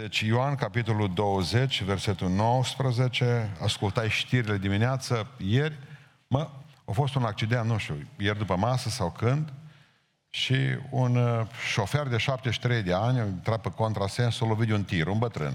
Deci 0.00 0.20
Ioan, 0.20 0.54
capitolul 0.54 1.12
20, 1.14 1.82
versetul 1.82 2.28
19, 2.28 3.56
ascultai 3.62 4.08
știrile 4.08 4.58
dimineață, 4.58 5.26
ieri, 5.36 5.78
mă, 6.26 6.50
a 6.84 6.92
fost 6.92 7.14
un 7.14 7.22
accident, 7.22 7.68
nu 7.68 7.78
știu, 7.78 8.06
ieri 8.18 8.38
după 8.38 8.56
masă 8.56 8.88
sau 8.88 9.10
când, 9.10 9.52
și 10.30 10.56
un 10.90 11.16
uh, 11.16 11.46
șofer 11.72 12.06
de 12.06 12.16
73 12.16 12.82
de 12.82 12.92
ani 12.92 13.20
a 13.20 13.24
intrat 13.24 13.60
pe 13.60 13.70
contrasens, 13.70 14.36
s-a 14.36 14.46
lovit 14.46 14.68
de 14.68 14.74
un 14.74 14.84
tir, 14.84 15.06
un 15.06 15.18
bătrân. 15.18 15.54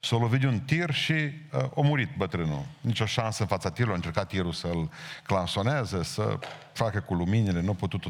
S-a 0.00 0.16
lovit 0.16 0.40
de 0.40 0.46
un 0.46 0.60
tir 0.60 0.90
și 0.90 1.12
uh, 1.12 1.62
a 1.62 1.80
murit 1.80 2.16
bătrânul. 2.16 2.64
Nici 2.80 3.00
o 3.00 3.06
șansă 3.06 3.42
în 3.42 3.48
fața 3.48 3.70
tirului, 3.70 3.92
a 3.92 3.96
încercat 3.96 4.28
tirul 4.28 4.52
să-l 4.52 4.90
clansoneze, 5.26 6.02
să 6.02 6.38
facă 6.72 7.00
cu 7.00 7.14
luminile, 7.14 7.60
nu 7.60 7.70
a 7.70 7.74
putut 7.74 8.02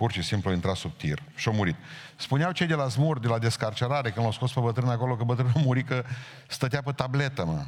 pur 0.00 0.12
și 0.12 0.22
simplu 0.22 0.50
a 0.50 0.52
intrat 0.52 0.76
sub 0.76 0.96
tir 0.96 1.22
și 1.34 1.48
a 1.48 1.50
murit. 1.50 1.76
Spuneau 2.16 2.52
cei 2.52 2.66
de 2.66 2.74
la 2.74 2.86
zmur, 2.86 3.18
de 3.18 3.28
la 3.28 3.38
descarcerare, 3.38 4.10
când 4.10 4.24
l-au 4.24 4.32
scos 4.32 4.52
pe 4.52 4.60
bătrân 4.60 4.88
acolo, 4.88 5.16
că 5.16 5.24
bătrânul 5.24 5.52
a 5.56 5.60
murit 5.60 5.86
că 5.86 6.04
stătea 6.48 6.82
pe 6.82 6.92
tabletă, 6.92 7.44
mă. 7.44 7.64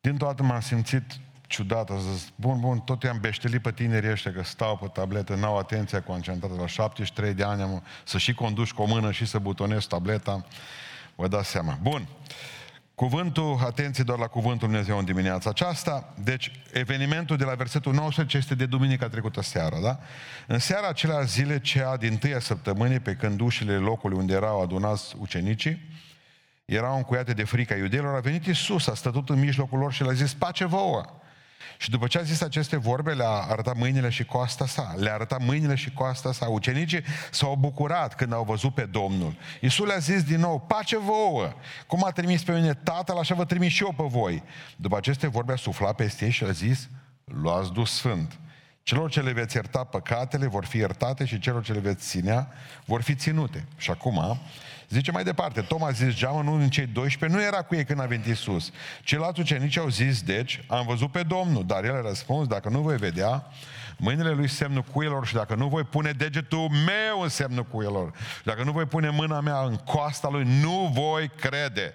Din 0.00 0.16
toată 0.16 0.42
m-am 0.42 0.60
simțit 0.60 1.04
ciudat, 1.46 1.90
a 1.90 1.96
zis, 1.96 2.32
bun, 2.36 2.60
bun, 2.60 2.78
tot 2.78 3.02
i-am 3.02 3.18
beștelit 3.20 3.62
pe 3.62 3.72
tinerii 3.72 4.10
ăștia 4.10 4.32
că 4.32 4.42
stau 4.42 4.76
pe 4.76 4.86
tabletă, 4.86 5.34
n-au 5.34 5.58
atenția 5.58 6.02
concentrată 6.02 6.54
la 6.54 6.66
73 6.66 7.34
de 7.34 7.42
ani, 7.42 7.62
am, 7.62 7.82
să 8.04 8.18
și 8.18 8.34
conduci 8.34 8.72
cu 8.72 8.82
o 8.82 8.86
mână 8.86 9.12
și 9.12 9.26
să 9.26 9.38
butonezi 9.38 9.88
tableta, 9.88 10.46
vă 11.14 11.28
dați 11.28 11.48
seama. 11.48 11.78
Bun, 11.82 12.08
cuvântul, 12.96 13.58
atenție 13.64 14.04
doar 14.04 14.18
la 14.18 14.26
cuvântul 14.26 14.68
Dumnezeu 14.68 14.98
în 14.98 15.04
dimineața 15.04 15.50
aceasta, 15.50 16.14
deci 16.22 16.50
evenimentul 16.72 17.36
de 17.36 17.44
la 17.44 17.54
versetul 17.54 17.94
19 17.94 18.36
este 18.36 18.54
de 18.54 18.66
duminica 18.66 19.08
trecută 19.08 19.42
seara, 19.42 19.80
da? 19.80 19.98
În 20.46 20.58
seara 20.58 20.88
acelea 20.88 21.20
zile, 21.20 21.60
cea 21.60 21.96
din 21.96 22.16
tâia 22.16 22.40
săptămânii, 22.40 23.00
pe 23.00 23.14
când 23.14 23.40
ușile 23.40 23.76
locului 23.76 24.18
unde 24.18 24.34
erau 24.34 24.62
adunați 24.62 25.14
ucenicii, 25.18 25.80
erau 26.64 26.96
încuiate 26.96 27.32
de 27.32 27.44
frica 27.44 27.74
iudeilor, 27.74 28.14
a 28.14 28.20
venit 28.20 28.46
Iisus, 28.46 28.86
a 28.86 28.94
stătut 28.94 29.28
în 29.28 29.38
mijlocul 29.38 29.78
lor 29.78 29.92
și 29.92 30.02
le-a 30.02 30.12
zis, 30.12 30.34
pace 30.34 30.64
vouă! 30.64 31.04
Și 31.78 31.90
după 31.90 32.06
ce 32.06 32.18
a 32.18 32.22
zis 32.22 32.40
aceste 32.40 32.76
vorbe, 32.76 33.12
le-a 33.12 33.28
arătat 33.28 33.76
mâinile 33.76 34.08
și 34.08 34.24
coasta 34.24 34.66
sa. 34.66 34.94
Le-a 34.96 35.14
arătat 35.14 35.44
mâinile 35.44 35.74
și 35.74 35.92
coasta 35.92 36.32
sa. 36.32 36.48
Ucenicii 36.48 37.04
s-au 37.30 37.56
bucurat 37.56 38.14
când 38.14 38.32
au 38.32 38.44
văzut 38.44 38.74
pe 38.74 38.82
Domnul. 38.82 39.34
Iisus 39.60 39.86
le-a 39.86 39.98
zis 39.98 40.22
din 40.22 40.40
nou, 40.40 40.60
pace 40.60 40.98
vouă! 40.98 41.52
Cum 41.86 42.04
a 42.04 42.10
trimis 42.10 42.42
pe 42.42 42.52
mine 42.52 42.74
Tatăl, 42.74 43.18
așa 43.18 43.34
vă 43.34 43.44
trimis 43.44 43.72
și 43.72 43.82
eu 43.82 43.92
pe 43.96 44.04
voi. 44.06 44.42
După 44.76 44.96
aceste 44.96 45.26
vorbe 45.26 45.52
a 45.52 45.56
suflat 45.56 45.94
peste 45.94 46.24
ei 46.24 46.30
și 46.30 46.44
a 46.44 46.50
zis, 46.50 46.88
luați 47.24 47.72
dus 47.72 47.92
Sfânt. 47.92 48.38
Celor 48.86 49.10
ce 49.10 49.20
le 49.20 49.32
veți 49.32 49.56
ierta 49.56 49.84
păcatele 49.84 50.46
vor 50.46 50.64
fi 50.64 50.76
iertate 50.76 51.24
și 51.24 51.38
celor 51.38 51.62
ce 51.62 51.72
le 51.72 51.78
veți 51.78 52.06
ținea 52.06 52.48
vor 52.84 53.02
fi 53.02 53.14
ținute. 53.14 53.66
Și 53.76 53.90
acum, 53.90 54.40
Zice 54.88 55.10
mai 55.10 55.24
departe, 55.24 55.60
Toma 55.60 55.86
a 55.86 55.90
zis, 55.90 56.14
geamă 56.14 56.38
unul 56.38 56.58
din 56.58 56.68
cei 56.68 56.86
12 56.86 57.38
nu 57.38 57.44
era 57.44 57.62
cu 57.62 57.74
ei 57.74 57.84
când 57.84 58.00
a 58.00 58.04
venit 58.04 58.26
Iisus. 58.26 58.70
Ceilalți 59.02 59.40
ucenici 59.40 59.76
au 59.76 59.88
zis, 59.88 60.22
deci, 60.22 60.64
am 60.66 60.86
văzut 60.86 61.10
pe 61.10 61.22
Domnul, 61.22 61.66
dar 61.66 61.84
el 61.84 61.94
a 61.94 62.00
răspuns, 62.00 62.46
dacă 62.46 62.68
nu 62.68 62.80
voi 62.80 62.96
vedea 62.96 63.46
mâinile 63.96 64.30
lui 64.30 64.48
semnul 64.48 64.82
cuielor 64.82 65.26
și 65.26 65.34
dacă 65.34 65.54
nu 65.54 65.68
voi 65.68 65.82
pune 65.82 66.10
degetul 66.10 66.68
meu 66.68 67.20
în 67.22 67.28
semnul 67.28 67.64
cuielor, 67.64 68.12
și 68.36 68.44
dacă 68.44 68.62
nu 68.62 68.72
voi 68.72 68.84
pune 68.84 69.08
mâna 69.08 69.40
mea 69.40 69.60
în 69.62 69.76
coasta 69.76 70.28
lui, 70.28 70.44
nu 70.60 70.90
voi 70.94 71.30
crede. 71.40 71.94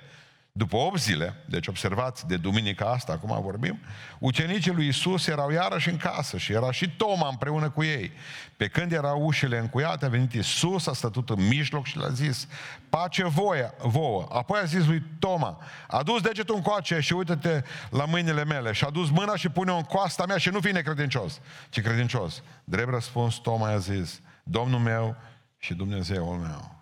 După 0.53 0.75
8 0.75 0.99
zile, 0.99 1.35
deci 1.45 1.67
observați, 1.67 2.27
de 2.27 2.37
duminica 2.37 2.85
asta, 2.85 3.11
acum 3.11 3.41
vorbim, 3.41 3.79
ucenicii 4.19 4.71
lui 4.71 4.87
Isus 4.87 5.27
erau 5.27 5.49
iarăși 5.49 5.89
în 5.89 5.97
casă 5.97 6.37
și 6.37 6.51
era 6.51 6.71
și 6.71 6.89
Toma 6.89 7.27
împreună 7.27 7.69
cu 7.69 7.83
ei. 7.83 8.11
Pe 8.57 8.67
când 8.67 8.91
erau 8.91 9.21
ușile 9.21 9.57
încuiate, 9.57 10.05
a 10.05 10.09
venit 10.09 10.33
Isus, 10.33 10.87
a 10.87 10.93
stătut 10.93 11.29
în 11.29 11.47
mijloc 11.47 11.85
și 11.85 11.97
le-a 11.97 12.09
zis, 12.09 12.47
pace 12.89 13.23
voia, 13.23 13.73
vouă. 13.77 14.27
Apoi 14.31 14.59
a 14.59 14.65
zis 14.65 14.85
lui 14.85 15.03
Toma, 15.19 15.61
adus 15.87 16.21
degetul 16.21 16.55
în 16.55 16.61
coace 16.61 16.99
și 16.99 17.13
uită-te 17.13 17.63
la 17.89 18.05
mâinile 18.05 18.45
mele. 18.45 18.71
Și 18.71 18.83
a 18.83 18.89
dus 18.89 19.09
mâna 19.09 19.35
și 19.35 19.49
pune-o 19.49 19.75
în 19.75 19.83
coasta 19.83 20.25
mea 20.25 20.37
și 20.37 20.49
nu 20.49 20.59
fi 20.59 20.71
necredincios, 20.71 21.39
ci 21.69 21.81
credincios. 21.81 22.43
Drept 22.63 22.89
răspuns, 22.89 23.35
Toma 23.35 23.69
i-a 23.69 23.77
zis, 23.77 24.21
Domnul 24.43 24.79
meu 24.79 25.15
și 25.57 25.73
Dumnezeul 25.73 26.37
meu. 26.37 26.75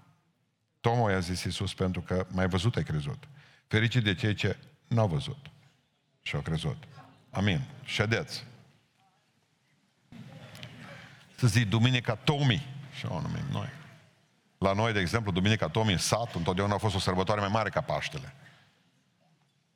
Toma 0.82 1.12
i-a 1.12 1.20
zis 1.20 1.44
Isus 1.44 1.74
pentru 1.74 2.02
că 2.02 2.26
mai 2.32 2.48
văzut 2.48 2.76
ai 2.76 2.84
crezut. 2.84 3.24
Fericit 3.70 4.04
de 4.04 4.16
cei 4.16 4.34
ce 4.34 4.58
n-au 4.88 5.08
văzut 5.08 5.38
și 6.22 6.36
au 6.36 6.42
crezut. 6.42 6.84
Amin. 7.30 7.62
Ședeți. 7.84 8.44
Să 11.36 11.48
zic 11.48 11.70
Duminica 11.70 12.16
Tomi, 12.16 12.68
și 12.98 13.06
o 13.06 13.22
numim 13.22 13.46
noi. 13.52 13.70
La 14.58 14.74
noi, 14.74 14.94
de 14.94 15.00
exemplu, 15.00 15.32
Duminica 15.32 15.68
Tomi 15.68 15.92
în 15.92 15.98
sat, 15.98 16.36
întotdeauna 16.36 16.74
a 16.74 16.78
fost 16.78 16.96
o 16.96 17.00
sărbătoare 17.00 17.40
mai 17.40 17.50
mare 17.50 17.70
ca 17.70 17.82
Paștele. 17.82 18.34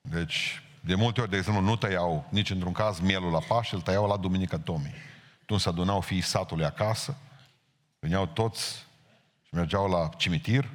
Deci, 0.02 0.62
de 0.82 0.96
multe 0.96 1.22
ori, 1.22 1.30
de 1.30 1.38
exemplu, 1.38 1.62
nu 1.62 1.76
tăiau 1.76 2.28
nici 2.30 2.50
într-un 2.50 2.72
caz 2.72 3.00
mielul 3.00 3.32
la 3.32 3.40
Paște, 3.40 3.76
îl 3.76 3.82
tăiau 3.82 4.08
la 4.08 4.18
Duminica 4.18 4.60
Tomi. 4.60 4.94
Atunci 5.42 5.62
se 5.62 5.70
adunau 5.70 6.02
fiii 6.02 6.22
satului 6.22 6.66
acasă, 6.66 7.18
veneau 8.00 8.26
toți 8.26 8.76
și 9.42 9.56
mergeau 9.56 9.90
la 9.90 10.10
cimitir, 10.18 10.70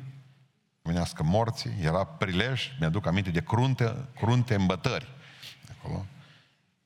pomenească 0.89 1.23
morții, 1.23 1.71
era 1.83 2.05
prilej, 2.05 2.71
mi-aduc 2.79 3.07
aminte 3.07 3.31
de 3.31 3.43
crunte, 3.43 3.95
crunte 4.17 4.55
îmbătări. 4.55 5.09
Acolo. 5.79 6.07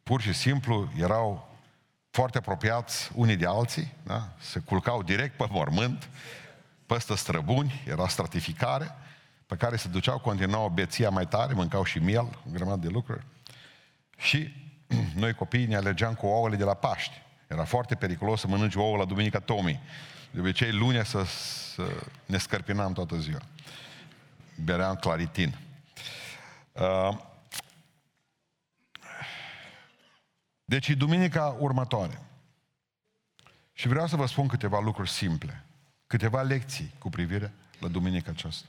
Pur 0.02 0.20
și 0.20 0.32
simplu 0.32 0.92
erau 0.96 1.58
foarte 2.10 2.38
apropiați 2.38 3.10
unii 3.14 3.36
de 3.36 3.46
alții, 3.46 3.92
da? 4.02 4.28
se 4.40 4.58
culcau 4.58 5.02
direct 5.02 5.36
pe 5.36 5.46
mormânt, 5.50 6.08
peste 6.86 7.16
străbuni, 7.16 7.82
era 7.86 8.08
stratificare, 8.08 8.94
pe 9.46 9.56
care 9.56 9.76
se 9.76 9.88
duceau, 9.88 10.18
continuau 10.18 10.68
beția 10.68 11.10
mai 11.10 11.26
tare, 11.26 11.52
mâncau 11.52 11.84
și 11.84 11.98
miel, 11.98 12.38
o 12.46 12.50
grămadă 12.52 12.86
de 12.86 12.92
lucruri. 12.92 13.24
Și 14.16 14.54
noi 15.22 15.34
copiii 15.34 15.66
ne 15.66 15.76
alegeam 15.76 16.14
cu 16.14 16.26
ouăle 16.26 16.56
de 16.56 16.64
la 16.64 16.74
Paști. 16.74 17.22
Era 17.46 17.64
foarte 17.64 17.94
periculos 17.94 18.40
să 18.40 18.46
mănânci 18.46 18.74
ouă 18.74 18.96
la 18.96 19.04
Duminica 19.04 19.38
Tomii. 19.38 19.80
De 20.30 20.40
obicei, 20.40 20.72
lunea 20.72 21.04
să, 21.04 21.24
să 21.74 21.82
ne 22.26 22.38
scărpinam 22.38 22.92
toată 22.92 23.16
ziua 23.16 23.40
beream 24.64 24.94
claritin. 24.94 25.58
Uh, 26.72 27.18
deci 30.64 30.88
e 30.88 30.94
duminica 30.94 31.56
următoare. 31.58 32.20
Și 33.72 33.88
vreau 33.88 34.06
să 34.06 34.16
vă 34.16 34.26
spun 34.26 34.46
câteva 34.46 34.80
lucruri 34.80 35.10
simple, 35.10 35.64
câteva 36.06 36.42
lecții 36.42 36.92
cu 36.98 37.10
privire 37.10 37.52
la 37.78 37.88
duminica 37.88 38.30
aceasta. 38.30 38.68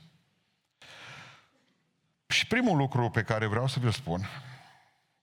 Și 2.26 2.46
primul 2.46 2.76
lucru 2.76 3.10
pe 3.10 3.22
care 3.22 3.46
vreau 3.46 3.66
să 3.66 3.78
vă 3.78 3.90
spun, 3.90 4.28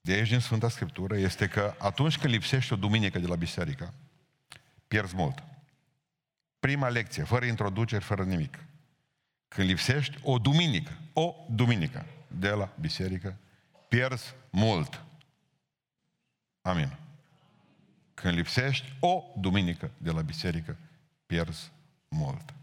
de 0.01 0.13
aici 0.13 0.29
din 0.29 0.39
Sfânta 0.39 0.69
Scriptură, 0.69 1.17
este 1.17 1.47
că 1.47 1.75
atunci 1.77 2.17
când 2.17 2.33
lipsește 2.33 2.73
o 2.73 2.77
duminică 2.77 3.19
de 3.19 3.27
la 3.27 3.35
biserică, 3.35 3.93
pierzi 4.87 5.15
mult. 5.15 5.43
Prima 6.59 6.89
lecție, 6.89 7.23
fără 7.23 7.45
introduceri, 7.45 8.03
fără 8.03 8.23
nimic. 8.23 8.57
Când 9.55 9.67
lipsești 9.67 10.17
o 10.23 10.37
duminică, 10.37 10.91
o 11.13 11.35
duminică 11.49 12.05
de 12.27 12.49
la 12.49 12.69
biserică, 12.79 13.35
pierzi 13.87 14.33
mult. 14.49 15.01
Amin. 16.61 16.97
Când 18.13 18.35
lipsești 18.35 18.93
o 18.99 19.23
duminică 19.37 19.91
de 19.97 20.11
la 20.11 20.21
biserică, 20.21 20.77
pierzi 21.25 21.71
mult. 22.07 22.53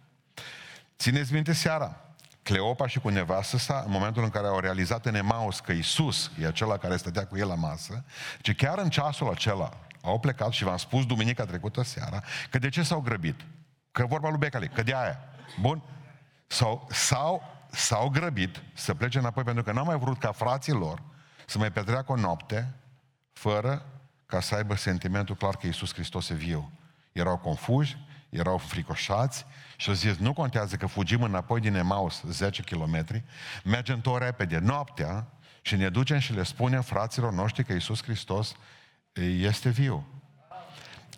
Țineți 0.99 1.33
minte 1.33 1.53
seara, 1.53 2.01
Cleopa 2.43 2.87
și 2.87 2.99
cu 2.99 3.09
nevastă 3.09 3.57
sa, 3.57 3.83
în 3.87 3.91
momentul 3.91 4.23
în 4.23 4.31
care 4.31 4.47
au 4.47 4.61
realizat 4.61 5.07
în 5.07 5.15
Emaus 5.15 5.61
că 5.61 5.73
Isus 5.73 6.31
e 6.41 6.47
acela 6.47 6.77
care 6.77 6.97
stătea 6.97 7.27
cu 7.27 7.37
el 7.37 7.47
la 7.47 7.55
masă, 7.55 8.05
ce 8.41 8.55
chiar 8.55 8.79
în 8.79 8.91
ceasul 8.91 9.31
acela 9.31 9.79
au 10.03 10.21
plecat 10.21 10.53
și 10.53 10.65
v-am 10.65 10.77
spus 10.77 11.07
duminica 11.07 11.45
trecută 11.45 11.83
seara, 11.83 12.23
că 12.51 12.59
de 12.59 12.69
ce 12.69 12.83
s-au 12.83 13.01
grăbit? 13.01 13.41
Că 13.93 14.07
vorba 14.07 14.29
lui 14.29 14.39
Becali, 14.39 14.69
că 14.69 14.83
de 14.83 14.95
aia. 14.95 15.19
Bun? 15.61 15.83
Sau, 16.49 16.89
sau 16.91 17.43
s-au 17.71 18.09
grăbit 18.09 18.63
să 18.75 18.95
plece 18.95 19.19
înapoi 19.19 19.43
pentru 19.45 19.63
că 19.63 19.73
n-au 19.73 19.85
mai 19.85 19.99
vrut 19.99 20.19
ca 20.19 20.33
frații 20.33 20.73
lor 20.73 21.03
să 21.47 21.59
mai 21.59 21.73
petreacă 21.73 22.13
o 22.13 22.17
noapte 22.17 22.75
fără 23.33 23.87
ca 24.27 24.41
să 24.41 24.55
aibă 24.55 24.75
sentimentul 24.75 25.35
clar 25.35 25.57
că 25.57 25.67
Iisus 25.67 25.93
Hristos 25.93 26.29
e 26.29 26.35
viu. 26.35 26.73
Erau 27.13 27.39
confuzi, 27.39 27.97
erau 28.29 28.59
fricoșați 28.59 29.47
și 29.77 29.89
au 29.89 29.95
zis, 29.95 30.17
nu 30.17 30.33
contează 30.33 30.77
că 30.77 30.87
fugim 30.87 31.23
înapoi 31.23 31.61
din 31.61 31.75
Emaus 31.75 32.23
10 32.27 32.63
km, 32.63 33.07
mergem 33.65 34.01
tot 34.01 34.19
repede 34.19 34.59
noaptea 34.59 35.27
și 35.63 35.77
ne 35.77 35.89
ducem 35.89 36.19
și 36.19 36.33
le 36.33 36.43
spunem 36.43 36.83
fraților 36.83 37.33
noștri 37.33 37.65
că 37.65 37.73
Iisus 37.73 38.03
Hristos 38.03 38.55
este 39.41 39.69
viu. 39.69 40.07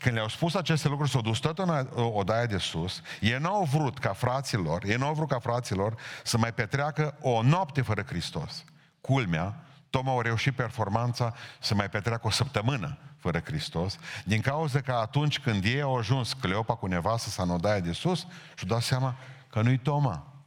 Când 0.00 0.14
le-au 0.14 0.28
spus 0.28 0.54
aceste 0.54 0.88
lucruri, 0.88 1.10
s-au 1.10 1.20
dus 1.20 1.38
tot 1.38 1.58
în 1.58 1.88
odaia 1.94 2.46
de 2.46 2.58
sus, 2.58 3.02
ei 3.20 3.38
nu 3.38 3.48
au 3.48 3.64
vrut 3.64 3.98
ca 3.98 4.12
fraților, 4.12 4.84
ei 4.84 4.96
nu 4.96 5.06
au 5.06 5.14
vrut 5.14 5.28
ca 5.28 5.38
fraților 5.38 6.00
să 6.24 6.38
mai 6.38 6.54
petreacă 6.54 7.16
o 7.20 7.42
noapte 7.42 7.82
fără 7.82 8.02
Hristos. 8.02 8.64
Culmea, 9.00 9.64
Toma 9.90 10.12
au 10.12 10.20
reușit 10.20 10.54
performanța 10.54 11.34
să 11.60 11.74
mai 11.74 11.88
petreacă 11.88 12.26
o 12.26 12.30
săptămână 12.30 12.98
fără 13.16 13.40
Hristos, 13.44 13.98
din 14.24 14.40
cauza 14.40 14.80
că 14.80 14.92
atunci 14.92 15.38
când 15.38 15.64
ei 15.64 15.80
au 15.80 15.96
ajuns 15.96 16.32
Cleopa 16.32 16.74
cu 16.74 16.86
nevastă 16.86 17.28
sa 17.28 17.42
în 17.42 17.50
odaia 17.50 17.80
de 17.80 17.92
sus, 17.92 18.18
și-au 18.54 18.68
dat 18.68 18.82
seama 18.82 19.16
Că 19.50 19.62
nu-i 19.62 19.78
Toma. 19.78 20.44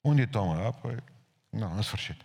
Unde 0.00 0.22
e 0.22 0.26
Toma? 0.26 0.66
Apoi, 0.66 0.96
nu, 1.48 1.72
în 1.74 1.82
sfârșit. 1.82 2.20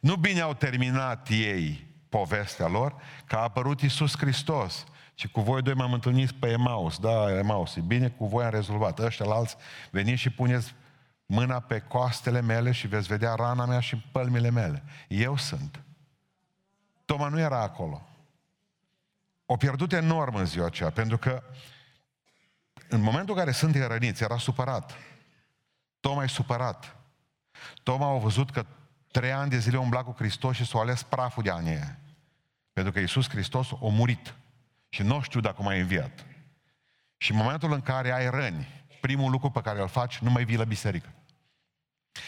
Nu 0.00 0.16
bine 0.16 0.40
au 0.40 0.54
terminat 0.54 1.28
ei 1.28 1.86
povestea 2.08 2.66
lor, 2.66 2.96
că 3.26 3.36
a 3.36 3.42
apărut 3.42 3.80
Iisus 3.80 4.16
Hristos. 4.16 4.84
Și 5.18 5.28
cu 5.28 5.40
voi 5.40 5.62
doi 5.62 5.74
m-am 5.74 5.92
întâlnit 5.92 6.30
pe 6.30 6.48
Emaus. 6.48 6.98
Da, 6.98 7.38
Emaus, 7.38 7.76
e 7.76 7.80
bine, 7.80 8.08
cu 8.08 8.26
voi 8.26 8.44
am 8.44 8.50
rezolvat. 8.50 8.98
Ăștia 8.98 9.26
la 9.26 9.34
alți, 9.34 9.56
veniți 9.90 10.20
și 10.20 10.30
puneți 10.30 10.74
mâna 11.26 11.60
pe 11.60 11.78
coastele 11.78 12.40
mele 12.40 12.72
și 12.72 12.86
veți 12.86 13.06
vedea 13.06 13.34
rana 13.34 13.64
mea 13.64 13.80
și 13.80 13.96
pălmile 13.96 14.50
mele. 14.50 14.82
Eu 15.08 15.36
sunt. 15.36 15.80
Toma 17.04 17.28
nu 17.28 17.38
era 17.38 17.62
acolo. 17.62 18.02
O 19.46 19.56
pierdut 19.56 19.92
enorm 19.92 20.34
în 20.34 20.46
ziua 20.46 20.66
aceea, 20.66 20.90
pentru 20.90 21.18
că 21.18 21.42
în 22.88 23.00
momentul 23.00 23.34
în 23.34 23.40
care 23.40 23.52
sunt 23.52 23.74
răniți, 23.74 24.22
era 24.22 24.38
supărat. 24.38 24.92
Toma 26.00 26.22
e 26.22 26.26
supărat. 26.26 26.96
Toma 27.82 28.10
a 28.10 28.18
văzut 28.18 28.50
că 28.50 28.66
trei 29.10 29.32
ani 29.32 29.50
de 29.50 29.58
zile 29.58 29.78
umbla 29.78 30.04
cu 30.04 30.14
Hristos 30.18 30.56
și 30.56 30.66
s-a 30.66 30.78
ales 30.78 31.02
praful 31.02 31.42
de 31.42 31.50
ani 31.50 31.98
Pentru 32.72 32.92
că 32.92 32.98
Iisus 32.98 33.28
Hristos 33.28 33.70
a 33.72 33.76
murit. 33.80 34.34
Și 34.96 35.02
nu 35.02 35.20
știu 35.20 35.40
dacă 35.40 35.62
mai 35.62 35.80
înviat. 35.80 36.26
Și 37.16 37.30
în 37.30 37.36
momentul 37.36 37.72
în 37.72 37.80
care 37.80 38.12
ai 38.12 38.30
răni, 38.30 38.84
primul 39.00 39.30
lucru 39.30 39.50
pe 39.50 39.60
care 39.60 39.80
îl 39.80 39.88
faci, 39.88 40.18
nu 40.18 40.30
mai 40.30 40.44
vii 40.44 40.56
la 40.56 40.64
biserică. 40.64 41.12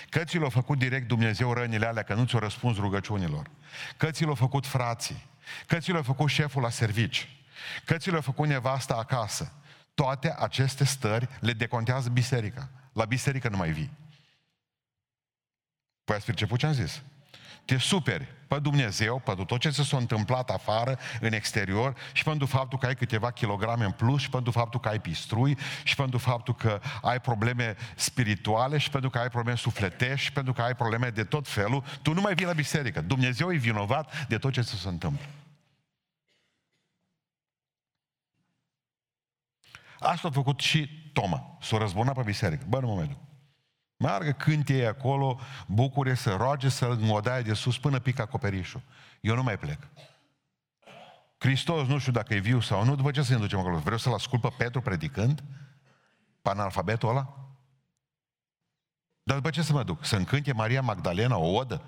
Că 0.09 0.25
ți 0.25 0.39
l-a 0.39 0.49
făcut 0.49 0.79
direct 0.79 1.09
Dumnezeu 1.09 1.53
rănile 1.53 1.87
alea, 1.87 2.03
că 2.03 2.15
nu 2.15 2.25
ți-o 2.25 2.39
răspuns 2.39 2.77
rugăciunilor. 2.77 3.51
Că 3.97 4.11
ți 4.11 4.25
l-a 4.25 4.35
făcut 4.35 4.67
frații. 4.67 5.27
Că 5.67 5.79
ți 5.79 5.91
l-a 5.91 6.03
făcut 6.03 6.29
șeful 6.29 6.63
la 6.63 6.71
servici. 6.71 7.29
Că 7.85 7.97
ți 7.97 8.11
l-a 8.11 8.21
făcut 8.21 8.49
nevasta 8.49 8.95
acasă. 8.95 9.53
Toate 9.95 10.35
aceste 10.39 10.85
stări 10.85 11.29
le 11.41 11.53
decontează 11.53 12.09
biserica. 12.09 12.71
La 12.93 13.05
biserică 13.05 13.49
nu 13.49 13.57
mai 13.57 13.71
vii. 13.71 13.93
Păi 16.05 16.17
ați 16.17 16.25
perceput 16.25 16.59
ce 16.59 16.67
am 16.67 16.73
zis? 16.73 17.03
Te 17.69 17.79
superi 17.79 18.27
pe 18.47 18.59
Dumnezeu, 18.59 19.19
pe 19.19 19.35
tot 19.47 19.61
ce 19.61 19.71
s-a 19.71 19.97
întâmplat 19.97 20.51
afară, 20.51 20.99
în 21.21 21.33
exterior, 21.33 21.97
și 22.13 22.25
pentru 22.25 22.47
faptul 22.47 22.79
că 22.79 22.87
ai 22.87 22.95
câteva 22.95 23.31
kilograme 23.31 23.85
în 23.85 23.91
plus, 23.91 24.21
și 24.21 24.31
pentru 24.31 24.51
faptul 24.51 24.81
că 24.81 24.89
ai 24.89 25.01
pistrui, 25.01 25.59
și 25.85 25.97
pentru 25.97 26.19
faptul 26.19 26.55
că 26.55 26.81
ai 27.03 27.21
probleme 27.21 27.77
spirituale, 27.97 28.79
și 28.79 28.91
pentru 28.91 29.11
că 29.11 29.19
ai 29.19 29.29
probleme 29.29 29.57
sufletești, 29.57 30.25
și 30.25 30.33
pentru 30.33 30.53
că 30.53 30.63
ai 30.63 30.75
probleme 30.75 31.09
de 31.09 31.25
tot 31.25 31.49
felul, 31.49 31.85
tu 32.03 32.13
nu 32.13 32.21
mai 32.21 32.35
vii 32.35 32.47
la 32.47 32.53
biserică. 32.53 33.01
Dumnezeu 33.01 33.53
e 33.53 33.57
vinovat 33.57 34.27
de 34.27 34.39
tot 34.39 34.53
ce 34.53 34.63
se 34.63 34.89
întâmplă. 34.89 35.27
Asta 39.99 40.29
a 40.29 40.31
făcut 40.31 40.61
și 40.61 41.11
Toma. 41.13 41.59
S-a 41.61 41.79
răzbunat 41.79 42.15
pe 42.15 42.23
biserică. 42.23 42.65
Bă, 42.69 42.79
în 42.79 42.85
momentul. 42.87 43.28
Meargă, 43.99 44.33
cânte 44.33 44.73
ei 44.73 44.87
acolo, 44.87 45.41
bucure, 45.67 46.15
să 46.15 46.35
roage, 46.35 46.69
să 46.69 46.87
îngodaie 46.87 47.43
de 47.43 47.55
sus 47.55 47.79
până 47.79 47.99
pică 47.99 48.23
acoperișul. 48.23 48.83
Eu 49.21 49.35
nu 49.35 49.43
mai 49.43 49.59
plec. 49.59 49.89
Hristos, 51.39 51.87
nu 51.87 51.99
știu 51.99 52.13
dacă 52.13 52.35
e 52.35 52.39
viu 52.39 52.61
sau 52.61 52.85
nu, 52.85 52.97
după 52.97 53.11
ce 53.11 53.23
să 53.23 53.33
ne 53.33 53.39
ducem 53.39 53.59
acolo? 53.59 53.79
Vreau 53.79 53.99
să-l 53.99 54.13
ascult 54.13 54.41
pe 54.41 54.55
Petru 54.59 54.81
predicând? 54.81 55.43
Pe 56.43 56.49
analfabetul 56.49 57.09
ăla? 57.09 57.49
Dar 59.23 59.37
după 59.37 59.51
ce 59.51 59.63
să 59.63 59.73
mă 59.73 59.83
duc? 59.83 60.05
Să 60.05 60.17
încânte 60.17 60.53
Maria 60.53 60.83
Magdalena 60.83 61.37
o 61.37 61.55
odă? 61.55 61.83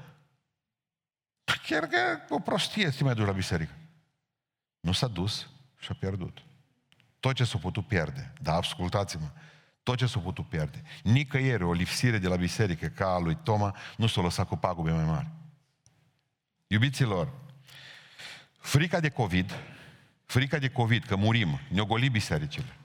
Chiar 1.66 1.86
că 1.86 1.98
o 2.28 2.38
prostie 2.38 2.90
să 2.90 3.04
mai 3.04 3.14
duci 3.14 3.26
la 3.26 3.32
biserică. 3.32 3.74
Nu 4.80 4.92
s-a 4.92 5.06
dus 5.06 5.48
și 5.78 5.88
a 5.90 5.96
pierdut. 5.98 6.42
Tot 7.20 7.34
ce 7.34 7.44
s-a 7.44 7.58
putut 7.58 7.86
pierde. 7.86 8.32
Dar 8.40 8.56
ascultați-mă, 8.56 9.30
tot 9.90 9.98
ce 9.98 10.06
s-a 10.06 10.18
putut 10.18 10.48
pierde. 10.48 10.82
Nicăieri 11.02 11.62
o 11.62 11.72
lipsire 11.72 12.18
de 12.18 12.28
la 12.28 12.36
biserică 12.36 12.86
ca 12.86 13.06
a 13.06 13.18
lui 13.18 13.38
Toma 13.42 13.76
nu 13.96 14.06
s-a 14.06 14.20
lăsat 14.20 14.48
cu 14.48 14.56
pagube 14.56 14.90
mai 14.90 15.04
mari. 15.04 15.28
Iubiților, 16.66 17.28
frica 18.58 19.00
de 19.00 19.08
COVID, 19.08 19.58
frica 20.24 20.58
de 20.58 20.68
COVID, 20.68 21.04
că 21.04 21.16
murim, 21.16 21.60
ne-o 21.68 21.84
goli 21.84 22.08
bisericile. 22.08 22.76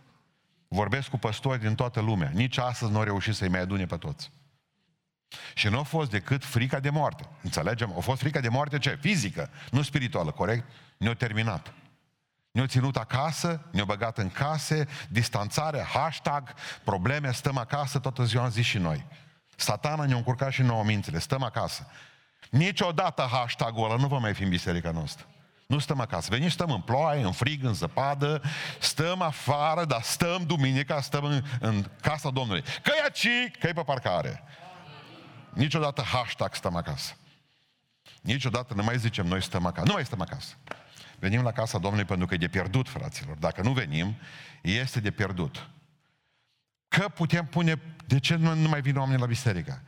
Vorbesc 0.67 1.09
cu 1.09 1.17
păstori 1.17 1.59
din 1.59 1.75
toată 1.75 1.99
lumea. 1.99 2.31
Nici 2.33 2.57
astăzi 2.57 2.91
nu 2.91 2.97
au 2.97 3.03
reușit 3.03 3.35
să-i 3.35 3.49
mai 3.49 3.59
adune 3.59 3.85
pe 3.85 3.97
toți. 3.97 4.31
Și 5.53 5.67
nu 5.67 5.79
a 5.79 5.83
fost 5.83 6.09
decât 6.09 6.43
frica 6.43 6.79
de 6.79 6.89
moarte. 6.89 7.29
Înțelegem? 7.41 7.93
A 7.97 7.99
fost 7.99 8.21
frica 8.21 8.39
de 8.39 8.49
moarte 8.49 8.77
ce? 8.77 8.97
Fizică, 9.01 9.49
nu 9.71 9.81
spirituală, 9.81 10.31
corect? 10.31 10.69
Ne-a 10.97 11.13
terminat. 11.13 11.73
Ne-au 12.55 12.67
ținut 12.67 12.95
acasă, 12.95 13.61
ne-au 13.71 13.85
băgat 13.85 14.17
în 14.17 14.29
case, 14.29 14.87
distanțare, 15.09 15.81
hashtag, 15.93 16.53
probleme, 16.83 17.31
stăm 17.31 17.57
acasă, 17.57 17.99
toată 17.99 18.23
ziua 18.23 18.43
am 18.43 18.49
zis 18.49 18.65
și 18.65 18.77
noi. 18.77 19.05
Satana 19.55 20.05
ne-a 20.05 20.15
încurcat 20.15 20.51
și 20.51 20.61
nouă 20.61 20.83
mințile, 20.83 21.19
stăm 21.19 21.43
acasă. 21.43 21.87
Niciodată 22.49 23.27
hashtag-ul 23.31 23.83
ăla 23.83 23.95
nu 23.95 24.07
va 24.07 24.17
mai 24.17 24.33
fi 24.33 24.43
în 24.43 24.49
biserica 24.49 24.91
noastră. 24.91 25.25
Nu 25.67 25.79
stăm 25.79 25.99
acasă. 25.99 26.27
Venim, 26.31 26.49
stăm 26.49 26.71
în 26.71 26.81
ploaie, 26.81 27.23
în 27.23 27.31
frig, 27.31 27.63
în 27.63 27.73
zăpadă, 27.73 28.41
stăm 28.79 29.21
afară, 29.21 29.85
dar 29.85 30.01
stăm 30.01 30.43
duminica, 30.45 31.01
stăm 31.01 31.23
în, 31.23 31.43
în 31.59 31.85
casa 32.01 32.29
Domnului. 32.29 32.61
Că 32.61 32.91
e 32.97 33.01
aici, 33.03 33.57
că 33.59 33.67
e 33.67 33.73
pe 33.73 33.83
parcare. 33.83 34.43
Niciodată 35.53 36.01
hashtag 36.01 36.53
stăm 36.55 36.75
acasă. 36.75 37.13
Niciodată 38.21 38.73
nu 38.73 38.83
mai 38.83 38.97
zicem 38.97 39.25
noi 39.25 39.41
stăm 39.41 39.65
acasă. 39.65 39.87
Nu 39.87 39.93
mai 39.93 40.05
stăm 40.05 40.21
acasă. 40.21 40.55
Venim 41.19 41.41
la 41.41 41.51
casa 41.51 41.77
Domnului 41.77 42.05
pentru 42.05 42.25
că 42.25 42.33
e 42.33 42.37
de 42.37 42.47
pierdut, 42.47 42.87
fraților. 42.89 43.37
Dacă 43.37 43.61
nu 43.61 43.71
venim, 43.71 44.15
este 44.61 44.99
de 44.99 45.11
pierdut. 45.11 45.69
Că 46.87 47.07
putem 47.07 47.45
pune, 47.45 47.81
de 48.07 48.19
ce 48.19 48.35
nu, 48.35 48.55
nu 48.55 48.69
mai 48.69 48.81
vin 48.81 48.97
oamenii 48.97 49.19
la 49.19 49.25
biserică? 49.25 49.81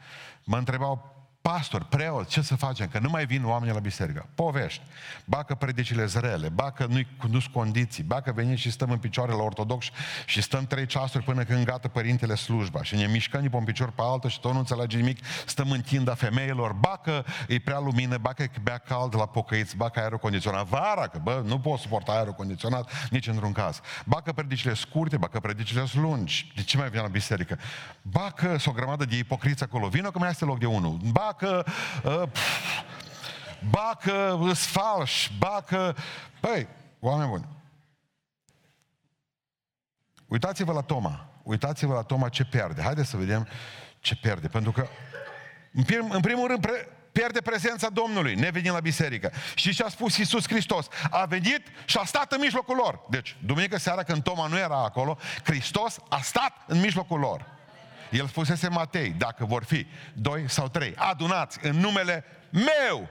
Mă 0.44 0.58
întrebau 0.58 1.17
pastor, 1.42 1.84
preot, 1.84 2.28
ce 2.28 2.42
să 2.42 2.56
facem? 2.56 2.88
Că 2.88 3.00
nu 3.00 3.10
mai 3.10 3.26
vin 3.26 3.46
oamenii 3.46 3.74
la 3.74 3.80
biserică. 3.80 4.30
Povești. 4.36 4.82
Bacă 5.26 5.56
predicile 5.56 6.06
zrele, 6.06 6.50
bacă 6.50 6.86
nu-i 6.90 7.08
nu 7.30 7.40
condiții, 7.54 8.04
bacă 8.04 8.32
venim 8.32 8.56
și 8.56 8.72
stăm 8.72 8.92
în 8.92 8.98
picioare 8.98 9.32
la 9.32 9.42
ortodox 9.42 9.86
și 10.26 10.42
stăm 10.42 10.66
trei 10.66 10.86
ceasuri 10.86 11.24
până 11.24 11.44
când 11.44 11.66
gata 11.66 11.88
părintele 11.88 12.36
slujba 12.36 12.84
și 12.84 12.96
ne 12.96 13.06
mișcăm 13.06 13.42
de 13.42 13.50
pe 13.50 13.56
un 13.56 13.64
picior 13.64 13.92
pe 13.92 14.02
altul 14.06 14.30
și 14.30 14.40
tot 14.40 14.52
nu 14.52 14.58
înțelege 14.58 14.98
nimic, 14.98 15.26
stăm 15.46 15.72
în 15.72 15.82
tinda 15.82 16.14
femeilor, 16.14 16.74
bacă 16.74 17.26
e 17.48 17.60
prea 17.60 17.80
lumină, 17.80 18.18
bacă 18.18 18.44
e 18.44 18.50
bea 18.62 18.78
cald 18.78 19.16
la 19.16 19.26
pocăiți, 19.26 19.76
bacă 19.76 20.00
aerul 20.00 20.18
condiționat. 20.18 20.66
Vara, 20.66 21.08
că 21.08 21.20
bă, 21.24 21.42
nu 21.46 21.60
pot 21.60 21.80
suporta 21.80 22.12
aerul 22.12 22.34
condiționat 22.34 23.10
nici 23.10 23.28
într-un 23.28 23.52
caz. 23.52 23.82
Bacă 24.06 24.32
predicile 24.32 24.74
scurte, 24.74 25.18
bacă 25.18 25.40
predicile 25.40 25.84
lungi. 25.94 26.52
De 26.56 26.64
ce 26.64 26.78
mai 26.78 26.90
vine 26.90 27.02
la 27.02 27.08
biserică? 27.08 27.60
Bacă 28.02 28.58
s 28.58 28.66
o 28.66 28.72
grămadă 28.72 29.06
de 29.06 29.18
ipocriți 29.18 29.64
acolo. 29.64 29.88
Vină 29.88 30.12
că 30.12 30.20
mai 30.20 30.30
este 30.30 30.46
loc 30.46 30.60
de 30.60 30.66
unul. 30.66 30.98
Bacă 31.12 31.27
bacă, 31.28 31.66
uh, 32.04 32.30
bacă 33.70 34.38
îs 34.42 34.66
falși, 34.66 35.32
bacă... 35.38 35.96
Păi, 36.40 36.68
oameni 37.00 37.30
buni, 37.30 37.48
uitați-vă 40.28 40.72
la 40.72 40.82
Toma, 40.82 41.30
uitați-vă 41.44 41.94
la 41.94 42.02
Toma 42.02 42.30
ce 42.30 42.46
pierde. 42.46 42.82
Haideți 42.82 43.10
să 43.10 43.18
vedem 43.18 43.48
ce 44.00 44.16
pierde, 44.16 44.48
pentru 44.48 44.72
că 44.72 44.88
în, 45.74 45.84
prim, 45.84 46.10
în 46.12 46.22
primul 46.22 46.48
rând 46.48 46.62
pre, 46.62 46.88
pierde 47.12 47.42
prezența 47.42 47.90
Domnului, 47.90 48.36
nevenind 48.36 48.74
la 48.74 48.80
biserică. 48.80 49.32
Și 49.56 49.74
ce 49.74 49.84
a 49.84 49.90
spus 49.90 50.18
Iisus 50.18 50.48
Hristos? 50.48 50.88
A 51.10 51.26
venit 51.26 51.62
și 51.86 51.98
a 51.98 52.06
stat 52.06 52.32
în 52.32 52.40
mijlocul 52.40 52.76
lor. 52.76 53.00
Deci, 53.10 53.38
duminică 53.46 53.78
seara 53.78 54.04
când 54.04 54.24
Toma 54.24 54.48
nu 54.48 54.58
era 54.58 54.84
acolo, 54.84 55.18
Hristos 55.44 55.98
a 56.10 56.22
stat 56.22 56.54
în 56.68 56.80
mijlocul 56.80 57.20
lor. 57.20 57.57
El 58.12 58.28
spusese 58.28 58.68
Matei, 58.68 59.10
dacă 59.10 59.46
vor 59.46 59.64
fi 59.64 59.88
doi 60.14 60.50
sau 60.50 60.68
trei, 60.68 60.96
adunați 60.96 61.60
în 61.62 61.80
numele 61.80 62.24
meu, 62.52 63.10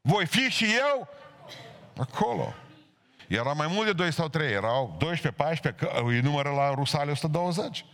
voi 0.00 0.26
fi 0.26 0.48
și 0.48 0.64
eu 0.90 1.08
acolo. 1.96 2.54
Era 3.28 3.52
mai 3.52 3.66
mult 3.66 3.86
de 3.86 3.92
doi 3.92 4.12
sau 4.12 4.28
trei, 4.28 4.52
erau 4.52 4.96
12, 4.98 5.42
14, 5.42 5.84
că 5.84 6.00
îi 6.04 6.20
numără 6.20 6.50
la 6.50 6.74
Rusale 6.74 7.10
120. 7.10 7.84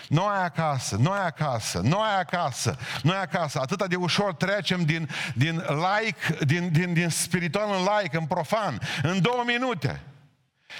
Noi 0.07 0.35
acasă, 0.43 0.95
noi 0.95 1.17
acasă, 1.17 1.79
noi 1.83 2.09
acasă, 2.19 2.77
noi 3.01 3.15
acasă. 3.15 3.59
Atât 3.59 3.87
de 3.87 3.95
ușor 3.95 4.33
trecem 4.33 4.83
din, 4.83 5.09
din 5.35 5.63
laic, 5.67 6.39
din, 6.39 6.71
din, 6.71 6.93
din 6.93 7.09
spiritual 7.09 7.75
în 7.77 7.83
laic, 7.83 8.13
în 8.13 8.25
profan, 8.25 8.79
în 9.03 9.21
două 9.21 9.43
minute. 9.45 10.03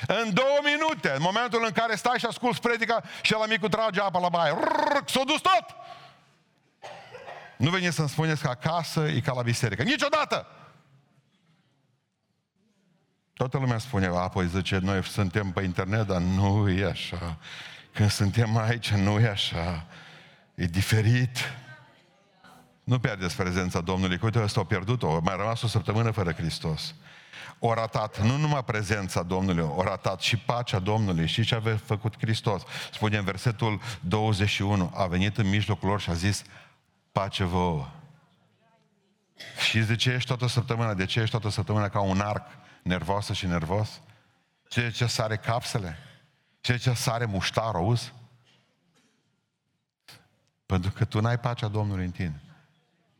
În 0.07 0.33
două 0.33 0.59
minute, 0.63 1.11
în 1.15 1.21
momentul 1.21 1.63
în 1.65 1.71
care 1.71 1.95
stai 1.95 2.19
și 2.19 2.25
asculți 2.25 2.61
predica 2.61 3.01
și 3.21 3.31
la 3.31 3.45
micul 3.45 3.69
trage 3.69 4.01
apa 4.01 4.19
la 4.19 4.29
baie. 4.29 4.53
S-a 5.05 5.21
dus 5.25 5.41
tot! 5.41 5.78
Nu 7.59 7.69
veniți 7.69 7.95
să-mi 7.95 8.09
spuneți 8.09 8.41
că 8.41 8.47
acasă 8.47 9.07
e 9.07 9.19
ca 9.19 9.33
la 9.33 9.41
biserică. 9.41 9.83
Niciodată! 9.83 10.47
Toată 13.33 13.57
lumea 13.57 13.77
spune, 13.77 14.05
apoi 14.05 14.47
zice, 14.47 14.77
noi 14.77 15.03
suntem 15.03 15.51
pe 15.51 15.63
internet, 15.63 16.07
dar 16.07 16.21
nu 16.21 16.69
e 16.69 16.85
așa. 16.85 17.37
Când 17.93 18.09
suntem 18.09 18.57
aici, 18.57 18.91
nu 18.91 19.19
e 19.19 19.27
așa. 19.27 19.85
E 20.55 20.65
diferit. 20.65 21.37
Nu 22.83 22.99
pierdeți 22.99 23.35
prezența 23.35 23.81
Domnului, 23.81 24.17
că 24.17 24.25
uite, 24.25 24.41
ăsta 24.41 24.59
a 24.59 24.65
pierdut-o, 24.65 25.19
mai 25.23 25.35
rămas 25.37 25.61
o 25.61 25.67
săptămână 25.67 26.11
fără 26.11 26.31
Hristos. 26.31 26.95
O 27.59 27.73
ratat 27.73 28.21
nu 28.21 28.37
numai 28.37 28.63
prezența 28.63 29.23
Domnului, 29.23 29.69
o 29.75 29.83
ratat 29.83 30.21
și 30.21 30.37
pacea 30.37 30.79
Domnului. 30.79 31.27
Și 31.27 31.43
ce 31.43 31.55
a 31.55 31.77
făcut 31.85 32.15
Hristos? 32.19 32.61
Spune 32.93 33.17
în 33.17 33.23
versetul 33.23 33.81
21, 34.01 34.91
a 34.95 35.05
venit 35.05 35.37
în 35.37 35.49
mijlocul 35.49 35.89
lor 35.89 35.99
și 35.99 36.09
a 36.09 36.13
zis, 36.13 36.43
pace 37.11 37.43
vouă. 37.43 37.87
Și 39.67 39.79
de 39.79 39.95
ce 39.95 40.11
ești 40.11 40.27
toată 40.27 40.47
săptămâna? 40.47 40.93
De 40.93 41.05
ce 41.05 41.19
ești 41.19 41.31
toată 41.31 41.49
săptămâna 41.49 41.89
ca 41.89 41.99
un 41.99 42.19
arc 42.19 42.47
nervoasă 42.83 43.33
și 43.33 43.45
nervos? 43.45 44.01
Ce 44.67 44.81
de 44.81 44.89
ce 44.89 45.05
sare 45.05 45.37
capsele? 45.37 45.97
Ce 46.61 46.71
de 46.71 46.77
ce 46.77 46.93
sare 46.93 47.25
muștar, 47.25 47.75
auzi? 47.75 48.13
Pentru 50.65 50.91
că 50.91 51.05
tu 51.05 51.19
n-ai 51.19 51.39
pacea 51.39 51.67
Domnului 51.67 52.05
în 52.05 52.11
tine. 52.11 52.41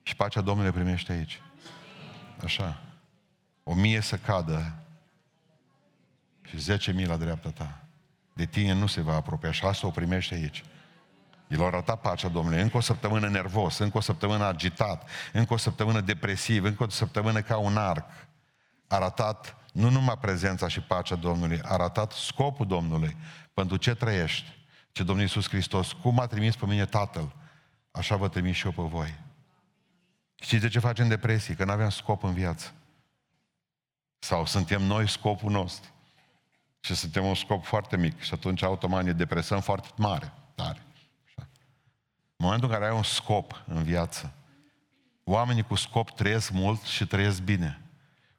Și 0.03 0.15
pacea 0.15 0.41
Domnului 0.41 0.72
primește 0.72 1.12
aici. 1.12 1.41
Așa. 2.43 2.81
O 3.63 3.74
mie 3.74 4.01
să 4.01 4.17
cadă 4.17 4.75
și 6.41 6.58
zece 6.58 6.91
mii 6.91 7.05
la 7.05 7.17
dreapta 7.17 7.50
ta. 7.50 7.84
De 8.34 8.46
tine 8.46 8.74
nu 8.74 8.88
se 8.88 9.01
va 9.01 9.15
apropia 9.15 9.51
și 9.51 9.65
asta 9.65 9.88
o 9.88 9.91
primește 9.91 10.34
aici. 10.34 10.63
El 11.50 11.62
a 11.62 11.65
arătat 11.65 12.01
pacea 12.01 12.27
Domnului. 12.27 12.62
Încă 12.62 12.77
o 12.77 12.79
săptămână 12.79 13.27
nervos, 13.27 13.77
încă 13.77 13.98
o 13.98 14.01
săptămână 14.01 14.46
agitat, 14.46 15.10
încă 15.34 15.53
o 15.53 15.58
săptămână 15.58 16.01
depresiv, 16.01 16.63
încă 16.63 16.84
o 16.84 16.89
săptămână 16.89 17.41
ca 17.41 17.58
un 17.58 17.77
arc. 17.77 18.06
A 18.88 18.96
arătat 18.96 19.56
nu 19.74 19.89
numai 19.89 20.18
prezența 20.18 20.68
și 20.68 20.79
pacea 20.82 21.15
Domnului, 21.15 21.60
a 21.63 21.74
arătat 21.74 22.12
scopul 22.12 22.68
Domnului. 22.68 23.18
Pentru 23.53 23.77
ce 23.77 23.96
trăiești? 23.96 24.58
Ce 24.91 25.03
Domnul 25.03 25.24
Iisus 25.24 25.48
Hristos, 25.48 25.91
cum 25.91 26.20
a 26.20 26.27
trimis 26.27 26.56
pe 26.56 26.65
mine 26.65 26.86
Tatăl, 26.86 27.36
așa 27.91 28.15
vă 28.15 28.27
trimis 28.27 28.56
și 28.56 28.65
eu 28.65 28.72
pe 28.72 28.82
voi. 28.82 29.20
Știți 30.36 30.62
de 30.62 30.68
ce 30.68 30.79
facem 30.79 31.08
depresii? 31.08 31.56
Că 31.56 31.65
nu 31.65 31.72
avem 31.72 31.89
scop 31.89 32.24
în 32.24 32.34
viață. 32.34 32.74
Sau 34.20 34.46
suntem 34.46 34.82
noi 34.82 35.10
scopul 35.10 35.51
nostru. 35.51 35.89
Și 36.79 36.96
suntem 36.96 37.25
un 37.25 37.36
scop 37.36 37.65
foarte 37.65 37.98
mic 37.98 38.22
și 38.22 38.34
atunci 38.34 38.63
automat 38.63 39.03
ne 39.03 39.12
depresăm 39.12 39.62
foarte 39.62 39.88
mare, 39.96 40.34
tare. 40.56 40.84
În 42.41 42.46
momentul 42.46 42.69
în 42.69 42.75
care 42.75 42.89
ai 42.89 42.96
un 42.96 43.03
scop 43.03 43.63
în 43.67 43.84
viață, 43.84 44.34
oamenii 45.24 45.63
cu 45.63 45.75
scop 45.75 46.12
trăiesc 46.12 46.51
mult 46.51 46.81
și 46.81 47.05
trăiesc 47.05 47.41
bine. 47.41 47.81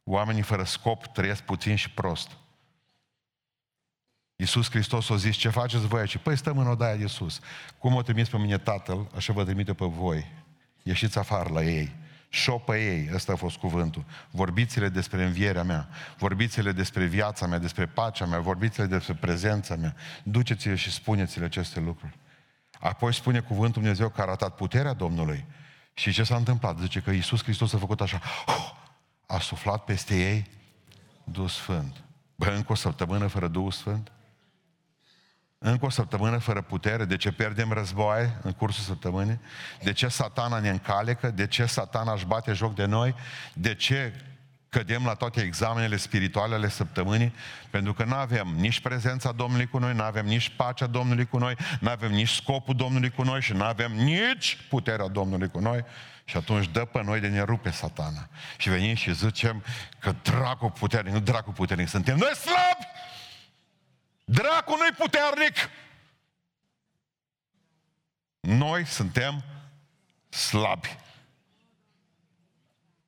Oamenii 0.04 0.42
fără 0.42 0.64
scop 0.64 1.06
trăiesc 1.06 1.42
puțin 1.42 1.76
și 1.76 1.90
prost. 1.90 2.30
Iisus 4.36 4.70
Hristos 4.70 5.10
a 5.10 5.16
zis, 5.16 5.36
ce 5.36 5.48
faceți 5.48 5.86
voi 5.86 6.00
aici? 6.00 6.16
Păi 6.16 6.36
stăm 6.36 6.58
în 6.58 6.66
odaia 6.66 6.96
de 6.96 7.02
Iisus. 7.02 7.40
Cum 7.78 7.94
o 7.94 8.02
trimis 8.02 8.28
pe 8.28 8.38
mine 8.38 8.58
Tatăl, 8.58 9.10
așa 9.16 9.32
vă 9.32 9.44
trimite 9.44 9.74
pe 9.74 9.84
voi. 9.84 10.26
Ieșiți 10.82 11.18
afară 11.18 11.52
la 11.52 11.62
ei. 11.62 11.92
Șopă 12.28 12.76
ei, 12.76 13.10
ăsta 13.14 13.32
a 13.32 13.36
fost 13.36 13.56
cuvântul. 13.56 14.04
Vorbiți-le 14.30 14.88
despre 14.88 15.24
învierea 15.24 15.62
mea, 15.62 15.88
vorbiți-le 16.18 16.72
despre 16.72 17.04
viața 17.04 17.46
mea, 17.46 17.58
despre 17.58 17.86
pacea 17.86 18.26
mea, 18.26 18.40
vorbiți-le 18.40 18.86
despre 18.86 19.14
prezența 19.14 19.76
mea. 19.76 19.94
Duceți-le 20.22 20.74
și 20.74 20.90
spuneți-le 20.90 21.44
aceste 21.44 21.80
lucruri. 21.80 22.18
Apoi 22.80 23.14
spune 23.14 23.40
cuvântul 23.40 23.82
Dumnezeu 23.82 24.08
că 24.08 24.20
a 24.20 24.24
arătat 24.24 24.54
puterea 24.54 24.92
Domnului. 24.92 25.46
Și 25.94 26.12
ce 26.12 26.22
s-a 26.22 26.36
întâmplat? 26.36 26.78
Zice 26.78 27.00
că 27.00 27.10
Iisus 27.10 27.42
Hristos 27.42 27.72
a 27.72 27.78
făcut 27.78 28.00
așa, 28.00 28.20
a 29.26 29.38
suflat 29.38 29.84
peste 29.84 30.14
ei 30.14 30.50
Duhul 31.24 31.48
Sfânt. 31.48 32.04
Bă, 32.34 32.46
încă 32.46 32.72
o 32.72 32.74
săptămână 32.74 33.26
fără 33.26 33.48
Duhul 33.48 33.70
Sfânt? 33.70 34.12
Încă 35.58 35.86
o 35.86 35.90
săptămână 35.90 36.38
fără 36.38 36.62
putere? 36.62 37.04
De 37.04 37.16
ce 37.16 37.32
pierdem 37.32 37.72
războaie 37.72 38.38
în 38.42 38.52
cursul 38.52 38.84
săptămânii? 38.84 39.40
De 39.82 39.92
ce 39.92 40.08
satana 40.08 40.58
ne 40.58 40.68
încalecă? 40.68 41.30
De 41.30 41.46
ce 41.46 41.66
satana 41.66 42.12
își 42.12 42.26
bate 42.26 42.52
joc 42.52 42.74
de 42.74 42.84
noi? 42.84 43.14
De 43.54 43.74
ce 43.74 44.14
cădem 44.70 45.04
la 45.04 45.14
toate 45.14 45.40
examenele 45.40 45.96
spirituale 45.96 46.54
ale 46.54 46.68
săptămânii, 46.68 47.34
pentru 47.70 47.94
că 47.94 48.04
nu 48.04 48.14
avem 48.14 48.48
nici 48.48 48.80
prezența 48.80 49.32
Domnului 49.32 49.66
cu 49.66 49.78
noi, 49.78 49.94
nu 49.94 50.02
avem 50.02 50.26
nici 50.26 50.48
pacea 50.48 50.86
Domnului 50.86 51.26
cu 51.26 51.38
noi, 51.38 51.56
nu 51.80 51.90
avem 51.90 52.12
nici 52.12 52.28
scopul 52.28 52.74
Domnului 52.74 53.10
cu 53.10 53.22
noi 53.22 53.40
și 53.40 53.52
nu 53.52 53.64
avem 53.64 53.92
nici 53.92 54.58
puterea 54.68 55.06
Domnului 55.08 55.50
cu 55.50 55.58
noi. 55.58 55.84
Și 56.24 56.36
atunci 56.36 56.68
dă 56.68 56.84
pe 56.84 57.02
noi 57.02 57.20
de 57.20 57.28
ne 57.28 57.42
rupe 57.42 57.70
satana. 57.70 58.28
Și 58.56 58.68
venim 58.68 58.94
și 58.94 59.14
zicem 59.14 59.64
că 59.98 60.14
dracu 60.22 60.70
puternic, 60.70 61.12
nu 61.12 61.20
dracu 61.20 61.50
puternic, 61.50 61.88
suntem 61.88 62.16
noi 62.16 62.34
slabi! 62.34 62.86
Dracu 64.24 64.76
nu-i 64.76 64.92
puternic! 64.96 65.54
Noi 68.40 68.84
suntem 68.84 69.44
slabi. 70.28 70.98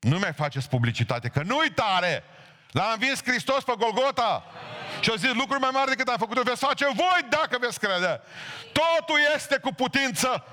Nu 0.03 0.19
mai 0.19 0.33
faceți 0.33 0.69
publicitate, 0.69 1.29
că 1.29 1.43
nu-i 1.43 1.71
tare! 1.71 2.25
L-a 2.71 2.91
învins 2.93 3.23
Hristos 3.23 3.65
pe 3.65 3.73
Golgota! 3.79 4.45
Și 5.01 5.11
au 5.11 5.17
zis 5.17 5.33
lucruri 5.33 5.61
mai 5.61 5.71
mari 5.73 5.91
decât 5.91 6.09
am 6.09 6.17
făcut-o, 6.19 6.43
veți 6.43 6.65
face 6.65 6.85
voi 6.85 7.29
dacă 7.31 7.59
veți 7.61 7.79
crede. 7.79 8.21
Totul 8.73 9.19
este 9.35 9.59
cu 9.59 9.73
putință 9.73 10.45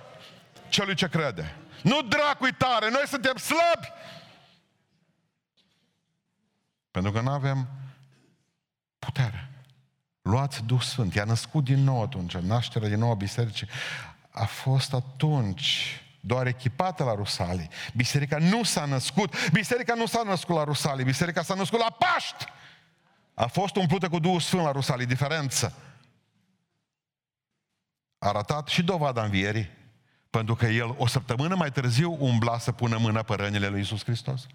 celui 0.70 0.96
ce 0.96 1.08
crede. 1.08 1.56
Nu 1.82 2.01
dracu 2.01 2.48
tare, 2.58 2.89
noi 2.89 3.03
suntem 3.08 3.36
slabi. 3.36 3.91
Pentru 6.91 7.12
că 7.12 7.22
nu 7.22 7.29
avem 7.32 7.68
putere. 9.00 9.50
Luați 10.22 10.63
Duh 10.63 10.82
Sfânt. 10.82 11.13
I-a 11.13 11.24
născut 11.24 11.63
din 11.63 11.84
nou 11.84 12.01
atunci. 12.01 12.34
Nașterea 12.34 12.88
din 12.88 13.00
nou 13.00 13.12
a 13.12 13.15
bisericii 13.15 13.68
a 14.29 14.46
fost 14.46 14.94
atunci 14.94 16.01
doar 16.20 16.48
echipată 16.48 17.04
la 17.04 17.16
Rusalii. 17.16 17.70
Biserica 17.96 18.38
nu 18.38 18.64
s-a 18.64 18.86
născut. 18.86 19.50
Biserica 19.52 19.94
nu 19.94 20.06
s-a 20.06 20.24
născut 20.24 20.56
la 20.56 20.64
Rusalii. 20.64 21.06
Biserica 21.06 21.42
s-a 21.42 21.54
născut 21.54 21.80
la 21.80 21.96
Paști. 22.00 22.46
A 23.34 23.48
fost 23.48 23.76
umplută 23.76 24.10
cu 24.10 24.20
Duhul 24.20 24.40
Sfânt 24.40 24.64
la 24.64 24.72
Rusalii. 24.72 25.06
Diferență. 25.06 25.76
A 28.18 28.28
arătat 28.28 28.68
și 28.68 28.84
dovada 28.84 29.24
învierii. 29.24 29.70
Pentru 30.30 30.56
că 30.56 30.66
el 30.66 30.96
o 30.98 31.08
săptămână 31.08 31.56
mai 31.56 31.72
târziu 31.72 32.18
umbla 32.20 32.58
să 32.58 32.72
pună 32.72 32.98
mâna 32.98 33.24
pe 33.24 33.36
rănile 33.36 33.68
lui 33.68 33.82
Isus 33.82 34.04
Hristos. 34.04 34.48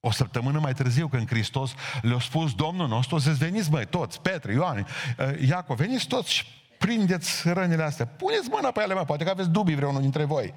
O 0.00 0.10
săptămână 0.10 0.58
mai 0.58 0.74
târziu, 0.74 1.08
când 1.08 1.28
Hristos 1.28 1.74
le-a 2.02 2.18
spus 2.18 2.54
Domnul 2.54 2.88
nostru, 2.88 3.18
să 3.18 3.30
veniți 3.30 3.70
măi, 3.70 3.86
toți, 3.86 4.20
Petre, 4.20 4.52
Ioan, 4.52 4.86
Iacov, 5.40 5.76
veniți 5.76 6.06
toți 6.06 6.32
și 6.32 6.44
prindeți 6.78 7.48
rănile 7.48 7.82
astea. 7.82 8.06
Puneți 8.06 8.48
mâna 8.50 8.70
pe 8.70 8.82
ele, 8.82 8.94
mă, 8.94 9.04
poate 9.04 9.24
că 9.24 9.30
aveți 9.30 9.48
dubii 9.48 9.74
vreunul 9.74 10.00
dintre 10.00 10.24
voi. 10.24 10.54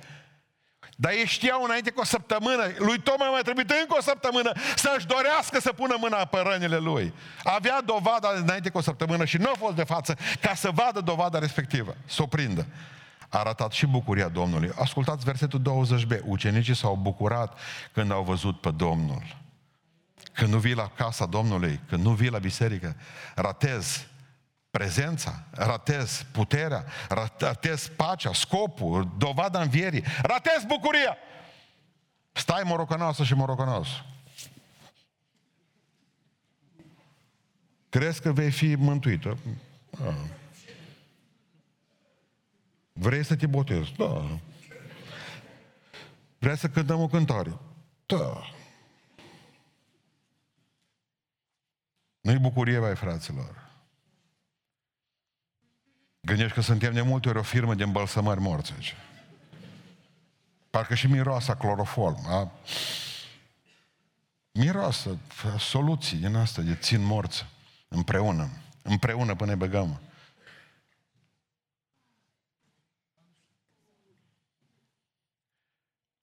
Dar 0.95 1.11
ei 1.11 1.25
știau 1.25 1.63
înainte 1.63 1.89
cu 1.89 1.99
o 1.99 2.03
săptămână, 2.03 2.63
lui 2.77 2.99
Toma 2.99 3.29
mai 3.29 3.41
trebuit 3.41 3.69
încă 3.69 3.95
o 3.97 4.01
săptămână 4.01 4.51
să-și 4.75 5.07
dorească 5.07 5.59
să 5.59 5.71
pună 5.73 5.95
mâna 5.99 6.25
pe 6.25 6.37
rănile 6.45 6.77
lui. 6.77 7.13
Avea 7.43 7.81
dovada 7.81 8.29
înainte 8.35 8.69
cu 8.69 8.77
o 8.77 8.81
săptămână 8.81 9.25
și 9.25 9.37
nu 9.37 9.49
a 9.49 9.55
fost 9.57 9.75
de 9.75 9.83
față 9.83 10.17
ca 10.41 10.53
să 10.53 10.71
vadă 10.73 11.01
dovada 11.01 11.39
respectivă, 11.39 11.95
să 12.05 12.21
o 12.21 12.25
prindă. 12.25 12.65
A 13.29 13.39
arătat 13.39 13.71
și 13.71 13.85
bucuria 13.85 14.27
Domnului. 14.27 14.71
Ascultați 14.79 15.25
versetul 15.25 15.61
20b. 15.61 16.19
Ucenicii 16.25 16.75
s-au 16.75 16.95
bucurat 16.95 17.57
când 17.93 18.11
au 18.11 18.23
văzut 18.23 18.61
pe 18.61 18.71
Domnul. 18.71 19.37
Când 20.33 20.53
nu 20.53 20.57
vii 20.57 20.73
la 20.73 20.91
casa 20.95 21.25
Domnului, 21.25 21.79
când 21.89 22.03
nu 22.03 22.11
vii 22.11 22.29
la 22.29 22.39
biserică, 22.39 22.95
ratezi 23.35 24.07
prezența, 24.71 25.43
ratez 25.51 26.25
puterea, 26.31 26.85
ratez 27.39 27.87
pacea, 27.87 28.33
scopul, 28.33 29.11
dovada 29.17 29.61
învierii, 29.61 30.03
ratez 30.21 30.63
bucuria. 30.67 31.17
Stai 32.31 32.61
morocănoasă 32.65 33.23
și 33.23 33.33
morocănos. 33.33 33.87
Crezi 37.89 38.21
că 38.21 38.31
vei 38.31 38.51
fi 38.51 38.75
mântuită? 38.75 39.37
Da. 39.89 40.13
Vrei 42.93 43.23
să 43.23 43.35
te 43.35 43.47
botezi? 43.47 43.91
Da. 43.91 44.39
Vrei 46.37 46.57
să 46.57 46.69
cântăm 46.69 47.01
o 47.01 47.07
cântare? 47.07 47.57
Da. 48.05 48.43
Nu-i 52.21 52.37
bucurie, 52.37 52.79
mai 52.79 52.95
fraților. 52.95 53.68
Gândești 56.29 56.53
că 56.53 56.61
suntem 56.61 56.93
de 56.93 57.01
multe 57.01 57.29
ori 57.29 57.37
o 57.37 57.41
firmă 57.41 57.75
de 57.75 57.83
îmbălsămări 57.83 58.39
morți 58.39 58.73
aici. 58.73 58.95
Parcă 60.69 60.95
și 60.95 61.07
miroasa 61.07 61.55
cloroform. 61.55 62.27
A? 62.27 62.51
Miroasă 64.51 65.17
soluții 65.57 66.17
din 66.17 66.35
asta 66.35 66.61
de 66.61 66.75
țin 66.75 67.05
morți 67.05 67.45
împreună. 67.87 68.49
Împreună 68.81 69.35
până 69.35 69.49
ne 69.49 69.57
băgăm. 69.57 70.01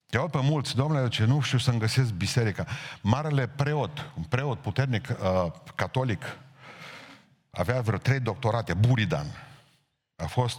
Te 0.05 0.17
aud 0.17 0.31
pe 0.31 0.41
mulți, 0.41 0.75
domnule, 0.75 1.07
ce 1.07 1.25
nu 1.25 1.41
știu 1.41 1.57
să-mi 1.57 1.79
găsesc 1.79 2.11
biserica. 2.11 2.65
Marele 3.01 3.47
preot, 3.47 4.11
un 4.17 4.23
preot 4.23 4.61
puternic 4.61 5.09
uh, 5.09 5.51
catolic, 5.75 6.37
avea 7.49 7.81
vreo 7.81 7.97
trei 7.97 8.19
doctorate, 8.19 8.73
Buridan. 8.73 9.46
A 10.17 10.25
fost, 10.25 10.57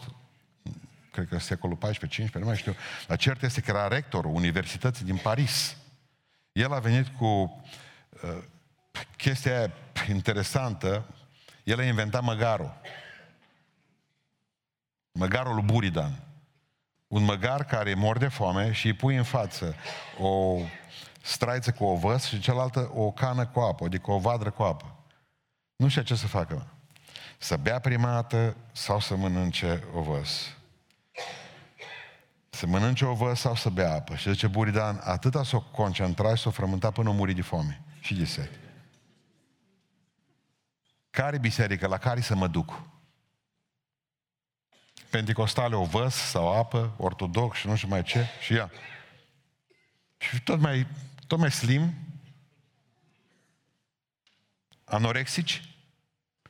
cred 1.11 1.29
că 1.29 1.39
secolul 1.39 1.77
XIV-XV, 1.77 2.35
nu 2.35 2.45
mai 2.45 2.57
știu, 2.57 2.75
dar 3.07 3.17
cert 3.17 3.43
este 3.43 3.61
că 3.61 3.71
era 3.71 3.89
rectorul 3.89 4.35
Universității 4.35 5.05
din 5.05 5.17
Paris. 5.17 5.77
El 6.53 6.73
a 6.73 6.79
venit 6.79 7.07
cu 7.09 7.63
uh, 8.23 8.43
chestia 9.17 9.73
interesantă, 10.09 11.07
el 11.65 11.79
a 11.79 11.85
inventat 11.85 12.23
măgarul. 12.23 12.81
Măgarul 15.13 15.55
lui 15.55 15.65
Buridan. 15.65 16.23
Un 17.07 17.23
măgar 17.23 17.65
care 17.65 17.95
mor 17.95 18.19
de 18.19 18.29
foame 18.29 18.73
și 18.73 18.87
îi 18.87 18.93
pui 18.93 19.17
în 19.17 19.23
față 19.23 19.75
o 20.19 20.61
straiță 21.23 21.73
cu 21.73 21.85
ovăz 21.85 22.25
și 22.25 22.41
cealaltă 22.41 22.91
o 22.95 23.11
cană 23.11 23.47
cu 23.47 23.61
apă, 23.61 23.85
adică 23.85 24.11
o 24.11 24.19
vadră 24.19 24.51
cu 24.51 24.63
apă. 24.63 24.97
Nu 25.77 25.89
știu 25.89 26.03
ce 26.03 26.15
să 26.15 26.27
facă. 26.27 26.67
Să 27.39 27.57
bea 27.57 27.79
prima 27.79 28.13
dată 28.13 28.57
sau 28.73 29.01
să 29.01 29.17
mănânce 29.17 29.85
ovăz. 29.95 30.57
Să 32.51 32.67
mănânce 32.67 33.05
ovăz 33.05 33.39
sau 33.39 33.55
să 33.55 33.71
bea 33.71 33.95
apă. 33.95 34.17
Și 34.17 34.31
zice 34.31 34.47
Buridan, 34.47 35.01
atâta 35.05 35.43
s-o 35.43 35.61
concentra 35.61 36.35
și 36.35 36.43
s-o 36.43 36.51
frământa 36.51 36.91
până 36.91 37.09
o 37.09 37.13
muri 37.13 37.35
de 37.35 37.43
foame 37.43 37.83
și 38.01 38.15
de 38.15 38.25
sete. 38.25 38.59
Care 41.11 41.39
biserică? 41.39 41.87
La 41.87 41.99
care 41.99 42.21
să 42.21 42.35
mă 42.35 42.47
duc? 42.47 42.83
Pentecostale 45.11 45.75
o 45.75 45.85
văz 45.85 46.15
sau 46.15 46.59
apă, 46.59 46.95
ortodox 46.97 47.59
și 47.59 47.67
nu 47.67 47.77
știu 47.77 47.89
mai 47.89 48.03
ce, 48.03 48.27
și 48.41 48.53
ia. 48.53 48.71
Și 50.19 50.43
tot 50.43 50.61
mai, 50.61 50.87
tot 51.27 51.39
mai 51.39 51.51
slim, 51.51 51.95
anorexici 54.85 55.75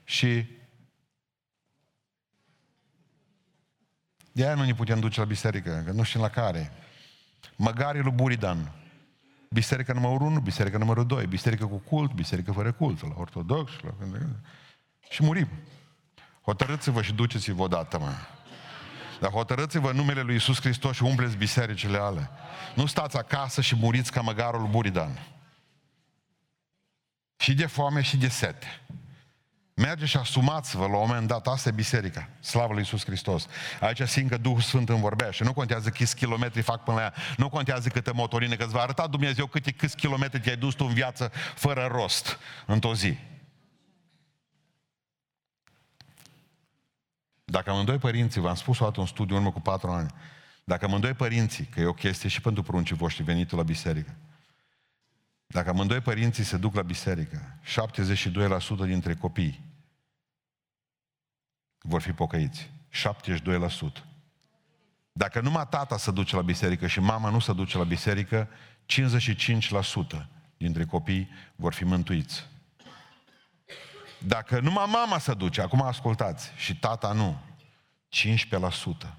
și 0.05 0.58
de 4.39 4.45
aia 4.45 4.55
nu 4.55 4.65
ne 4.65 4.75
putem 4.75 5.01
duce 5.01 5.21
la 5.21 5.27
biserică, 5.27 5.83
că 5.85 5.93
nu 5.93 6.03
știm 6.03 6.21
la 6.21 6.29
care. 6.29 6.73
Măgarii 7.57 8.03
lui 8.03 8.13
Buridan. 8.13 8.73
Biserica 9.51 9.93
numărul 9.93 10.27
1, 10.27 10.41
biserica 10.41 10.79
numărul 10.79 11.07
2, 11.07 11.27
biserică 11.27 11.67
cu 11.67 11.77
cult, 11.77 12.13
biserică 12.13 12.53
fără 12.53 12.73
cult, 12.73 13.03
la 13.03 13.15
ortodox, 13.17 13.73
la... 13.83 13.95
și 15.11 15.23
murim. 15.23 15.49
Hotărâți-vă 16.43 17.03
și 17.03 17.13
duceți-vă 17.13 17.63
odată, 17.63 17.99
mă. 17.99 18.13
Dar 19.21 19.31
hotărâți-vă 19.31 19.93
numele 19.93 20.21
lui 20.21 20.35
Isus 20.35 20.61
Hristos 20.61 20.97
și 20.97 21.03
umpleți 21.03 21.37
bisericile 21.37 21.99
ale. 21.99 22.31
Nu 22.75 22.87
stați 22.87 23.17
acasă 23.17 23.61
și 23.61 23.77
muriți 23.77 24.13
ca 24.13 24.21
măgarul 24.21 24.69
Buridan. 24.69 25.27
Și 27.37 27.55
de 27.55 27.67
foame 27.67 28.03
și 28.03 28.17
de 28.17 28.29
sete. 28.29 28.67
Merge 29.79 30.05
și 30.05 30.17
asumați-vă 30.17 30.87
la 30.87 30.97
un 30.97 31.07
moment 31.07 31.27
dat, 31.27 31.47
asta 31.47 31.69
e 31.69 31.73
biserica, 31.73 32.29
slavă 32.41 32.73
lui 32.73 32.79
Iisus 32.79 33.05
Hristos. 33.05 33.47
Aici 33.81 34.03
simt 34.03 34.31
că 34.31 34.37
Duhul 34.37 34.61
Sfânt 34.61 34.89
îmi 34.89 35.01
vorbește. 35.01 35.45
Nu 35.45 35.53
contează 35.53 35.89
câți 35.89 36.17
kilometri 36.17 36.63
fac 36.63 36.83
până 36.83 36.97
la 36.97 37.03
ea, 37.03 37.15
nu 37.37 37.49
contează 37.49 37.89
câte 37.89 38.11
motorină, 38.13 38.55
că 38.55 38.65
îți 38.65 38.73
va 38.73 38.81
arăta 38.81 39.07
Dumnezeu 39.07 39.47
câte 39.47 39.71
câți 39.71 39.97
kilometri 39.97 40.41
te-ai 40.41 40.57
dus 40.57 40.75
tu 40.75 40.85
în 40.89 40.95
viață 40.95 41.33
fără 41.55 41.89
rost, 41.91 42.39
într-o 42.67 42.95
zi. 42.95 43.17
Dacă 47.45 47.71
amândoi 47.71 47.99
părinții, 47.99 48.41
v-am 48.41 48.55
spus 48.55 48.79
o 48.79 48.85
dată 48.85 49.01
un 49.01 49.07
studiu 49.07 49.37
în 49.37 49.41
urmă 49.41 49.53
cu 49.53 49.61
patru 49.61 49.91
ani, 49.91 50.11
dacă 50.65 50.85
amândoi 50.85 51.15
părinții, 51.15 51.65
că 51.65 51.81
e 51.81 51.87
o 51.87 51.93
chestie 51.93 52.29
și 52.29 52.41
pentru 52.41 52.63
pruncii 52.63 52.97
voștri 52.97 53.25
venitul 53.25 53.59
la 53.59 53.65
biserică, 53.65 54.15
dacă 55.47 55.69
amândoi 55.69 56.01
părinții 56.01 56.45
se 56.45 56.57
duc 56.57 56.75
la 56.75 56.83
biserică, 56.83 57.59
72% 58.83 58.87
dintre 58.87 59.15
copii 59.15 59.67
vor 61.83 62.01
fi 62.01 62.13
pocăiți. 62.13 62.71
72%. 62.91 64.09
Dacă 65.13 65.41
numai 65.41 65.67
tata 65.69 65.97
se 65.97 66.11
duce 66.11 66.37
la 66.37 66.43
biserică 66.43 66.87
și 66.87 67.01
mama 67.01 67.31
nu 67.31 67.39
se 67.39 67.53
duce 67.53 67.79
la 67.79 67.85
biserică, 67.85 68.49
55% 68.87 70.27
dintre 70.57 70.85
copii 70.85 71.29
vor 71.57 71.73
fi 71.73 71.85
mântuiți. 71.85 72.47
Dacă 74.19 74.61
numai 74.61 74.87
mama 74.93 75.19
se 75.19 75.35
duce, 75.35 75.61
acum 75.61 75.83
ascultați, 75.83 76.51
și 76.57 76.77
tata 76.77 77.13
nu, 77.13 77.39
15%. 78.09 79.17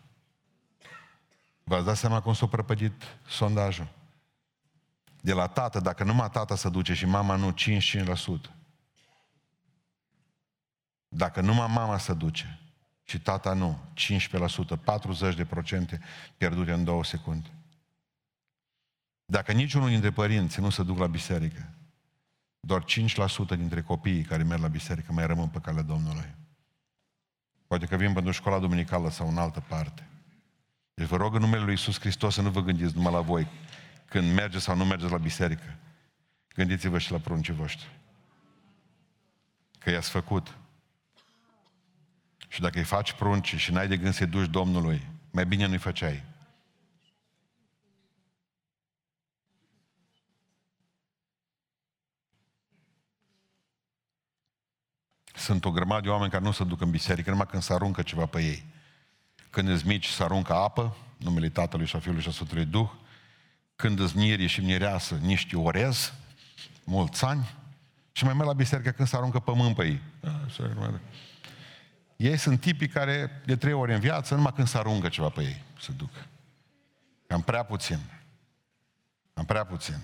V-ați 1.63 1.85
dat 1.85 1.97
seama 1.97 2.21
cum 2.21 2.33
s-a 2.33 2.47
prăpădit 2.47 3.03
sondajul? 3.27 3.87
De 5.21 5.33
la 5.33 5.47
tată, 5.47 5.79
dacă 5.79 6.03
numai 6.03 6.29
tata 6.29 6.55
se 6.55 6.69
duce 6.69 6.93
și 6.93 7.05
mama 7.05 7.35
nu, 7.35 7.53
55%. 7.53 8.58
Dacă 11.09 11.41
numai 11.41 11.67
mama 11.67 11.97
se 11.97 12.13
duce 12.13 12.59
și 13.03 13.19
tata 13.19 13.53
nu, 13.53 13.79
15%, 14.75 14.83
40 14.83 15.35
de 15.35 15.45
procente 15.45 16.01
pierdute 16.37 16.71
în 16.71 16.83
două 16.83 17.03
secunde. 17.03 17.49
Dacă 19.25 19.51
niciunul 19.51 19.89
dintre 19.89 20.11
părinți 20.11 20.59
nu 20.59 20.69
se 20.69 20.83
duc 20.83 20.97
la 20.97 21.07
biserică, 21.07 21.73
doar 22.59 22.83
5% 22.83 23.47
dintre 23.47 23.81
copiii 23.81 24.23
care 24.23 24.43
merg 24.43 24.61
la 24.61 24.67
biserică 24.67 25.11
mai 25.11 25.27
rămân 25.27 25.47
pe 25.47 25.59
calea 25.59 25.81
Domnului. 25.81 26.35
Poate 27.67 27.85
că 27.85 27.95
vin 27.95 28.13
pentru 28.13 28.31
școala 28.31 28.59
duminicală 28.59 29.09
sau 29.09 29.27
în 29.27 29.37
altă 29.37 29.59
parte. 29.67 30.07
Deci 30.93 31.07
vă 31.07 31.15
rog 31.15 31.33
în 31.33 31.41
numele 31.41 31.61
Lui 31.61 31.71
Iisus 31.71 31.99
Hristos 31.99 32.33
să 32.33 32.41
nu 32.41 32.49
vă 32.49 32.61
gândiți 32.61 32.95
numai 32.95 33.13
la 33.13 33.21
voi 33.21 33.47
când 34.05 34.33
mergeți 34.33 34.63
sau 34.63 34.75
nu 34.75 34.85
mergeți 34.85 35.11
la 35.11 35.17
biserică. 35.17 35.75
Gândiți-vă 36.55 36.97
și 36.97 37.11
la 37.11 37.17
pruncii 37.17 37.53
voștri. 37.53 37.89
Că 39.79 39.89
i-ați 39.89 40.09
făcut. 40.09 40.57
Și 42.51 42.61
dacă 42.61 42.77
îi 42.77 42.83
faci 42.83 43.13
prunci 43.13 43.55
și 43.55 43.71
n-ai 43.71 43.87
de 43.87 43.97
gând 43.97 44.13
să-i 44.13 44.27
duci 44.27 44.49
Domnului, 44.49 45.07
mai 45.31 45.45
bine 45.45 45.65
nu-i 45.65 45.77
făceai. 45.77 46.23
Sunt 55.35 55.65
o 55.65 55.71
grămadă 55.71 56.01
de 56.01 56.09
oameni 56.09 56.31
care 56.31 56.43
nu 56.43 56.51
se 56.51 56.63
duc 56.63 56.81
în 56.81 56.89
biserică 56.89 57.29
numai 57.29 57.45
când 57.45 57.63
se 57.63 57.73
aruncă 57.73 58.01
ceva 58.01 58.25
pe 58.25 58.41
ei. 58.43 58.63
Când 59.49 59.69
îți 59.69 59.87
mici, 59.87 60.07
se 60.07 60.23
aruncă 60.23 60.53
apă, 60.53 60.97
numele 61.17 61.49
Tatălui 61.49 61.85
și 61.85 61.95
a 61.95 61.99
Fiului 61.99 62.21
și 62.21 62.27
a 62.27 62.31
Sfântului 62.31 62.65
Duh. 62.65 62.89
Când 63.75 63.99
îți 63.99 64.17
mieri 64.17 64.47
și 64.47 64.61
mireasă, 64.61 65.15
niște 65.15 65.57
orez, 65.57 66.13
mulți 66.83 67.25
ani. 67.25 67.55
Și 68.11 68.23
mai 68.23 68.33
merg 68.33 68.47
la 68.47 68.53
biserică 68.53 68.89
când 68.89 69.07
se 69.07 69.15
aruncă 69.15 69.39
pământ 69.39 69.75
pe 69.75 69.85
ei. 69.85 70.01
Ei 72.19 72.37
sunt 72.37 72.61
tipii 72.61 72.87
care 72.87 73.41
de 73.45 73.55
trei 73.55 73.73
ori 73.73 73.93
în 73.93 73.99
viață, 73.99 74.35
numai 74.35 74.53
când 74.53 74.67
se 74.67 74.77
aruncă 74.77 75.09
ceva 75.09 75.29
pe 75.29 75.41
ei, 75.41 75.63
se 75.81 75.91
duc. 75.91 76.09
Cam 77.27 77.41
prea 77.41 77.63
puțin. 77.63 77.99
Am 79.33 79.45
prea 79.45 79.65
puțin. 79.65 79.97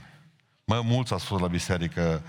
Mă, 0.66 0.82
mulți 0.82 1.12
au 1.12 1.18
spus 1.18 1.40
la 1.40 1.48
biserică, 1.48 2.24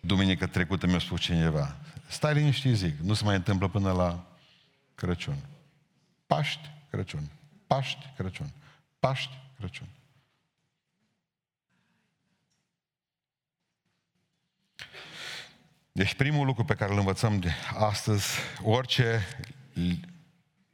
duminică 0.00 0.46
trecută 0.46 0.86
mi-a 0.86 0.98
spus 0.98 1.20
cineva, 1.20 1.76
stai 2.08 2.34
liniștit, 2.34 2.74
zic, 2.74 2.98
nu 2.98 3.14
se 3.14 3.24
mai 3.24 3.34
întâmplă 3.34 3.68
până 3.68 3.92
la 3.92 4.26
Crăciun. 4.94 5.36
Paști, 6.26 6.70
Crăciun. 6.90 7.30
Paști, 7.66 8.12
Crăciun. 8.16 8.50
Paști, 8.98 9.38
Crăciun. 9.58 9.88
Deci 15.98 16.14
primul 16.14 16.46
lucru 16.46 16.64
pe 16.64 16.74
care 16.74 16.92
îl 16.92 16.98
învățăm 16.98 17.38
de 17.38 17.50
astăzi, 17.78 18.26
orice 18.62 19.20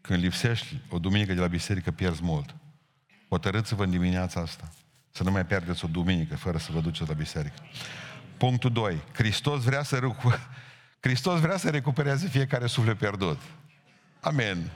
când 0.00 0.22
lipsești 0.22 0.80
o 0.88 0.98
duminică 0.98 1.32
de 1.34 1.40
la 1.40 1.46
biserică, 1.46 1.90
pierzi 1.90 2.22
mult. 2.22 2.54
Hotărâți-vă 3.28 3.84
în 3.84 3.90
dimineața 3.90 4.40
asta 4.40 4.72
să 5.10 5.22
nu 5.22 5.30
mai 5.30 5.46
pierdeți 5.46 5.84
o 5.84 5.88
duminică 5.88 6.36
fără 6.36 6.58
să 6.58 6.72
vă 6.72 6.80
duceți 6.80 7.08
la 7.08 7.14
biserică. 7.14 7.54
Punctul 8.36 8.72
2. 8.72 9.02
Hristos 9.12 9.62
vrea 9.62 9.82
să, 9.82 9.98
recu- 9.98 10.38
Hristos 11.00 11.40
vrea 11.40 11.56
să 11.56 11.70
recupereze 11.70 12.28
fiecare 12.28 12.66
suflet 12.66 12.98
pierdut. 12.98 13.40
Amen. 14.20 14.70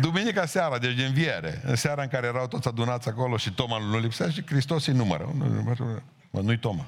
Duminica 0.00 0.46
seara, 0.46 0.78
deci 0.78 0.94
de 0.96 1.04
înviere, 1.04 1.60
în 1.64 1.76
seara 1.76 2.02
în 2.02 2.08
care 2.08 2.26
erau 2.26 2.46
toți 2.46 2.68
adunați 2.68 3.08
acolo 3.08 3.36
și 3.36 3.52
Toma 3.52 3.78
nu 3.78 3.98
lipsea 3.98 4.30
și 4.30 4.46
Hristos 4.46 4.86
îi 4.86 4.94
numără. 4.94 5.32
Mă, 6.30 6.40
nu-i 6.40 6.58
Toma. 6.58 6.86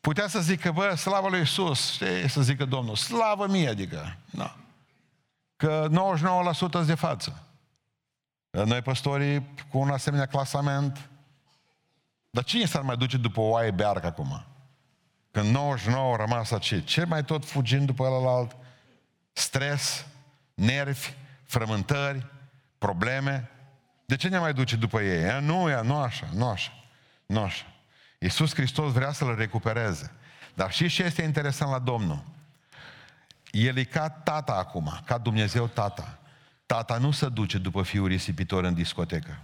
Putea 0.00 0.28
să 0.28 0.40
zică, 0.40 0.72
bă, 0.72 0.94
slavă 0.94 1.28
lui 1.28 1.38
Iisus, 1.38 1.92
știi, 1.92 2.28
să 2.28 2.42
zică 2.42 2.64
Domnul, 2.64 2.96
slavă 2.96 3.46
mie, 3.46 3.68
adică, 3.68 4.16
nu. 4.30 4.50
Că 5.56 5.88
99% 6.52 6.52
sunt 6.52 6.86
de 6.86 6.94
față. 6.94 7.42
Noi 8.50 8.82
păstorii 8.82 9.54
cu 9.70 9.78
un 9.78 9.90
asemenea 9.90 10.26
clasament, 10.26 11.10
dar 12.30 12.44
cine 12.44 12.64
s-ar 12.64 12.82
mai 12.82 12.96
duce 12.96 13.16
după 13.16 13.40
oaie 13.40 13.70
bearcă 13.70 14.06
acum? 14.06 14.44
Când 15.30 15.52
99 15.52 16.04
au 16.04 16.16
rămas 16.16 16.50
aici, 16.50 16.84
ce 16.84 17.04
mai 17.04 17.24
tot 17.24 17.44
fugind 17.44 17.86
după 17.86 18.04
ălalt? 18.04 18.56
Stres, 19.32 20.06
nervi, 20.54 21.12
frământări, 21.44 22.26
probleme. 22.78 23.50
De 24.04 24.16
ce 24.16 24.28
ne 24.28 24.38
mai 24.38 24.52
duce 24.52 24.76
după 24.76 25.00
ei? 25.00 25.22
E, 25.22 25.38
nu, 25.38 25.68
e, 25.68 25.80
nu 25.82 25.96
așa, 25.96 26.28
nu 26.32 26.48
așa, 26.48 26.72
nu 27.26 27.40
așa. 27.40 27.64
Iisus 28.22 28.54
Hristos 28.54 28.92
vrea 28.92 29.12
să-l 29.12 29.34
recupereze. 29.34 30.12
Dar 30.54 30.72
și 30.72 30.88
ce 30.88 31.02
este 31.02 31.22
interesant 31.22 31.70
la 31.70 31.78
Domnul? 31.78 32.24
El 33.50 33.76
e 33.76 33.84
ca 33.84 34.10
tata 34.10 34.52
acum, 34.52 35.00
ca 35.04 35.18
Dumnezeu 35.18 35.66
tata. 35.66 36.18
Tata 36.66 36.98
nu 36.98 37.10
se 37.10 37.28
duce 37.28 37.58
după 37.58 37.82
fiul 37.82 38.08
risipitor 38.08 38.64
în 38.64 38.74
discotecă. 38.74 39.38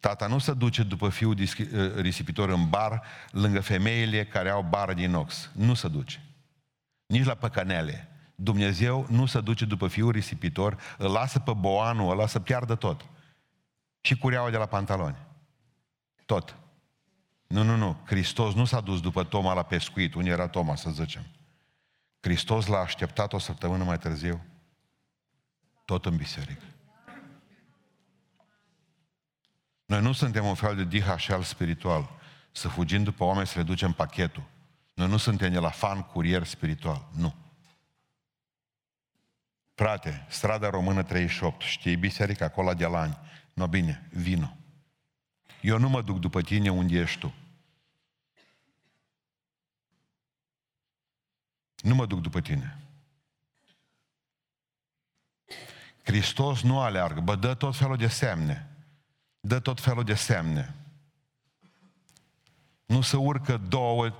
Tata 0.00 0.26
nu 0.26 0.38
se 0.38 0.54
duce 0.54 0.82
după 0.82 1.08
fiul 1.08 1.36
ă, 1.74 2.00
risipitor 2.00 2.48
în 2.48 2.68
bar, 2.68 3.02
lângă 3.30 3.60
femeile 3.60 4.26
care 4.26 4.48
au 4.48 4.62
bară 4.62 4.94
din 4.94 5.14
ox. 5.14 5.50
Nu 5.52 5.74
se 5.74 5.88
duce. 5.88 6.22
Nici 7.06 7.24
la 7.24 7.34
păcanele. 7.34 8.08
Dumnezeu 8.34 9.06
nu 9.08 9.26
se 9.26 9.40
duce 9.40 9.64
după 9.64 9.88
fiul 9.88 10.12
risipitor, 10.12 10.76
îl 10.98 11.10
lasă 11.10 11.38
pe 11.38 11.52
boanul, 11.52 12.10
îl 12.10 12.16
lasă 12.16 12.40
piardă 12.40 12.74
tot. 12.74 13.04
Și 14.00 14.18
cureaua 14.18 14.50
de 14.50 14.56
la 14.56 14.66
pantaloni. 14.66 15.16
Tot. 16.26 16.56
Nu, 17.50 17.62
nu, 17.62 17.76
nu. 17.76 17.96
Hristos 18.04 18.54
nu 18.54 18.64
s-a 18.64 18.80
dus 18.80 19.00
după 19.00 19.24
Toma 19.24 19.54
la 19.54 19.62
pescuit. 19.62 20.14
Unde 20.14 20.30
era 20.30 20.48
Toma, 20.48 20.76
să 20.76 20.90
zicem? 20.90 21.26
Hristos 22.20 22.66
l-a 22.66 22.78
așteptat 22.78 23.32
o 23.32 23.38
săptămână 23.38 23.84
mai 23.84 23.98
târziu. 23.98 24.44
Tot 25.84 26.06
în 26.06 26.16
biserică. 26.16 26.62
Noi 29.84 30.00
nu 30.00 30.12
suntem 30.12 30.44
un 30.44 30.54
fel 30.54 30.76
de 30.76 30.98
DHL 30.98 31.40
spiritual. 31.40 32.10
Să 32.52 32.68
fugim 32.68 33.02
după 33.02 33.24
oameni 33.24 33.46
să 33.46 33.58
le 33.58 33.64
ducem 33.64 33.92
pachetul. 33.92 34.48
Noi 34.94 35.08
nu 35.08 35.16
suntem 35.16 35.52
de 35.52 35.58
la 35.58 35.70
fan 35.70 36.02
curier 36.02 36.44
spiritual. 36.44 37.08
Nu. 37.16 37.34
Frate, 39.74 40.26
strada 40.28 40.70
română 40.70 41.02
38, 41.02 41.62
știi 41.62 41.96
biserica 41.96 42.44
acolo 42.44 42.74
de 42.74 42.86
la 42.86 43.00
ani. 43.00 43.18
No 43.54 43.66
bine, 43.66 44.08
vino. 44.12 44.56
Eu 45.60 45.78
nu 45.78 45.88
mă 45.88 46.02
duc 46.02 46.18
după 46.18 46.42
tine 46.42 46.70
unde 46.70 46.98
ești 46.98 47.18
tu. 47.18 47.34
Nu 51.80 51.94
mă 51.94 52.06
duc 52.06 52.20
după 52.20 52.40
tine. 52.40 52.78
Hristos 56.02 56.62
nu 56.62 56.80
aleargă, 56.80 57.20
bă, 57.20 57.36
dă 57.36 57.54
tot 57.54 57.76
felul 57.76 57.96
de 57.96 58.08
semne. 58.08 58.68
Dă 59.40 59.58
tot 59.58 59.80
felul 59.80 60.04
de 60.04 60.14
semne. 60.14 60.74
Nu 62.86 63.00
se 63.00 63.16
urcă 63.16 63.56
două, 63.56 64.14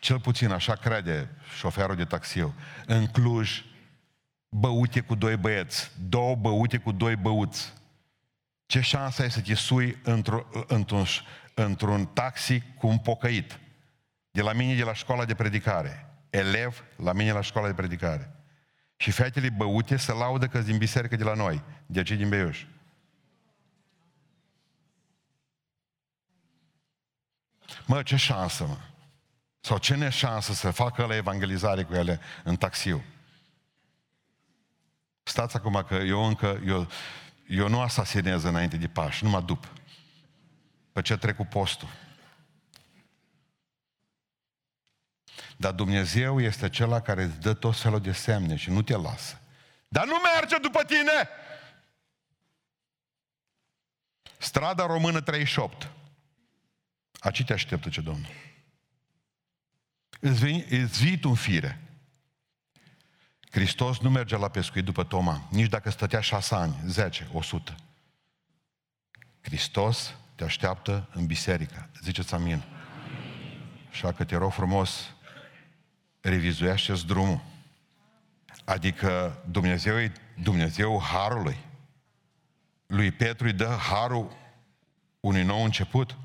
cel 0.00 0.20
puțin 0.20 0.50
așa 0.50 0.74
crede 0.74 1.30
șoferul 1.58 1.96
de 1.96 2.04
taxiu, 2.04 2.54
în 2.86 3.06
Cluj, 3.06 3.64
băute 4.48 5.00
cu 5.00 5.14
doi 5.14 5.36
băieți, 5.36 5.90
două 6.08 6.34
băute 6.34 6.78
cu 6.78 6.92
doi 6.92 7.16
băuți. 7.16 7.72
Ce 8.66 8.80
șansă 8.80 9.22
ai 9.22 9.30
să 9.30 9.40
te 9.40 9.54
sui 9.54 9.98
într-un, 10.02 10.46
într-un, 10.66 11.04
într-un 11.54 12.06
taxi 12.06 12.60
cu 12.60 12.86
un 12.86 12.98
pocăit? 12.98 13.58
De 14.30 14.42
la 14.42 14.52
mine, 14.52 14.74
de 14.74 14.84
la 14.84 14.92
școala 14.92 15.24
de 15.24 15.34
predicare. 15.34 16.07
Elev 16.30 16.84
la 16.96 17.12
mine 17.12 17.32
la 17.32 17.40
școala 17.40 17.66
de 17.66 17.74
predicare. 17.74 18.32
Și 18.96 19.10
fetele 19.10 19.50
băute 19.50 19.96
să 19.96 20.12
laudă 20.12 20.46
că 20.46 20.60
din 20.60 20.78
biserică 20.78 21.16
de 21.16 21.24
la 21.24 21.34
noi, 21.34 21.62
de 21.86 21.98
aici 21.98 22.12
din 22.12 22.28
Beiuș. 22.28 22.64
Mă, 27.86 28.02
ce 28.02 28.16
șansă, 28.16 28.66
mă. 28.66 28.78
Sau 29.60 29.78
ce 29.78 29.94
neșansă 29.94 30.52
să 30.52 30.70
facă 30.70 31.04
la 31.06 31.16
evangelizare 31.16 31.82
cu 31.82 31.94
ele 31.94 32.20
în 32.44 32.56
taxiu. 32.56 33.04
Stați 35.22 35.56
acum 35.56 35.84
că 35.88 35.94
eu 35.94 36.24
încă, 36.24 36.60
eu, 36.66 36.88
eu 37.48 37.68
nu 37.68 37.80
asasinez 37.80 38.42
înainte 38.42 38.76
de 38.76 38.88
Paști, 38.88 39.24
numai 39.24 39.42
după. 39.42 39.68
Pe 40.92 41.02
ce 41.02 41.16
trec 41.16 41.36
cu 41.36 41.44
postul. 41.44 41.88
Dar 45.60 45.72
Dumnezeu 45.72 46.40
este 46.40 46.64
acela 46.64 47.00
care 47.00 47.22
îți 47.22 47.40
dă 47.40 47.54
tot 47.54 47.76
felul 47.76 48.00
de 48.00 48.12
semne 48.12 48.56
și 48.56 48.70
nu 48.70 48.82
te 48.82 48.96
lasă. 48.96 49.40
Dar 49.88 50.06
nu 50.06 50.14
merge 50.34 50.58
după 50.58 50.82
tine! 50.82 51.28
Strada 54.38 54.86
Română 54.86 55.20
38. 55.20 55.90
Aici 57.18 57.44
te 57.44 57.52
așteptă 57.52 57.88
ce 57.88 58.00
Domnul. 58.00 58.30
Îți 60.20 60.44
vii, 60.44 60.64
îți 60.70 61.04
vii 61.04 61.18
tu 61.18 61.28
în 61.28 61.34
fire. 61.34 61.80
Hristos 63.50 63.98
nu 63.98 64.10
merge 64.10 64.36
la 64.36 64.48
pescuit 64.48 64.84
după 64.84 65.04
Toma, 65.04 65.48
nici 65.50 65.68
dacă 65.68 65.90
stătea 65.90 66.20
șase 66.20 66.54
ani, 66.54 66.76
zece, 66.86 67.28
o 67.32 67.42
sută. 67.42 67.74
Hristos 69.40 70.14
te 70.34 70.44
așteaptă 70.44 71.08
în 71.12 71.26
biserică. 71.26 71.90
Ziceți 72.02 72.34
amin. 72.34 72.64
Așa 73.90 74.12
că 74.12 74.24
te 74.24 74.36
rog 74.36 74.52
frumos, 74.52 75.14
revizuiește 76.20 76.92
drumul. 77.06 77.40
Adică 78.64 79.42
Dumnezeu 79.50 79.98
e 79.98 80.12
Dumnezeu 80.42 81.02
Harului. 81.02 81.56
Lui 82.86 83.10
Petru 83.10 83.46
îi 83.46 83.52
dă 83.52 83.76
Harul 83.90 84.36
unui 85.20 85.42
nou 85.42 85.64
început. 85.64 86.16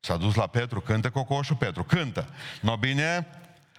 S-a 0.00 0.16
dus 0.16 0.34
la 0.34 0.46
Petru, 0.46 0.80
cântă 0.80 1.10
cocoșul 1.10 1.56
Petru, 1.56 1.84
cântă. 1.84 2.28
No 2.60 2.76
bine, 2.76 3.26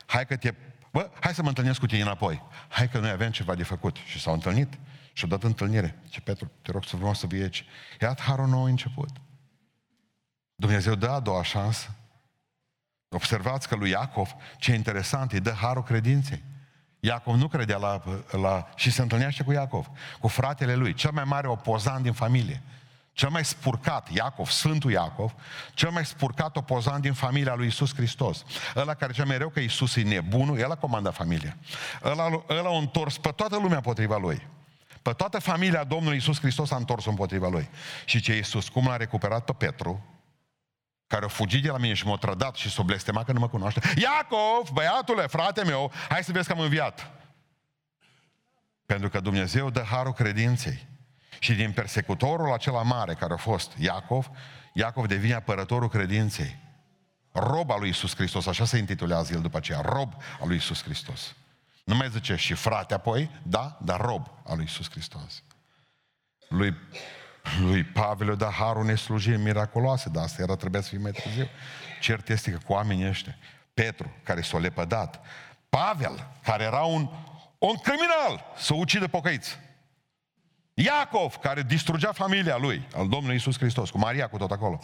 hai 0.06 0.25
că 0.25 0.38
te... 0.38 0.54
Bă, 0.91 1.12
hai 1.19 1.34
să 1.34 1.41
mă 1.41 1.47
întâlnesc 1.47 1.80
cu 1.80 1.86
tine 1.86 2.02
înapoi. 2.02 2.41
Hai 2.67 2.89
că 2.89 2.99
noi 2.99 3.10
avem 3.10 3.32
ceva 3.32 3.56
de 3.56 3.63
făcut. 3.63 3.95
Și 4.06 4.19
s-au 4.19 4.34
întâlnit 4.34 4.78
și 5.13 5.23
au 5.23 5.30
dat 5.30 5.43
întâlnire. 5.43 5.99
Ce 6.10 6.21
Petru, 6.21 6.52
te 6.62 6.71
rog 6.71 6.84
să 6.84 6.95
vreau 6.95 7.13
să 7.13 7.28
vii 7.28 7.41
aici. 7.41 7.65
Iată 8.02 8.21
harul 8.21 8.47
nou 8.47 8.63
început. 8.63 9.10
Dumnezeu 10.56 10.95
dă 10.95 11.10
a 11.10 11.19
doua 11.19 11.43
șansă. 11.43 11.95
Observați 13.10 13.67
că 13.67 13.76
lui 13.76 13.89
Iacov, 13.89 14.36
ce 14.58 14.74
interesant, 14.74 15.32
îi 15.32 15.39
dă 15.39 15.52
harul 15.52 15.84
credinței. 15.84 16.43
Iacov 17.00 17.36
nu 17.36 17.48
credea 17.48 17.78
la, 17.78 18.02
la... 18.32 18.69
și 18.76 18.91
se 18.91 19.02
întâlnește 19.02 19.43
cu 19.43 19.52
Iacov, 19.52 19.89
cu 20.19 20.28
fratele 20.28 20.76
lui, 20.76 20.93
cel 20.93 21.12
mai 21.12 21.24
mare 21.24 21.48
opozant 21.48 22.04
din 22.04 22.13
familie. 22.13 22.62
Cel 23.13 23.30
mai 23.30 23.45
spurcat, 23.45 24.12
Iacov, 24.12 24.48
Sfântul 24.50 24.91
Iacov, 24.91 25.34
cel 25.74 25.89
mai 25.89 26.06
spurcat 26.06 26.56
opozant 26.56 27.02
din 27.02 27.13
familia 27.13 27.56
lui 27.56 27.67
Isus 27.67 27.95
Hristos. 27.95 28.45
Ăla 28.76 28.93
care 28.93 29.13
cea 29.13 29.26
mereu 29.26 29.50
că 29.50 29.60
Isus 29.60 29.95
e 29.95 30.02
nebunul, 30.02 30.58
el 30.58 30.72
a 30.72 30.76
comandat 30.76 31.13
familia. 31.15 31.58
Ăla, 32.04 32.43
ăla 32.50 32.69
a 32.69 32.78
întors 32.78 33.17
pe 33.17 33.30
toată 33.30 33.58
lumea 33.58 33.76
împotriva 33.76 34.17
lui. 34.17 34.48
Pe 35.02 35.12
toată 35.12 35.39
familia 35.39 35.84
Domnului 35.84 36.17
Isus 36.17 36.39
Hristos 36.39 36.72
a 36.72 36.76
întors 36.76 37.06
împotriva 37.06 37.48
lui. 37.48 37.69
Și 38.06 38.22
ce 38.22 38.38
Isus, 38.38 38.69
cum 38.69 38.86
l-a 38.86 38.98
recuperat 38.98 39.45
pe 39.45 39.54
Petru, 39.58 40.06
care 41.10 41.26
a 41.26 41.28
fugit 41.28 41.63
de 41.63 41.69
la 41.69 41.78
mine 41.78 41.93
și 41.93 42.06
m-a 42.06 42.15
trădat 42.15 42.56
și 42.56 42.69
s-a 42.69 42.82
blestemat 42.82 43.26
că 43.26 43.32
nu 43.32 43.39
mă 43.39 43.50
cunoaște. 43.50 43.82
Iacov, 43.95 44.69
băiatule, 44.74 45.28
frate 45.28 45.63
meu, 45.63 45.91
hai 46.10 46.24
să 46.24 46.32
vezi 46.32 46.48
că 46.48 46.54
am 46.54 46.60
înviat. 46.60 47.12
Pentru 48.86 49.10
că 49.10 49.19
Dumnezeu 49.19 49.69
dă 49.69 49.82
harul 49.82 50.13
credinței. 50.13 50.88
Și 51.39 51.54
din 51.54 51.72
persecutorul 51.72 52.54
acela 52.54 52.82
mare 52.82 53.13
care 53.13 53.34
a 53.34 53.38
fost 53.38 53.72
Iacov, 53.78 54.30
Iacov 54.74 55.06
devine 55.06 55.34
apărătorul 55.34 55.89
credinței. 55.89 56.58
Rob 57.32 57.72
al 57.72 57.80
lui 57.80 57.89
Isus 57.89 58.15
Hristos, 58.15 58.45
așa 58.45 58.65
se 58.65 58.78
intitulează 58.78 59.34
el 59.34 59.41
după 59.41 59.58
aceea, 59.58 59.82
rob 59.82 60.13
al 60.39 60.48
lui 60.48 60.56
Isus 60.56 60.84
Hristos. 60.84 61.36
Nu 61.84 61.95
mai 61.95 62.10
zice 62.10 62.36
și 62.36 62.54
frate 62.54 62.93
apoi, 62.93 63.32
da, 63.43 63.78
dar 63.82 64.02
rob 64.02 64.28
al 64.45 64.56
lui 64.56 64.65
Isus 64.65 64.89
Hristos. 64.89 65.43
Lui 66.50 66.76
lui 67.62 67.83
Pavel 67.83 68.35
da 68.35 68.49
harul 68.49 68.81
unei 68.81 68.97
slujiri 68.97 69.38
miraculoase, 69.38 70.09
dar 70.09 70.23
asta 70.23 70.41
era, 70.41 70.55
trebuia 70.55 70.81
să 70.81 70.89
fie 70.89 70.97
mai 70.97 71.12
târziu. 71.12 71.47
Cert 71.99 72.29
este 72.29 72.51
că 72.51 72.57
cu 72.65 72.73
oamenii 72.73 73.07
ăștia, 73.07 73.35
Petru, 73.73 74.12
care 74.23 74.41
s-a 74.41 74.57
lepădat, 74.57 75.21
Pavel, 75.69 76.27
care 76.43 76.63
era 76.63 76.81
un, 76.81 77.09
un 77.57 77.75
criminal, 77.75 78.45
să 78.57 78.73
ucidă 78.73 79.07
pocăiți. 79.07 79.59
Iacov, 80.73 81.35
care 81.35 81.62
distrugea 81.62 82.12
familia 82.12 82.57
lui, 82.57 82.88
al 82.95 83.07
Domnului 83.07 83.35
Isus 83.35 83.57
Hristos, 83.57 83.89
cu 83.89 83.97
Maria 83.97 84.27
cu 84.27 84.38
tot 84.38 84.51
acolo. 84.51 84.79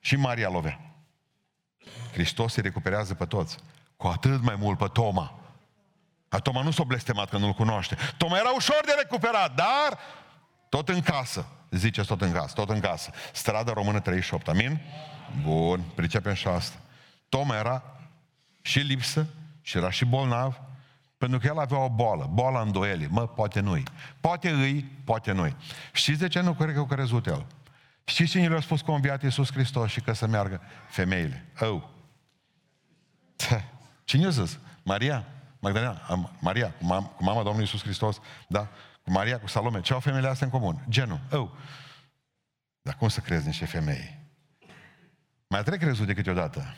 Și 0.00 0.16
Maria 0.16 0.48
lovea. 0.48 0.80
Hristos 2.12 2.52
se 2.52 2.60
recuperează 2.60 3.14
pe 3.14 3.24
toți. 3.24 3.56
Cu 3.96 4.06
atât 4.06 4.42
mai 4.42 4.54
mult 4.58 4.78
pe 4.78 4.86
Toma. 4.92 5.38
A 6.28 6.38
Toma 6.38 6.62
nu 6.62 6.70
s-a 6.70 6.82
blestemat 6.82 7.28
că 7.28 7.36
nu-l 7.36 7.52
cunoaște. 7.52 7.96
Toma 8.16 8.38
era 8.38 8.50
ușor 8.50 8.80
de 8.84 8.92
recuperat, 8.98 9.54
dar 9.54 9.98
tot 10.68 10.88
în 10.88 11.00
casă. 11.00 11.46
Ziceți 11.70 12.06
tot 12.06 12.20
în 12.20 12.32
casă, 12.32 12.52
tot 12.54 12.70
în 12.70 12.80
casă. 12.80 13.10
Strada 13.32 13.72
Română 13.72 14.00
38, 14.00 14.48
amin? 14.48 14.80
Bun, 15.42 15.84
pricepem 15.94 16.34
și 16.34 16.48
asta. 16.48 16.78
Toma 17.28 17.56
era 17.56 17.82
și 18.62 18.78
lipsă, 18.78 19.26
și 19.62 19.76
era 19.76 19.90
și 19.90 20.04
bolnav, 20.04 20.60
pentru 21.18 21.38
că 21.38 21.46
el 21.46 21.58
avea 21.58 21.78
o 21.78 21.88
boală, 21.88 22.30
boala 22.32 22.60
îndoielii. 22.60 23.06
Mă, 23.10 23.28
poate 23.28 23.60
nu-i. 23.60 23.82
Poate 24.20 24.50
îi, 24.50 24.82
poate 25.04 25.32
nu-i. 25.32 25.56
Știți 25.92 26.18
de 26.18 26.28
ce 26.28 26.40
nu 26.40 26.52
cred 26.52 26.74
că 26.74 26.80
a 26.80 26.86
crezut 26.86 27.26
el? 27.26 27.46
Știți 28.04 28.30
cine 28.30 28.48
le-a 28.48 28.60
spus 28.60 28.80
că 28.80 28.90
a 28.90 28.94
înviat 28.94 29.22
Iisus 29.22 29.52
Hristos 29.52 29.90
și 29.90 30.00
că 30.00 30.12
să 30.12 30.26
meargă? 30.26 30.60
Femeile. 30.88 31.46
Oh. 31.60 31.82
Cine 34.04 34.26
a 34.26 34.30
zis? 34.30 34.58
Maria? 34.82 35.24
Magdalena? 35.58 36.28
Maria, 36.40 36.74
cu, 36.78 36.84
mam- 36.84 37.16
cu 37.16 37.24
mama 37.24 37.42
Domnului 37.42 37.60
Iisus 37.60 37.82
Hristos, 37.82 38.20
da? 38.48 38.68
Cu 39.10 39.16
Maria, 39.16 39.40
cu 39.40 39.46
Salome. 39.46 39.80
Ce 39.80 39.92
au 39.92 40.00
femeile 40.00 40.28
astea 40.28 40.46
în 40.46 40.52
comun? 40.52 40.84
Genul. 40.88 41.20
Oh. 41.32 41.50
Dar 42.82 42.96
cum 42.96 43.08
să 43.08 43.20
crezi 43.20 43.46
niște 43.46 43.64
femei? 43.64 44.18
Mai 45.46 45.62
trec 45.62 45.80
crezute 45.80 46.14
câteodată. 46.14 46.74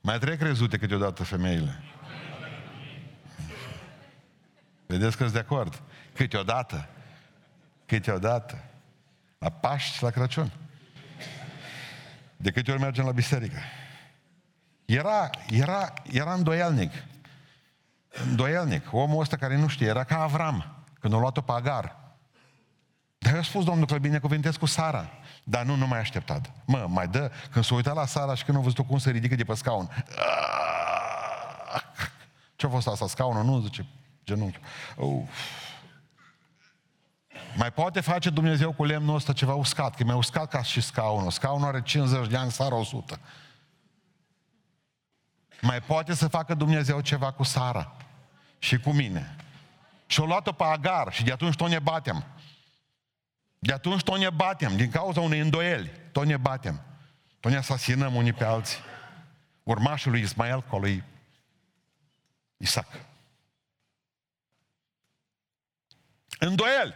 Mai 0.00 0.18
trec 0.18 0.38
crezute 0.38 0.78
câteodată 0.78 1.24
femeile. 1.24 1.82
Vedeți 4.86 5.16
că 5.16 5.22
sunt 5.22 5.34
de 5.34 5.38
acord. 5.38 5.82
Câteodată. 6.14 6.88
Câteodată. 7.86 8.64
La 9.38 9.50
Paști 9.50 9.96
și 9.96 10.02
la 10.02 10.10
Crăciun. 10.10 10.52
De 12.36 12.50
câte 12.50 12.70
ori 12.70 12.80
mergem 12.80 13.04
la 13.04 13.12
biserică. 13.12 13.58
Era, 14.84 15.30
era, 15.50 15.92
era 16.10 16.32
îndoielnic. 16.32 16.92
Îndoielnic. 18.22 18.92
Omul 18.92 19.20
ăsta 19.20 19.36
care 19.36 19.56
nu 19.56 19.68
știe, 19.68 19.86
era 19.86 20.04
ca 20.04 20.22
Avram, 20.22 20.84
când 21.00 21.14
a 21.14 21.18
luat-o 21.18 21.40
pe 21.40 21.52
Agar. 21.52 21.96
Dar 23.18 23.34
eu 23.34 23.42
spus 23.42 23.64
Domnul 23.64 23.86
că 23.86 23.98
binecuvintez 23.98 24.56
cu 24.56 24.66
Sara. 24.66 25.08
Dar 25.44 25.64
nu, 25.64 25.74
nu 25.74 25.86
mai 25.86 25.98
așteptat. 25.98 26.52
Mă, 26.64 26.86
mai 26.88 27.08
dă, 27.08 27.30
când 27.50 27.64
s-a 27.64 27.74
uitat 27.74 27.94
la 27.94 28.06
Sara 28.06 28.34
și 28.34 28.44
când 28.44 28.58
a 28.58 28.60
văzut 28.60 28.86
cum 28.86 28.98
se 28.98 29.10
ridică 29.10 29.34
de 29.34 29.44
pe 29.44 29.54
scaun. 29.54 30.04
Ce-a 32.56 32.68
fost 32.68 32.86
asta? 32.86 33.06
Scaunul? 33.06 33.44
Nu, 33.44 33.60
zice, 33.60 33.86
genunchi. 34.24 34.58
Uf. 34.96 35.28
Mai 37.56 37.72
poate 37.72 38.00
face 38.00 38.30
Dumnezeu 38.30 38.72
cu 38.72 38.84
lemnul 38.84 39.14
ăsta 39.14 39.32
ceva 39.32 39.54
uscat, 39.54 39.94
că 39.94 40.02
e 40.02 40.04
mai 40.04 40.16
uscat 40.16 40.48
ca 40.48 40.62
și 40.62 40.80
scaunul. 40.80 41.30
Scaunul 41.30 41.68
are 41.68 41.82
50 41.82 42.26
de 42.26 42.36
ani, 42.36 42.50
Sara 42.50 42.74
100. 42.74 43.18
Mai 45.64 45.80
poate 45.80 46.14
să 46.14 46.28
facă 46.28 46.54
Dumnezeu 46.54 47.00
ceva 47.00 47.32
cu 47.32 47.42
Sara 47.42 47.96
și 48.58 48.78
cu 48.78 48.90
mine. 48.90 49.36
Și 50.06 50.20
o 50.20 50.24
luat-o 50.24 50.52
pe 50.52 50.64
Agar 50.64 51.12
și 51.12 51.24
de 51.24 51.32
atunci 51.32 51.56
tot 51.56 51.68
ne 51.68 51.78
batem. 51.78 52.24
De 53.58 53.72
atunci 53.72 54.02
tot 54.02 54.18
ne 54.18 54.30
batem, 54.30 54.76
din 54.76 54.90
cauza 54.90 55.20
unei 55.20 55.40
îndoieli. 55.40 55.90
Tot 56.12 56.24
ne 56.26 56.36
batem. 56.36 56.80
Tot 57.40 57.50
ne 57.50 57.56
asasinăm 57.56 58.14
unii 58.14 58.32
pe 58.32 58.44
alții. 58.44 58.78
Urmașul 59.62 60.10
lui 60.10 60.20
Ismael 60.20 60.62
cu 60.62 60.78
lui 60.78 61.04
Isaac. 62.56 62.88
Îndoieli. 66.38 66.94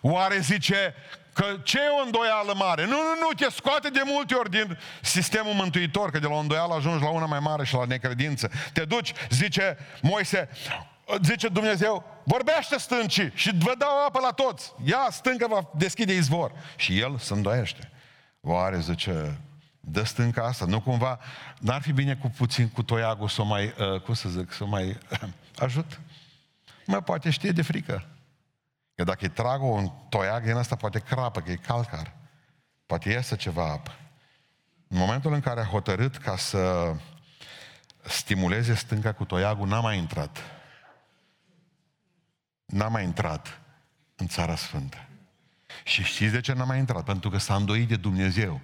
Oare 0.00 0.38
zice 0.38 0.94
că 1.38 1.56
ce 1.62 1.78
e 1.78 2.00
o 2.00 2.04
îndoială 2.04 2.54
mare? 2.56 2.84
Nu, 2.84 2.90
nu, 2.90 3.14
nu, 3.20 3.28
te 3.36 3.50
scoate 3.50 3.88
de 3.88 4.00
multe 4.04 4.34
ori 4.34 4.50
din 4.50 4.78
sistemul 5.02 5.52
mântuitor, 5.52 6.10
că 6.10 6.18
de 6.18 6.26
la 6.26 6.34
o 6.34 6.38
îndoială 6.38 6.74
ajungi 6.74 7.04
la 7.04 7.10
una 7.10 7.26
mai 7.26 7.38
mare 7.38 7.64
și 7.64 7.74
la 7.74 7.84
necredință. 7.84 8.50
Te 8.72 8.84
duci, 8.84 9.12
zice 9.30 9.78
Moise, 10.02 10.48
zice 11.22 11.48
Dumnezeu, 11.48 12.04
vorbește 12.24 12.78
stâncii 12.78 13.30
și 13.34 13.50
vă 13.58 13.74
dau 13.78 14.06
apă 14.06 14.20
la 14.20 14.30
toți. 14.30 14.72
Ia, 14.84 15.08
stâncă 15.10 15.46
va 15.48 15.70
deschide 15.76 16.12
izvor. 16.12 16.52
Și 16.76 16.98
el 16.98 17.18
se 17.18 17.32
îndoiește. 17.32 17.90
Oare, 18.40 18.80
zice, 18.80 19.38
dă 19.80 20.02
stânca 20.02 20.44
asta, 20.46 20.64
nu 20.64 20.80
cumva, 20.80 21.18
n-ar 21.58 21.82
fi 21.82 21.92
bine 21.92 22.14
cu 22.14 22.28
puțin 22.36 22.68
cu 22.68 22.82
toiagul 22.82 23.28
să 23.28 23.40
o 23.40 23.44
mai, 23.44 23.64
uh, 23.64 24.00
cum 24.00 24.14
să 24.14 24.28
zic, 24.28 24.52
să 24.52 24.64
mai 24.64 24.88
uh, 24.88 25.28
ajut? 25.58 26.00
Mă, 26.86 27.00
poate 27.00 27.30
știe 27.30 27.50
de 27.50 27.62
frică. 27.62 28.06
Că 28.98 29.04
dacă 29.04 29.18
îi 29.22 29.30
trag 29.30 29.62
un 29.62 29.90
toiag 30.08 30.44
din 30.44 30.54
asta, 30.54 30.76
poate 30.76 30.98
crapă, 30.98 31.40
că 31.40 31.50
e 31.50 31.56
calcar. 31.56 32.12
Poate 32.86 33.08
iese 33.08 33.36
ceva 33.36 33.70
apă. 33.70 33.90
În 34.88 34.98
momentul 34.98 35.32
în 35.32 35.40
care 35.40 35.60
a 35.60 35.64
hotărât 35.64 36.16
ca 36.16 36.36
să 36.36 36.94
stimuleze 38.02 38.74
stânca 38.74 39.12
cu 39.12 39.24
toiagul, 39.24 39.68
n-a 39.68 39.80
mai 39.80 39.98
intrat. 39.98 40.38
N-a 42.64 42.88
mai 42.88 43.04
intrat 43.04 43.60
în 44.16 44.26
Țara 44.26 44.56
Sfântă. 44.56 45.08
Și 45.84 46.02
știți 46.02 46.32
de 46.32 46.40
ce 46.40 46.52
n-a 46.52 46.64
mai 46.64 46.78
intrat? 46.78 47.04
Pentru 47.04 47.30
că 47.30 47.38
s-a 47.38 47.54
îndoit 47.54 47.88
de 47.88 47.96
Dumnezeu. 47.96 48.60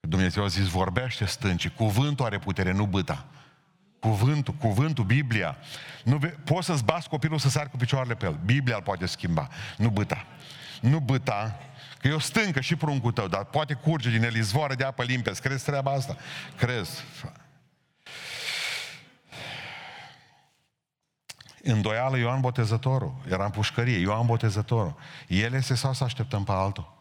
Dumnezeu 0.00 0.44
a 0.44 0.48
zis, 0.48 0.66
vorbește 0.66 1.24
stâncii, 1.24 1.70
cuvântul 1.70 2.24
are 2.24 2.38
putere, 2.38 2.72
nu 2.72 2.86
băta. 2.86 3.26
Cuvântul, 4.06 4.54
cuvântul, 4.54 5.04
Biblia. 5.04 5.56
Nu, 6.04 6.18
poți 6.44 6.66
să-ți 6.66 6.84
bați 6.84 7.08
copilul 7.08 7.38
să 7.38 7.48
sari 7.48 7.70
cu 7.70 7.76
picioarele 7.76 8.14
pe 8.14 8.24
el. 8.24 8.38
Biblia 8.44 8.76
îl 8.76 8.82
poate 8.82 9.06
schimba. 9.06 9.48
Nu 9.76 9.88
băta. 9.88 10.24
Nu 10.80 10.98
băta, 11.00 11.58
că 12.00 12.08
e 12.08 12.12
o 12.12 12.18
stâncă 12.18 12.60
și 12.60 12.76
pruncul 12.76 13.12
tău, 13.12 13.28
dar 13.28 13.44
poate 13.44 13.74
curge 13.74 14.10
din 14.10 14.22
el 14.22 14.34
izvoare 14.34 14.74
de 14.74 14.84
apă 14.84 15.02
limpezi. 15.02 15.40
Crezi 15.40 15.64
treaba 15.64 15.92
asta? 15.92 16.16
Crezi. 16.56 17.04
Îndoială 21.62 22.18
Ioan 22.18 22.40
Botezătorul. 22.40 23.14
Era 23.30 23.44
în 23.44 23.50
pușcărie. 23.50 23.98
Ioan 23.98 24.26
Botezătorul. 24.26 24.94
El 25.26 25.52
este 25.52 25.74
sau 25.74 25.92
să 25.92 26.04
așteptăm 26.04 26.44
pe 26.44 26.52
altul? 26.52 26.95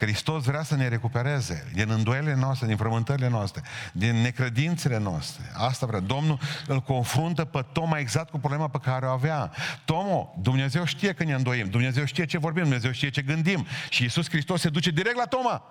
Hristos 0.00 0.44
vrea 0.44 0.62
să 0.62 0.76
ne 0.76 0.88
recupereze 0.88 1.70
din 1.72 1.90
îndoielile 1.90 2.34
noastre, 2.34 2.66
din 2.66 2.76
frământările 2.76 3.28
noastre, 3.28 3.62
din 3.92 4.14
necredințele 4.14 4.98
noastre. 4.98 5.44
Asta 5.54 5.86
vrea. 5.86 6.00
Domnul 6.00 6.38
îl 6.66 6.80
confruntă 6.80 7.44
pe 7.44 7.64
Toma 7.72 7.98
exact 7.98 8.30
cu 8.30 8.38
problema 8.38 8.68
pe 8.68 8.78
care 8.78 9.06
o 9.06 9.10
avea. 9.10 9.52
Tomo, 9.84 10.34
Dumnezeu 10.38 10.84
știe 10.84 11.12
că 11.12 11.24
ne 11.24 11.34
îndoim, 11.34 11.68
Dumnezeu 11.68 12.04
știe 12.04 12.24
ce 12.24 12.38
vorbim, 12.38 12.62
Dumnezeu 12.62 12.90
știe 12.90 13.10
ce 13.10 13.22
gândim. 13.22 13.66
Și 13.88 14.02
Iisus 14.02 14.28
Hristos 14.28 14.60
se 14.60 14.68
duce 14.68 14.90
direct 14.90 15.16
la 15.16 15.24
Toma. 15.24 15.62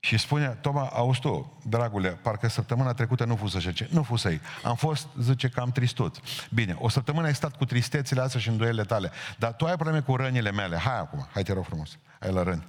Și 0.00 0.18
spune, 0.18 0.46
Toma, 0.46 0.90
auzi 0.92 1.20
tu, 1.20 1.58
dragule, 1.64 2.08
parcă 2.08 2.48
săptămâna 2.48 2.92
trecută 2.92 3.24
nu 3.24 3.36
fusă 3.36 3.58
ce? 3.58 3.88
Nu 3.90 4.02
fusă 4.02 4.30
ei. 4.30 4.40
Am 4.62 4.74
fost, 4.74 5.06
zice, 5.20 5.48
cam 5.48 5.70
tristut. 5.70 6.16
Bine, 6.50 6.76
o 6.78 6.88
săptămână 6.88 7.26
ai 7.26 7.34
stat 7.34 7.56
cu 7.56 7.64
tristețile 7.64 8.20
astea 8.20 8.40
și 8.40 8.48
îndoielile 8.48 8.82
tale, 8.82 9.10
dar 9.38 9.52
tu 9.52 9.64
ai 9.64 9.74
probleme 9.74 10.00
cu 10.00 10.16
rănile 10.16 10.50
mele. 10.50 10.76
Hai 10.76 10.98
acum, 10.98 11.28
hai 11.32 11.42
te 11.42 11.52
rog 11.52 11.64
frumos, 11.64 11.98
ai 12.18 12.32
la 12.32 12.42
rând. 12.42 12.62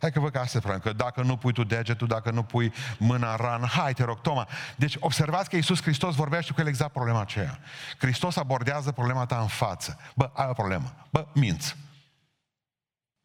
Hai 0.00 0.12
că 0.12 0.20
văd 0.20 0.32
că 0.32 0.38
asta 0.38 0.56
e 0.56 0.60
problema, 0.60 0.82
că 0.84 0.92
dacă 0.92 1.22
nu 1.22 1.36
pui 1.36 1.52
tu 1.52 1.64
degetul, 1.64 2.06
dacă 2.06 2.30
nu 2.30 2.42
pui 2.42 2.72
mâna 2.98 3.30
în 3.30 3.36
rană, 3.36 3.66
hai 3.66 3.94
te 3.94 4.04
rog, 4.04 4.20
Toma. 4.20 4.48
Deci 4.76 4.96
observați 4.98 5.48
că 5.48 5.56
Iisus 5.56 5.82
Hristos 5.82 6.14
vorbește 6.14 6.52
cu 6.52 6.60
el 6.60 6.66
exact 6.66 6.92
problema 6.92 7.20
aceea. 7.20 7.58
Hristos 7.98 8.36
abordează 8.36 8.92
problema 8.92 9.26
ta 9.26 9.40
în 9.40 9.46
față. 9.46 9.98
Bă, 10.14 10.30
ai 10.34 10.46
o 10.48 10.52
problemă. 10.52 10.94
Bă, 11.10 11.26
minți. 11.34 11.76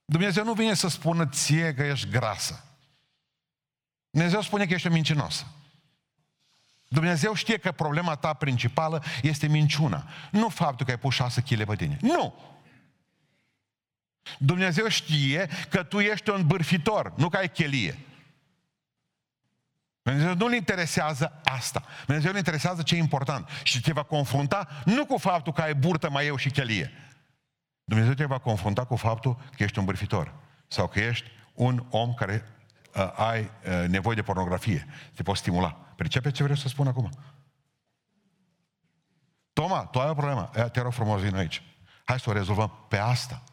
Dumnezeu 0.05 0.43
nu 0.43 0.53
vine 0.53 0.73
să 0.73 0.88
spună 0.88 1.27
ție 1.27 1.73
că 1.73 1.83
ești 1.83 2.09
grasă. 2.09 2.63
Dumnezeu 4.09 4.41
spune 4.41 4.65
că 4.65 4.73
ești 4.73 4.88
o 4.88 4.91
mincinosă. 4.91 5.45
Dumnezeu 6.88 7.33
știe 7.33 7.57
că 7.57 7.71
problema 7.71 8.15
ta 8.15 8.33
principală 8.33 9.03
este 9.21 9.47
minciuna. 9.47 10.07
Nu 10.31 10.49
faptul 10.49 10.85
că 10.85 10.91
ai 10.91 10.99
pus 10.99 11.13
șase 11.13 11.41
chile 11.41 11.65
pe 11.65 11.75
tine. 11.75 11.97
Nu! 12.01 12.33
Dumnezeu 14.39 14.88
știe 14.88 15.49
că 15.69 15.83
tu 15.83 15.99
ești 15.99 16.29
un 16.29 16.47
bârfitor, 16.47 17.13
nu 17.15 17.29
că 17.29 17.38
ai 17.38 17.49
chelie. 17.51 17.99
Dumnezeu 20.01 20.35
nu-L 20.35 20.53
interesează 20.53 21.41
asta. 21.43 21.83
Dumnezeu 22.05 22.31
îl 22.31 22.38
interesează 22.38 22.81
ce 22.81 22.95
e 22.95 22.97
important. 22.97 23.49
Și 23.63 23.81
te 23.81 23.91
va 23.91 24.03
confrunta 24.03 24.67
nu 24.85 25.05
cu 25.05 25.17
faptul 25.17 25.53
că 25.53 25.61
ai 25.61 25.75
burtă 25.75 26.09
mai 26.09 26.25
eu 26.25 26.35
și 26.35 26.49
chelie. 26.49 26.91
Dumnezeu 27.83 28.13
te 28.13 28.25
va 28.25 28.38
confrunta 28.38 28.85
cu 28.85 28.95
faptul 28.95 29.35
că 29.55 29.63
ești 29.63 29.79
un 29.79 29.85
bârfitor. 29.85 30.33
Sau 30.67 30.88
că 30.88 30.99
ești 30.99 31.31
un 31.53 31.85
om 31.89 32.13
care 32.13 32.45
uh, 32.95 33.11
ai 33.15 33.39
uh, 33.39 33.88
nevoie 33.88 34.15
de 34.15 34.21
pornografie. 34.21 34.88
Te 35.15 35.23
poți 35.23 35.39
stimula. 35.39 35.69
Pricepe 35.95 36.31
ce 36.31 36.43
vreau 36.43 36.57
să 36.57 36.67
spun 36.67 36.88
acum? 36.88 37.09
Toma, 39.53 39.85
tu 39.85 39.99
ai 39.99 40.09
o 40.09 40.13
problemă. 40.13 40.49
Te 40.71 40.81
rog 40.81 40.93
frumos, 40.93 41.21
vin 41.21 41.35
aici. 41.35 41.61
Hai 42.03 42.19
să 42.19 42.29
o 42.29 42.33
rezolvăm 42.33 42.85
pe 42.89 42.97
asta. 42.97 43.43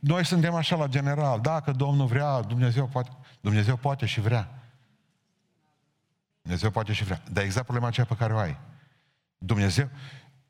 Noi 0.00 0.24
suntem 0.24 0.54
așa 0.54 0.76
la 0.76 0.86
general. 0.86 1.40
Dacă 1.40 1.70
Domnul 1.70 2.06
vrea, 2.06 2.40
Dumnezeu 2.40 2.86
poate, 2.86 3.10
Dumnezeu 3.40 3.76
poate 3.76 4.06
și 4.06 4.20
vrea. 4.20 4.48
Dumnezeu 6.42 6.70
poate 6.70 6.92
și 6.92 7.04
vrea. 7.04 7.22
Dar 7.32 7.44
exact 7.44 7.64
problema 7.64 7.88
aceea 7.88 8.06
pe 8.06 8.14
care 8.14 8.32
o 8.32 8.38
ai. 8.38 8.58
Dumnezeu, 9.38 9.88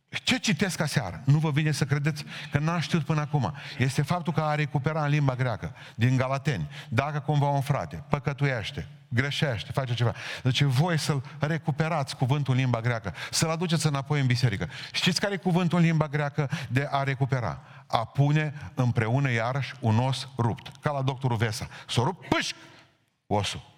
ce 0.08 0.38
citesc 0.38 0.80
aseară? 0.80 1.22
Nu 1.24 1.38
vă 1.38 1.50
vine 1.50 1.70
să 1.70 1.84
credeți 1.84 2.24
că 2.50 2.58
n-am 2.58 2.80
știut 2.80 3.04
până 3.04 3.20
acum. 3.20 3.54
Este 3.78 4.02
faptul 4.02 4.32
că 4.32 4.40
a 4.40 4.54
recuperat 4.54 5.04
în 5.04 5.10
limba 5.10 5.34
greacă, 5.34 5.74
din 5.94 6.16
Galateni. 6.16 6.68
Dacă 6.88 7.20
cumva 7.20 7.48
un 7.48 7.60
frate 7.60 8.04
păcătuiește, 8.08 8.88
greșește, 9.12 9.73
face 9.73 9.94
ceva. 9.94 10.14
Deci 10.42 10.62
voi 10.62 10.99
să-l 10.99 11.23
recuperați 11.38 12.16
cuvântul 12.16 12.55
în 12.55 12.61
limba 12.61 12.81
greacă, 12.81 13.14
să-l 13.31 13.51
aduceți 13.51 13.87
înapoi 13.87 14.20
în 14.20 14.27
biserică. 14.27 14.68
Știți 14.92 15.20
care 15.20 15.35
e 15.35 15.37
cuvântul 15.37 15.79
în 15.79 15.85
limba 15.85 16.07
greacă 16.07 16.51
de 16.68 16.88
a 16.90 17.03
recupera? 17.03 17.61
A 17.87 18.05
pune 18.05 18.55
împreună 18.75 19.31
iarăși 19.31 19.75
un 19.81 19.99
os 19.99 20.29
rupt. 20.38 20.73
Ca 20.81 20.90
la 20.90 21.03
doctorul 21.03 21.37
Vesa. 21.37 21.68
S-o 21.87 22.03
rupt, 22.03 22.29
pâșc, 22.29 22.55
osul. 23.27 23.68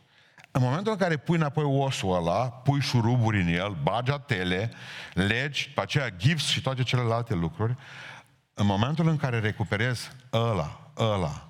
În 0.50 0.62
momentul 0.62 0.92
în 0.92 0.98
care 0.98 1.16
pui 1.16 1.36
înapoi 1.36 1.64
osul 1.64 2.14
ăla, 2.14 2.48
pui 2.48 2.80
șuruburi 2.80 3.40
în 3.40 3.48
el, 3.48 3.76
bagi 3.82 4.10
atele, 4.10 4.70
legi, 5.14 5.70
pe 5.70 5.80
aceea 5.80 6.10
gips 6.10 6.46
și 6.46 6.60
toate 6.60 6.82
celelalte 6.82 7.34
lucruri, 7.34 7.76
în 8.54 8.66
momentul 8.66 9.08
în 9.08 9.16
care 9.16 9.38
recuperezi 9.38 10.10
ăla, 10.32 10.80
ăla, 10.96 11.48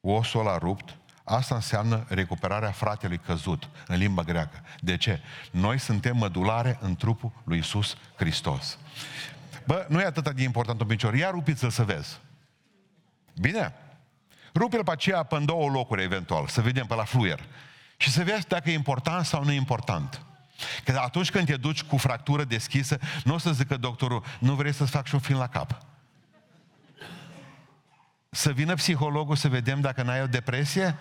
osul 0.00 0.40
ăla 0.40 0.58
rupt, 0.58 0.96
asta 1.28 1.54
înseamnă 1.54 2.04
recuperarea 2.08 2.70
fratelui 2.70 3.18
căzut 3.18 3.68
în 3.86 3.96
limba 3.96 4.22
greacă. 4.22 4.60
De 4.80 4.96
ce? 4.96 5.20
Noi 5.50 5.78
suntem 5.78 6.16
mădulare 6.16 6.78
în 6.80 6.96
trupul 6.96 7.32
lui 7.44 7.58
Isus 7.58 7.96
Hristos. 8.16 8.78
Bă, 9.64 9.86
nu 9.88 10.00
e 10.00 10.04
atât 10.04 10.30
de 10.30 10.42
important 10.42 10.80
un 10.80 10.86
picior. 10.86 11.14
Ia 11.14 11.30
rupiți-l 11.30 11.70
să 11.70 11.84
vezi. 11.84 12.18
Bine? 13.40 13.74
Rupe-l 14.54 14.84
pe 14.84 14.90
aceea 14.90 15.22
pe 15.22 15.36
în 15.36 15.44
două 15.44 15.68
locuri, 15.68 16.02
eventual, 16.02 16.46
să 16.46 16.60
vedem 16.60 16.86
pe 16.86 16.94
la 16.94 17.04
fluier. 17.04 17.40
Și 17.96 18.10
să 18.10 18.24
vezi 18.24 18.46
dacă 18.46 18.70
e 18.70 18.74
important 18.74 19.24
sau 19.24 19.44
nu 19.44 19.52
e 19.52 19.56
important. 19.56 20.20
Că 20.84 20.98
atunci 21.04 21.30
când 21.30 21.46
te 21.46 21.56
duci 21.56 21.82
cu 21.82 21.96
fractură 21.96 22.44
deschisă, 22.44 22.98
nu 23.24 23.34
o 23.34 23.38
să 23.38 23.52
zică 23.52 23.76
doctorul, 23.76 24.24
nu 24.38 24.54
vrei 24.54 24.72
să-ți 24.72 24.90
fac 24.90 25.06
și 25.06 25.14
un 25.14 25.20
film 25.20 25.38
la 25.38 25.46
cap. 25.46 25.78
Să 28.30 28.52
vină 28.52 28.74
psihologul 28.74 29.36
să 29.36 29.48
vedem 29.48 29.80
dacă 29.80 30.02
n-ai 30.02 30.22
o 30.22 30.26
depresie? 30.26 30.98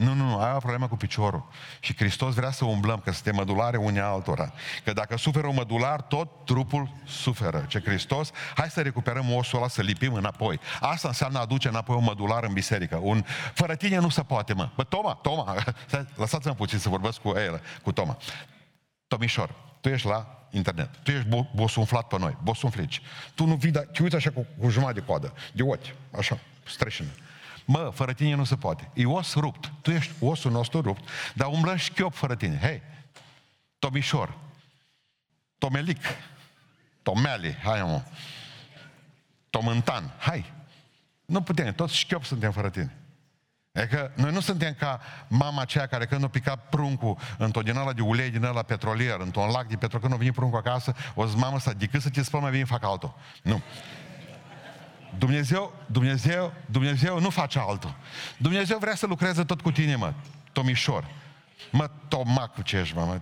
Nu, 0.00 0.14
nu, 0.14 0.24
nu, 0.24 0.38
ai 0.38 0.54
o 0.54 0.58
problemă 0.58 0.88
cu 0.88 0.96
piciorul. 0.96 1.48
Și 1.80 1.96
Hristos 1.96 2.34
vrea 2.34 2.50
să 2.50 2.64
umblăm, 2.64 3.00
că 3.00 3.12
suntem 3.12 3.34
mădulare 3.34 3.76
unii 3.76 4.00
altora. 4.00 4.52
Că 4.84 4.92
dacă 4.92 5.16
suferă 5.16 5.46
un 5.46 5.54
mădular, 5.54 6.00
tot 6.00 6.44
trupul 6.44 6.90
suferă. 7.06 7.64
Ce 7.68 7.80
Hristos, 7.80 8.30
hai 8.54 8.70
să 8.70 8.80
recuperăm 8.82 9.32
osul 9.32 9.58
ăla, 9.58 9.68
să 9.68 9.82
lipim 9.82 10.14
înapoi. 10.14 10.60
Asta 10.80 11.08
înseamnă 11.08 11.38
aduce 11.38 11.68
înapoi 11.68 11.96
un 11.96 12.04
mădular 12.04 12.44
în 12.44 12.52
biserică. 12.52 12.96
Un, 13.02 13.24
fără 13.54 13.74
tine 13.74 13.98
nu 13.98 14.08
se 14.08 14.22
poate, 14.22 14.52
mă. 14.52 14.70
Bă, 14.76 14.82
Toma, 14.82 15.14
Toma, 15.14 15.54
lăsați-mă 16.14 16.54
puțin 16.54 16.78
să 16.78 16.88
vorbesc 16.88 17.20
cu 17.20 17.28
el, 17.28 17.60
cu 17.82 17.92
Toma. 17.92 18.16
Tomișor, 19.06 19.54
tu 19.80 19.88
ești 19.88 20.06
la 20.06 20.46
internet. 20.50 20.90
Tu 21.02 21.10
ești 21.10 21.28
bo- 21.28 21.54
bosunflat 21.54 22.06
pe 22.06 22.18
noi, 22.18 22.36
bosunflici. 22.42 23.02
Tu 23.34 23.44
nu 23.44 23.54
vii, 23.54 23.70
dar 23.70 23.84
te 23.84 24.02
uiți 24.02 24.16
așa 24.16 24.30
cu, 24.30 24.46
cu 24.58 24.68
jumătate 24.68 25.00
de 25.00 25.06
coadă, 25.06 25.32
de 25.52 25.62
ochi, 25.62 25.94
așa, 26.16 26.38
streșină. 26.66 27.08
Mă, 27.72 27.90
fără 27.94 28.12
tine 28.12 28.34
nu 28.34 28.44
se 28.44 28.56
poate. 28.56 28.90
E 28.94 29.06
os 29.06 29.34
rupt. 29.34 29.72
Tu 29.82 29.90
ești 29.90 30.12
osul 30.20 30.50
nostru 30.50 30.80
rupt, 30.80 31.08
dar 31.34 31.48
umblăm 31.48 31.76
șchiop 31.76 32.14
fără 32.14 32.34
tine. 32.34 32.58
Hei, 32.62 32.82
Tomișor, 33.78 34.38
Tomelic, 35.58 36.00
Tomeli, 37.02 37.56
hai 37.62 37.82
mă, 37.82 38.02
Tomântan, 39.50 40.14
hai. 40.18 40.52
Nu 41.26 41.42
putem, 41.42 41.72
toți 41.72 41.96
șchiop 41.96 42.24
suntem 42.24 42.52
fără 42.52 42.70
tine. 42.70 42.96
Adică 43.72 44.12
noi 44.14 44.32
nu 44.32 44.40
suntem 44.40 44.74
ca 44.74 45.00
mama 45.28 45.60
aceea 45.60 45.86
care 45.86 46.06
când 46.06 46.24
a 46.24 46.28
picat 46.28 46.68
pruncul 46.68 47.16
într-o 47.38 47.62
din 47.62 47.76
ăla 47.76 47.92
de 47.92 48.02
ulei 48.02 48.30
din 48.30 48.44
ăla 48.44 48.62
petrolier, 48.62 49.20
într-un 49.20 49.50
lac 49.50 49.66
de 49.66 49.76
petrol, 49.76 50.00
când 50.00 50.12
a 50.12 50.16
venit 50.16 50.34
pruncul 50.34 50.58
acasă, 50.58 50.94
o 51.14 51.26
zis, 51.26 51.34
mamă, 51.34 51.58
să 51.58 51.72
decât 51.76 52.02
să 52.02 52.10
te 52.10 52.22
spăl, 52.22 52.40
mai 52.40 52.50
bine 52.50 52.64
fac 52.64 52.84
altul. 52.84 53.14
Nu. 53.42 53.62
Dumnezeu, 55.18 55.72
Dumnezeu, 55.86 56.52
Dumnezeu 56.66 57.20
nu 57.20 57.30
face 57.30 57.58
altul. 57.58 57.94
Dumnezeu 58.36 58.78
vrea 58.78 58.94
să 58.94 59.06
lucreze 59.06 59.44
tot 59.44 59.60
cu 59.60 59.70
tine, 59.70 59.96
mă, 59.96 60.12
Tomișor. 60.52 61.10
Mă, 61.70 61.90
Tomac, 62.08 62.62
ce 62.62 62.76
ești, 62.76 62.96
mă, 62.96 63.04
mă. 63.04 63.20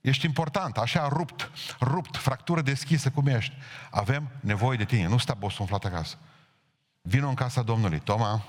Ești 0.00 0.26
important, 0.26 0.76
așa 0.76 1.08
rupt, 1.08 1.50
rupt, 1.80 2.16
fractură 2.16 2.60
deschisă 2.60 3.10
cum 3.10 3.26
ești. 3.26 3.54
Avem 3.90 4.28
nevoie 4.40 4.76
de 4.76 4.84
tine, 4.84 5.06
nu 5.06 5.18
sta 5.18 5.34
bosul 5.34 5.60
umflat 5.60 5.84
acasă. 5.84 6.18
Vino 7.02 7.28
în 7.28 7.34
casa 7.34 7.62
Domnului. 7.62 7.98
Toma, 7.98 8.44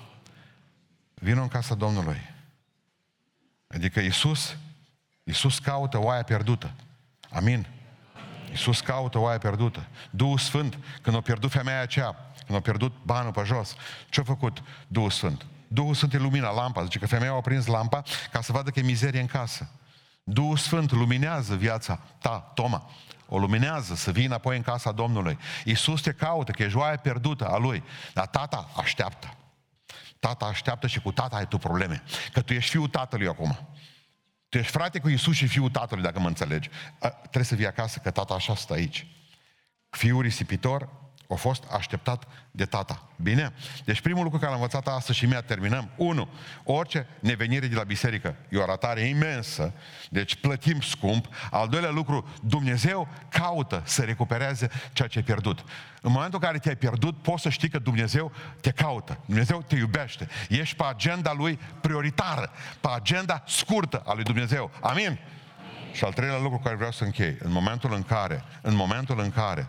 vino 1.13 1.41
în 1.41 1.47
casa 1.47 1.75
Domnului. 1.75 2.21
Adică 3.67 3.99
Iisus, 3.99 4.57
Iisus 5.23 5.59
caută 5.59 5.97
oaia 5.97 6.23
pierdută. 6.23 6.71
Amin. 7.29 7.67
Iisus 8.49 8.79
caută 8.79 9.17
oaia 9.17 9.37
pierdută. 9.37 9.87
Duhul 10.09 10.37
Sfânt, 10.37 10.77
când 11.01 11.15
a 11.15 11.21
pierdut 11.21 11.51
femeia 11.51 11.81
aceea, 11.81 12.15
când 12.45 12.57
a 12.57 12.61
pierdut 12.61 12.93
banul 13.03 13.31
pe 13.31 13.41
jos, 13.45 13.75
ce-a 14.09 14.23
făcut 14.23 14.63
Duhul 14.87 15.09
Sfânt? 15.09 15.45
Duhul 15.67 15.93
Sfânt 15.93 16.13
e 16.13 16.17
lumina, 16.17 16.51
lampa. 16.51 16.83
Zice 16.83 16.99
că 16.99 17.07
femeia 17.07 17.33
a 17.33 17.41
prins 17.41 17.65
lampa 17.65 18.03
ca 18.31 18.41
să 18.41 18.51
vadă 18.51 18.69
că 18.69 18.79
e 18.79 18.83
mizerie 18.83 19.19
în 19.19 19.25
casă. 19.25 19.69
Duhul 20.23 20.57
Sfânt 20.57 20.91
luminează 20.91 21.55
viața 21.55 21.99
ta, 22.19 22.51
Toma. 22.53 22.89
O 23.27 23.37
luminează 23.37 23.95
să 23.95 24.11
vii 24.11 24.25
înapoi 24.25 24.55
în 24.55 24.61
casa 24.61 24.91
Domnului. 24.91 25.37
Iisus 25.63 26.01
te 26.01 26.11
caută, 26.11 26.51
că 26.51 26.63
e 26.63 26.67
joaia 26.67 26.97
pierdută 26.97 27.47
a 27.47 27.57
Lui. 27.57 27.83
Dar 28.13 28.27
tata 28.27 28.69
așteaptă. 28.75 29.33
Tata 30.19 30.45
așteaptă 30.45 30.87
și 30.87 30.99
cu 30.99 31.11
tata 31.11 31.35
ai 31.35 31.47
tu 31.47 31.57
probleme. 31.57 32.03
Că 32.33 32.41
tu 32.41 32.53
ești 32.53 32.69
fiul 32.69 32.87
tatălui 32.87 33.27
acum. 33.27 33.57
Tu 34.49 34.57
ești 34.57 34.71
frate 34.71 34.99
cu 34.99 35.09
Isus 35.09 35.35
și 35.35 35.47
fiul 35.47 35.69
tatălui, 35.69 36.03
dacă 36.03 36.19
mă 36.19 36.27
înțelegi. 36.27 36.69
A, 36.99 37.09
trebuie 37.09 37.43
să 37.43 37.55
vii 37.55 37.67
acasă, 37.67 37.99
că 37.99 38.11
tata 38.11 38.33
așa 38.33 38.55
stă 38.55 38.73
aici. 38.73 39.07
Fiul 39.89 40.21
risipitor 40.21 40.89
a 41.29 41.35
fost 41.35 41.63
așteptat 41.71 42.27
de 42.51 42.65
tata. 42.65 43.09
Bine? 43.15 43.53
Deci 43.85 44.01
primul 44.01 44.23
lucru 44.23 44.39
care 44.39 44.51
am 44.51 44.57
învățat 44.57 44.87
astăzi 44.87 45.17
și 45.17 45.25
mi-a 45.25 45.41
terminăm. 45.41 45.89
Unu, 45.95 46.29
orice 46.63 47.07
nevenire 47.19 47.67
de 47.67 47.75
la 47.75 47.83
biserică 47.83 48.35
e 48.49 48.57
o 48.57 48.61
aratare 48.61 49.01
imensă, 49.01 49.73
deci 50.09 50.35
plătim 50.35 50.81
scump. 50.81 51.27
Al 51.51 51.67
doilea 51.67 51.89
lucru, 51.89 52.27
Dumnezeu 52.43 53.07
caută 53.29 53.81
să 53.85 54.01
recupereze 54.01 54.69
ceea 54.93 55.07
ce 55.07 55.17
ai 55.17 55.23
pierdut. 55.23 55.63
În 56.01 56.11
momentul 56.11 56.39
în 56.41 56.47
care 56.47 56.59
te-ai 56.59 56.75
pierdut, 56.75 57.21
poți 57.21 57.41
să 57.41 57.49
știi 57.49 57.69
că 57.69 57.79
Dumnezeu 57.79 58.31
te 58.61 58.71
caută. 58.71 59.19
Dumnezeu 59.25 59.61
te 59.61 59.75
iubește. 59.75 60.27
Ești 60.49 60.75
pe 60.75 60.83
agenda 60.89 61.33
Lui 61.33 61.59
prioritară, 61.81 62.51
pe 62.81 62.87
agenda 62.95 63.43
scurtă 63.47 64.03
a 64.05 64.13
Lui 64.13 64.23
Dumnezeu. 64.23 64.71
Amin? 64.81 65.05
Amin. 65.05 65.19
Și 65.91 66.03
al 66.03 66.13
treilea 66.13 66.39
lucru 66.39 66.57
care 66.57 66.75
vreau 66.75 66.91
să 66.91 67.03
închei, 67.03 67.37
în 67.39 67.51
momentul 67.51 67.93
în 67.93 68.03
care, 68.03 68.43
în 68.61 68.75
momentul 68.75 69.19
în 69.19 69.31
care 69.31 69.67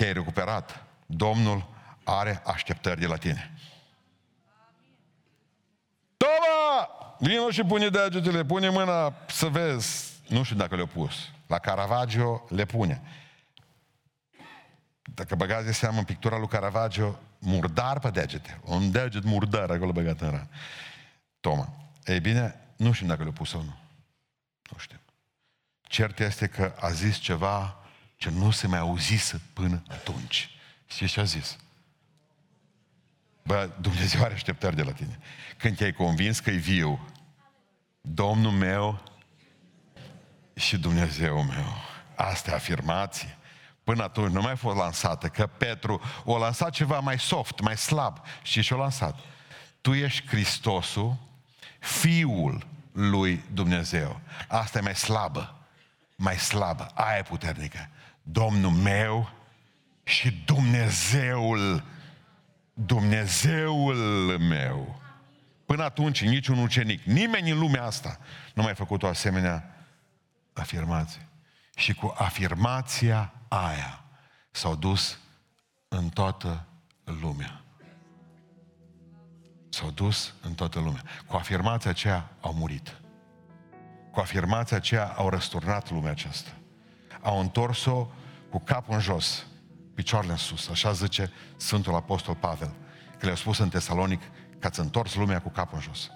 te-ai 0.00 0.12
recuperat, 0.12 0.84
Domnul 1.06 1.66
are 2.04 2.42
așteptări 2.44 3.00
de 3.00 3.06
la 3.06 3.16
tine. 3.16 3.54
Toma! 6.16 6.88
Vino 7.18 7.50
și 7.50 7.62
pune 7.62 7.88
degetele, 7.88 8.44
pune 8.44 8.68
mâna 8.68 9.14
să 9.28 9.46
vezi. 9.46 10.12
Nu 10.28 10.42
știu 10.42 10.56
dacă 10.56 10.74
le-au 10.74 10.86
pus. 10.86 11.14
La 11.46 11.58
Caravaggio 11.58 12.46
le 12.48 12.64
pune. 12.64 13.02
Dacă 15.02 15.34
băgați 15.34 15.64
de 15.64 15.72
seamă 15.72 15.98
în 15.98 16.04
pictura 16.04 16.38
lui 16.38 16.48
Caravaggio, 16.48 17.18
murdar 17.38 17.98
pe 17.98 18.10
degete. 18.10 18.60
Un 18.64 18.90
deget 18.90 19.24
murdar 19.24 19.70
acolo 19.70 19.92
băgat 19.92 20.20
în 20.20 20.30
ran. 20.30 20.48
Toma. 21.40 21.68
Ei 22.04 22.20
bine, 22.20 22.60
nu 22.76 22.92
știu 22.92 23.06
dacă 23.06 23.20
le-au 23.20 23.32
pus 23.32 23.48
sau 23.48 23.62
nu. 23.62 23.74
Nu 24.70 24.78
știu. 24.78 25.00
Cert 25.80 26.18
este 26.18 26.46
că 26.46 26.74
a 26.80 26.90
zis 26.90 27.16
ceva 27.16 27.79
ce 28.20 28.30
nu 28.30 28.50
se 28.50 28.66
mai 28.66 28.78
auzise 28.78 29.40
până 29.52 29.82
atunci. 29.88 30.50
Știți 30.86 31.12
ce 31.12 31.20
a 31.20 31.24
zis? 31.24 31.56
Bă, 33.42 33.70
Dumnezeu 33.80 34.22
are 34.22 34.34
așteptări 34.34 34.76
de 34.76 34.82
la 34.82 34.92
tine. 34.92 35.18
Când 35.56 35.76
te-ai 35.76 35.92
convins 35.92 36.38
că 36.38 36.50
e 36.50 36.56
viu, 36.56 37.08
Domnul 38.00 38.50
meu 38.52 39.02
și 40.54 40.78
Dumnezeu 40.78 41.42
meu. 41.42 41.74
Asta 42.14 42.50
e 42.50 42.54
afirmație. 42.54 43.38
Până 43.84 44.02
atunci 44.02 44.32
nu 44.32 44.40
mai 44.40 44.52
a 44.52 44.56
fost 44.56 44.76
lansată, 44.76 45.28
că 45.28 45.46
Petru 45.46 46.00
o 46.24 46.38
lansat 46.38 46.70
ceva 46.70 46.98
mai 46.98 47.18
soft, 47.18 47.60
mai 47.60 47.76
slab. 47.76 48.18
Și 48.42 48.62
ce-o 48.62 48.76
lansat? 48.76 49.18
Tu 49.80 49.94
ești 49.94 50.26
Hristosul, 50.26 51.16
Fiul 51.78 52.66
lui 52.92 53.44
Dumnezeu. 53.52 54.20
Asta 54.48 54.78
e 54.78 54.82
mai 54.82 54.96
slabă. 54.96 55.54
Mai 56.16 56.38
slabă. 56.38 56.90
Aia 56.94 57.18
e 57.18 57.22
puternică. 57.22 57.88
Domnul 58.22 58.70
meu 58.70 59.30
și 60.02 60.42
Dumnezeul, 60.44 61.84
Dumnezeul 62.74 63.96
meu. 64.38 65.00
Până 65.66 65.82
atunci, 65.82 66.24
niciun 66.24 66.58
ucenic, 66.58 67.02
nimeni 67.02 67.50
în 67.50 67.58
lumea 67.58 67.84
asta 67.84 68.18
nu 68.54 68.62
mai 68.62 68.70
a 68.70 68.74
făcut 68.74 69.02
o 69.02 69.06
asemenea 69.06 69.74
afirmație. 70.52 71.28
Și 71.76 71.94
cu 71.94 72.14
afirmația 72.18 73.32
aia 73.48 74.04
s-au 74.50 74.76
dus 74.76 75.18
în 75.88 76.08
toată 76.08 76.66
lumea. 77.04 77.64
S-au 79.68 79.90
dus 79.90 80.34
în 80.42 80.54
toată 80.54 80.78
lumea. 80.78 81.02
Cu 81.26 81.36
afirmația 81.36 81.90
aceea 81.90 82.30
au 82.40 82.52
murit. 82.52 83.00
Cu 84.10 84.20
afirmația 84.20 84.76
aceea 84.76 85.06
au 85.06 85.28
răsturnat 85.28 85.90
lumea 85.90 86.10
aceasta. 86.10 86.50
Au 87.22 87.40
întors-o 87.40 88.06
cu 88.50 88.58
capul 88.58 88.94
în 88.94 89.00
jos, 89.00 89.46
picioarele 89.94 90.32
în 90.32 90.38
sus. 90.38 90.68
Așa 90.68 90.92
zice 90.92 91.30
Sfântul 91.56 91.94
Apostol 91.94 92.34
Pavel, 92.34 92.72
că 93.18 93.26
le-a 93.26 93.34
spus 93.34 93.58
în 93.58 93.68
Tesalonic 93.68 94.22
că 94.58 94.66
ați 94.66 94.80
întors 94.80 95.14
lumea 95.14 95.40
cu 95.40 95.48
capul 95.48 95.76
în 95.76 95.82
jos. 95.82 96.10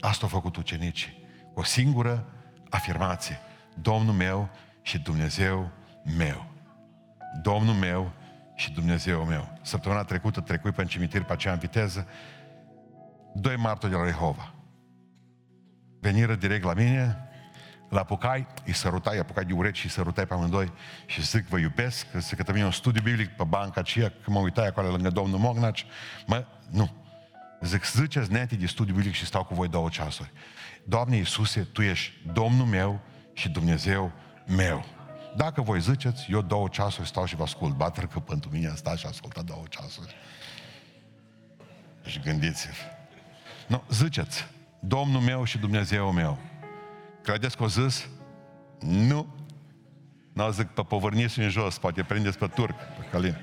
Asta 0.00 0.22
au 0.22 0.28
făcut 0.28 0.56
ucenicii. 0.56 1.20
Cu 1.54 1.60
o 1.60 1.64
singură 1.64 2.26
afirmație. 2.70 3.38
Domnul 3.74 4.14
meu 4.14 4.48
și 4.82 4.98
Dumnezeu 4.98 5.70
meu. 6.16 6.46
Domnul 7.42 7.74
meu 7.74 8.12
și 8.54 8.72
Dumnezeu 8.72 9.24
meu. 9.24 9.58
Săptămâna 9.62 10.04
trecută 10.04 10.40
trecui 10.40 10.72
pe 10.72 10.84
cimitir 10.84 11.22
pe 11.22 11.32
aceea 11.32 11.52
în 11.52 11.58
viteză, 11.58 12.06
doi 13.34 13.56
martori 13.56 13.92
de 13.92 13.98
la 13.98 14.06
Jehova. 14.06 14.54
Veniră 16.00 16.34
direct 16.34 16.64
la 16.64 16.74
mine, 16.74 17.28
la 17.92 18.00
apucai, 18.00 18.46
îi 18.64 18.72
sărutai, 18.72 19.18
apucai 19.18 19.44
de 19.44 19.52
urechi 19.52 19.78
și 19.78 19.84
îi 19.84 19.90
sărutai 19.90 20.26
pe 20.26 20.34
amândoi 20.34 20.72
și 21.06 21.22
zic, 21.22 21.46
vă 21.46 21.58
iubesc, 21.58 22.06
zic 22.18 22.42
că 22.42 22.52
mine 22.52 22.64
un 22.64 22.70
studiu 22.70 23.02
biblic 23.02 23.28
pe 23.28 23.44
banca 23.44 23.80
aceea, 23.80 24.12
când 24.22 24.36
mă 24.36 24.42
uitai 24.42 24.66
acolo 24.66 24.90
lângă 24.90 25.10
domnul 25.10 25.38
Mognaci, 25.38 25.86
mă, 26.26 26.44
nu. 26.70 26.90
Zic, 27.60 27.84
ziceți 27.84 28.32
nete 28.32 28.54
de 28.54 28.66
studiu 28.66 28.94
biblic 28.94 29.14
și 29.14 29.26
stau 29.26 29.44
cu 29.44 29.54
voi 29.54 29.68
două 29.68 29.88
ceasuri. 29.88 30.32
Doamne 30.84 31.16
Iisuse, 31.16 31.60
Tu 31.60 31.82
ești 31.82 32.12
Domnul 32.32 32.66
meu 32.66 33.00
și 33.32 33.48
Dumnezeu 33.48 34.12
meu. 34.46 34.84
Dacă 35.36 35.60
voi 35.60 35.80
ziceți, 35.80 36.30
eu 36.30 36.42
două 36.42 36.68
ceasuri 36.68 37.08
stau 37.08 37.24
și 37.24 37.36
vă 37.36 37.42
ascult. 37.42 37.74
Bater 37.74 38.06
că 38.06 38.18
pentru 38.18 38.50
mine 38.50 38.68
am 38.68 38.74
stat 38.74 38.98
și 38.98 39.06
ascultat 39.06 39.44
două 39.44 39.62
ceasuri. 39.68 40.14
Și 42.04 42.20
gândiți-vă. 42.20 42.72
Nu, 43.66 43.82
ziceți, 43.90 44.46
Domnul 44.80 45.20
meu 45.20 45.44
și 45.44 45.58
Dumnezeu 45.58 46.12
meu. 46.12 46.51
Credeți 47.22 47.56
că 47.56 47.62
o 47.62 47.68
zis? 47.68 48.08
Nu. 48.80 49.34
Nu 50.32 50.50
zic 50.50 50.66
pe 50.66 50.82
povărniți 50.82 51.38
în 51.38 51.48
jos, 51.48 51.78
poate 51.78 52.02
prindeți 52.02 52.38
pe 52.38 52.46
turc, 52.46 52.76
pe 52.76 53.06
Calin. 53.10 53.36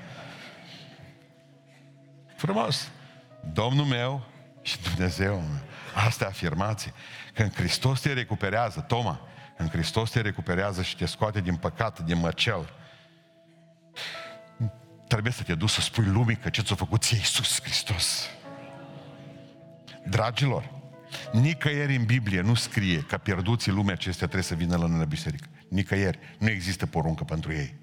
Frumos. 2.36 2.90
Domnul 3.52 3.84
meu 3.84 4.26
și 4.62 4.78
Dumnezeu 4.82 5.34
meu. 5.34 5.60
Asta 5.94 6.24
e 6.24 6.26
afirmație. 6.26 6.92
Că 7.34 7.42
în 7.42 7.50
Hristos 7.50 8.00
te 8.00 8.12
recuperează, 8.12 8.80
Toma, 8.80 9.20
în 9.56 9.68
Hristos 9.68 10.10
te 10.10 10.20
recuperează 10.20 10.82
și 10.82 10.96
te 10.96 11.06
scoate 11.06 11.40
din 11.40 11.56
păcat, 11.56 12.00
din 12.00 12.18
măcel. 12.18 12.72
Trebuie 15.08 15.32
să 15.32 15.42
te 15.42 15.54
duci 15.54 15.70
să 15.70 15.80
spui 15.80 16.04
lumii 16.04 16.36
că 16.36 16.48
ce 16.48 16.62
ți-a 16.62 16.74
făcut 16.74 17.02
ție 17.02 17.16
Iisus 17.16 17.60
Hristos. 17.62 18.26
Dragilor, 20.06 20.79
nicăieri 21.32 21.96
în 21.96 22.04
Biblie 22.04 22.40
nu 22.40 22.54
scrie 22.54 23.00
că 23.00 23.16
pierduții 23.16 23.72
lumea 23.72 23.92
acestea 23.92 24.26
trebuie 24.26 24.42
să 24.42 24.54
vină 24.54 24.76
la 24.76 24.86
noi 24.86 24.98
la 24.98 25.04
biserică. 25.04 25.48
Nicăieri. 25.68 26.18
Nu 26.38 26.48
există 26.48 26.86
poruncă 26.86 27.24
pentru 27.24 27.52
ei. 27.52 27.74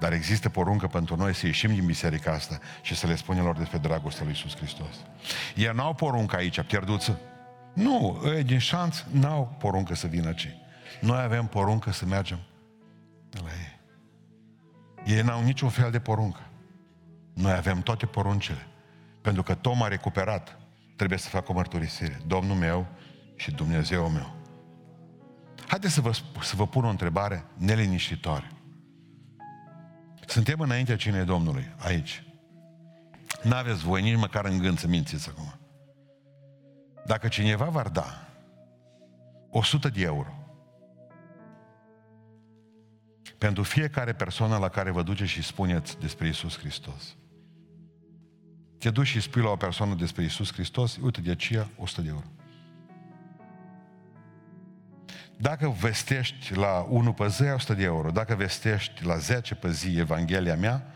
Dar 0.00 0.12
există 0.12 0.48
poruncă 0.48 0.86
pentru 0.86 1.16
noi 1.16 1.34
să 1.34 1.46
ieșim 1.46 1.74
din 1.74 1.86
biserica 1.86 2.32
asta 2.32 2.58
și 2.82 2.94
să 2.94 3.06
le 3.06 3.14
spunem 3.14 3.44
lor 3.44 3.56
despre 3.56 3.78
dragostea 3.78 4.24
lui 4.24 4.32
Iisus 4.32 4.56
Hristos. 4.56 4.94
Ei 5.54 5.70
n-au 5.74 5.94
poruncă 5.94 6.36
aici, 6.36 6.60
pierduță. 6.60 7.20
Nu, 7.74 8.22
ei 8.24 8.44
din 8.44 8.58
șanț 8.58 9.02
n-au 9.10 9.56
poruncă 9.58 9.94
să 9.94 10.06
vină 10.06 10.26
aici. 10.26 10.48
Noi 11.00 11.22
avem 11.22 11.46
poruncă 11.46 11.92
să 11.92 12.06
mergem 12.06 12.38
la 13.30 13.50
ei. 13.50 13.80
Ei 15.16 15.22
n-au 15.22 15.42
niciun 15.42 15.68
fel 15.68 15.90
de 15.90 15.98
poruncă. 15.98 16.40
Noi 17.34 17.52
avem 17.52 17.80
toate 17.80 18.06
poruncile. 18.06 18.66
Pentru 19.20 19.42
că 19.42 19.54
Tom 19.54 19.82
a 19.82 19.88
recuperat, 19.88 20.58
trebuie 20.96 21.18
să 21.18 21.28
facă 21.28 21.50
o 21.50 21.54
mărturisire. 21.54 22.20
Domnul 22.26 22.56
meu 22.56 22.86
și 23.36 23.50
Dumnezeu 23.50 24.08
meu. 24.08 24.34
Haideți 25.66 25.94
să 25.94 26.00
vă, 26.00 26.12
să 26.42 26.56
vă 26.56 26.66
pun 26.66 26.84
o 26.84 26.88
întrebare 26.88 27.44
neliniștitoare. 27.56 28.50
Suntem 30.26 30.60
înaintea 30.60 30.96
cinei 30.96 31.24
Domnului, 31.24 31.74
aici. 31.78 32.22
N-aveți 33.42 33.84
voi 33.84 34.02
nici 34.02 34.16
măcar 34.16 34.44
în 34.44 34.58
gând 34.58 34.78
să 34.78 34.86
mințiți 34.86 35.28
acum. 35.28 35.54
Dacă 37.04 37.28
cineva 37.28 37.64
v-ar 37.64 37.88
da 37.88 38.28
100 39.50 39.88
de 39.88 40.02
euro 40.02 40.46
pentru 43.38 43.62
fiecare 43.62 44.12
persoană 44.12 44.56
la 44.56 44.68
care 44.68 44.90
vă 44.90 45.02
duceți 45.02 45.30
și 45.30 45.42
spuneți 45.42 45.98
despre 45.98 46.28
Isus 46.28 46.58
Hristos. 46.58 47.16
Te 48.86 48.92
duci 48.92 49.06
și 49.06 49.20
spui 49.20 49.42
la 49.42 49.48
o 49.48 49.56
persoană 49.56 49.94
despre 49.94 50.24
Isus 50.24 50.52
Hristos, 50.52 50.96
uite 50.96 51.20
de 51.20 51.30
aceea 51.30 51.68
100 51.76 52.00
de 52.02 52.08
euro. 52.08 52.24
Dacă 55.36 55.68
vestești 55.68 56.54
la 56.54 56.86
1 56.88 57.12
pe 57.12 57.28
zi, 57.28 57.42
100 57.42 57.74
de 57.74 57.82
euro. 57.82 58.10
Dacă 58.10 58.34
vestești 58.34 59.04
la 59.04 59.16
10 59.16 59.54
pe 59.54 59.70
zi 59.70 59.98
Evanghelia 59.98 60.56
mea, 60.56 60.86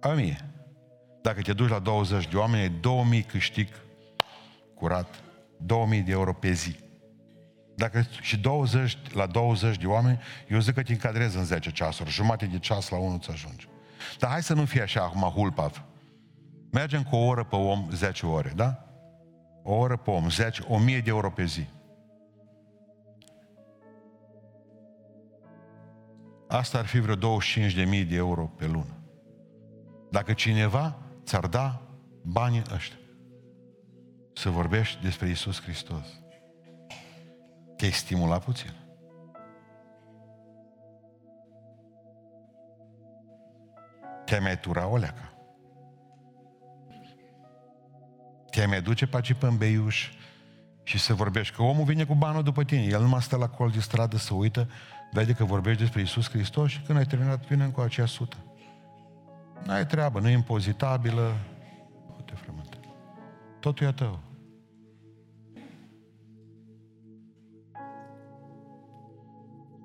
a 0.00 0.08
mie. 0.08 0.50
Dacă 1.22 1.40
te 1.40 1.52
duci 1.52 1.68
la 1.68 1.78
20 1.78 2.28
de 2.28 2.36
oameni, 2.36 2.62
ai 2.62 2.68
2000 2.80 3.22
câștig 3.22 3.68
curat. 4.74 5.14
2000 5.56 6.00
de 6.00 6.10
euro 6.10 6.32
pe 6.32 6.52
zi. 6.52 6.76
Dacă 7.74 8.06
și 8.20 8.36
20, 8.36 8.98
la 9.12 9.26
20 9.26 9.76
de 9.76 9.86
oameni, 9.86 10.20
eu 10.48 10.58
zic 10.58 10.74
că 10.74 10.82
te 10.82 10.92
încadrezi 10.92 11.36
în 11.36 11.44
10 11.44 11.70
ceasuri, 11.70 12.10
jumate 12.10 12.46
de 12.46 12.58
ceas 12.58 12.88
la 12.88 12.96
unul 12.96 13.18
ți 13.18 13.30
ajunge. 13.30 13.66
Dar 14.18 14.30
hai 14.30 14.42
să 14.42 14.54
nu 14.54 14.64
fie 14.64 14.82
așa 14.82 15.02
acum 15.02 15.20
hulpav. 15.20 15.84
Mergem 16.70 17.02
cu 17.02 17.16
o 17.16 17.26
oră 17.26 17.44
pe 17.44 17.56
om, 17.56 17.88
10 17.90 18.26
ore, 18.26 18.52
da? 18.56 18.84
O 19.62 19.74
oră 19.74 19.96
pe 19.96 20.10
om, 20.10 20.28
10, 20.28 20.62
1000 20.68 21.00
de 21.00 21.10
euro 21.10 21.30
pe 21.30 21.44
zi. 21.44 21.66
Asta 26.48 26.78
ar 26.78 26.86
fi 26.86 26.98
vreo 26.98 27.16
25.000 27.16 28.08
de 28.08 28.16
euro 28.16 28.44
pe 28.56 28.66
lună. 28.66 28.96
Dacă 30.10 30.32
cineva 30.32 30.98
ți-ar 31.24 31.46
da 31.46 31.82
banii 32.22 32.62
ăștia 32.74 32.98
să 34.34 34.48
vorbești 34.48 35.02
despre 35.02 35.28
Isus 35.28 35.62
Hristos, 35.62 36.06
te-ai 37.76 37.90
stimulat 37.90 38.44
puțin. 38.44 38.72
Te-ai 44.28 44.40
mai 44.40 44.58
tura 44.58 44.86
o 44.86 44.96
leacă. 44.96 45.32
Te-ai 48.50 48.66
mai 48.66 48.82
duce 48.82 49.06
pe 49.06 49.16
aici 49.16 49.32
pe 49.32 49.48
beiuș 49.56 50.08
și 50.82 50.98
să 50.98 51.14
vorbești. 51.14 51.54
Că 51.54 51.62
omul 51.62 51.84
vine 51.84 52.04
cu 52.04 52.14
banul 52.14 52.42
după 52.42 52.64
tine. 52.64 52.82
El 52.82 53.00
nu 53.00 53.08
mai 53.08 53.22
stă 53.22 53.36
la 53.36 53.48
colț 53.48 53.74
de 53.74 53.80
stradă 53.80 54.16
să 54.16 54.34
uită, 54.34 54.70
vede 55.12 55.32
că 55.32 55.44
vorbești 55.44 55.80
despre 55.80 56.00
Isus 56.00 56.30
Hristos 56.30 56.70
și 56.70 56.80
când 56.80 56.98
ai 56.98 57.04
terminat, 57.04 57.46
vine 57.46 57.66
cu 57.66 57.80
aceea 57.80 58.06
sută. 58.06 58.36
N-ai 59.64 59.86
treabă, 59.86 60.20
nu 60.20 60.28
e 60.28 60.32
impozitabilă. 60.32 61.36
Uite, 62.16 62.34
frământă. 62.34 62.76
Totul 63.60 63.86
e 63.86 63.88
a 63.88 63.92
tău. 63.92 64.20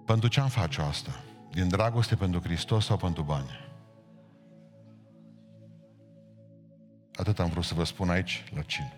Pentru 0.06 0.28
ce 0.28 0.40
am 0.40 0.48
face 0.50 0.82
asta? 0.82 1.12
Din 1.52 1.68
dragoste 1.68 2.16
pentru 2.16 2.42
Hristos 2.42 2.86
sau 2.86 2.98
pentru 2.98 3.24
bani? 3.24 3.72
Atât 7.16 7.40
am 7.40 7.50
vrut 7.50 7.64
să 7.64 7.74
vă 7.74 7.84
spun 7.84 8.10
aici, 8.10 8.44
la 8.56 8.62
cine. 8.62 8.98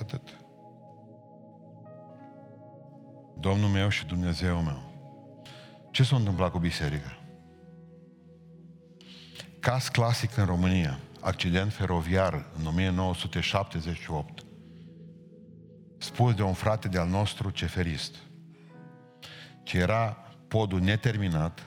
Atât. 0.00 0.38
Domnul 3.40 3.68
meu 3.68 3.88
și 3.88 4.06
Dumnezeu 4.06 4.60
meu. 4.60 4.82
Ce 5.90 6.02
s-a 6.02 6.16
întâmplat 6.16 6.50
cu 6.50 6.58
biserica? 6.58 7.18
Caz 9.60 9.88
clasic 9.88 10.36
în 10.36 10.44
România, 10.44 10.98
accident 11.20 11.72
feroviar 11.72 12.46
în 12.58 12.66
1978 12.66 14.42
spus 15.98 16.34
de 16.34 16.42
un 16.42 16.52
frate 16.52 16.88
de-al 16.88 17.08
nostru 17.08 17.50
ceferist, 17.50 18.14
ce 19.62 19.78
era 19.78 20.16
podul 20.48 20.80
neterminat, 20.80 21.62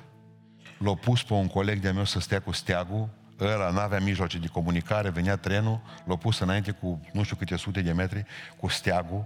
l-a 0.83 0.95
pus 0.95 1.23
pe 1.23 1.33
un 1.33 1.47
coleg 1.47 1.79
de-a 1.79 1.93
meu 1.93 2.05
să 2.05 2.19
stea 2.19 2.41
cu 2.41 2.51
steagul, 2.51 3.09
ăla 3.39 3.69
n-avea 3.69 3.99
mijloace 3.99 4.37
de 4.37 4.47
comunicare, 4.47 5.09
venea 5.09 5.35
trenul, 5.35 5.81
l-a 6.05 6.15
pus 6.15 6.39
înainte 6.39 6.71
cu 6.71 6.99
nu 7.13 7.23
știu 7.23 7.35
câte 7.35 7.55
sute 7.55 7.81
de 7.81 7.91
metri, 7.91 8.25
cu 8.57 8.67
steagul, 8.67 9.25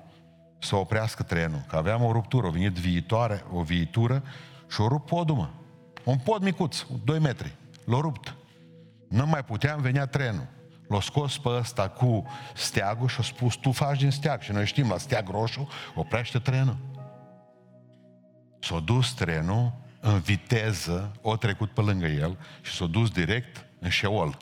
să 0.60 0.76
oprească 0.76 1.24
trenul, 1.24 1.64
că 1.68 1.76
aveam 1.76 2.04
o 2.04 2.12
ruptură, 2.12 2.48
a 2.48 2.50
venit 2.50 2.72
viitoare, 2.72 3.44
o 3.52 3.62
viitură 3.62 4.24
și 4.70 4.82
o 4.82 4.88
rupt 4.88 5.06
podul, 5.06 5.36
mă. 5.36 5.50
Un 6.04 6.18
pod 6.18 6.42
micuț, 6.42 6.86
2 7.04 7.20
metri, 7.20 7.56
l-a 7.86 8.00
rupt. 8.00 8.36
Nu 9.10 9.26
mai 9.26 9.44
puteam, 9.44 9.82
venea 9.82 10.06
trenul. 10.06 10.48
L-a 10.88 11.02
scos 11.02 11.38
pe 11.38 11.50
ăsta 11.50 11.90
cu 11.90 12.26
steagul 12.54 13.08
și 13.08 13.20
a 13.20 13.24
spus, 13.24 13.56
tu 13.56 13.72
faci 13.72 14.00
din 14.00 14.12
steag. 14.12 14.42
Și 14.42 14.52
noi 14.52 14.66
știm, 14.66 14.90
la 14.90 14.98
steag 14.98 15.30
roșu, 15.30 15.68
oprește 15.96 16.40
trenul. 16.40 16.78
S-a 18.60 18.80
dus 18.80 19.14
trenul 19.14 19.74
în 20.06 20.20
viteză, 20.20 21.12
o 21.22 21.36
trecut 21.36 21.70
pe 21.70 21.82
lângă 21.82 22.06
el 22.06 22.38
și 22.62 22.72
s-a 22.72 22.86
dus 22.86 23.10
direct 23.10 23.66
în 23.80 23.90
șeol. 23.90 24.38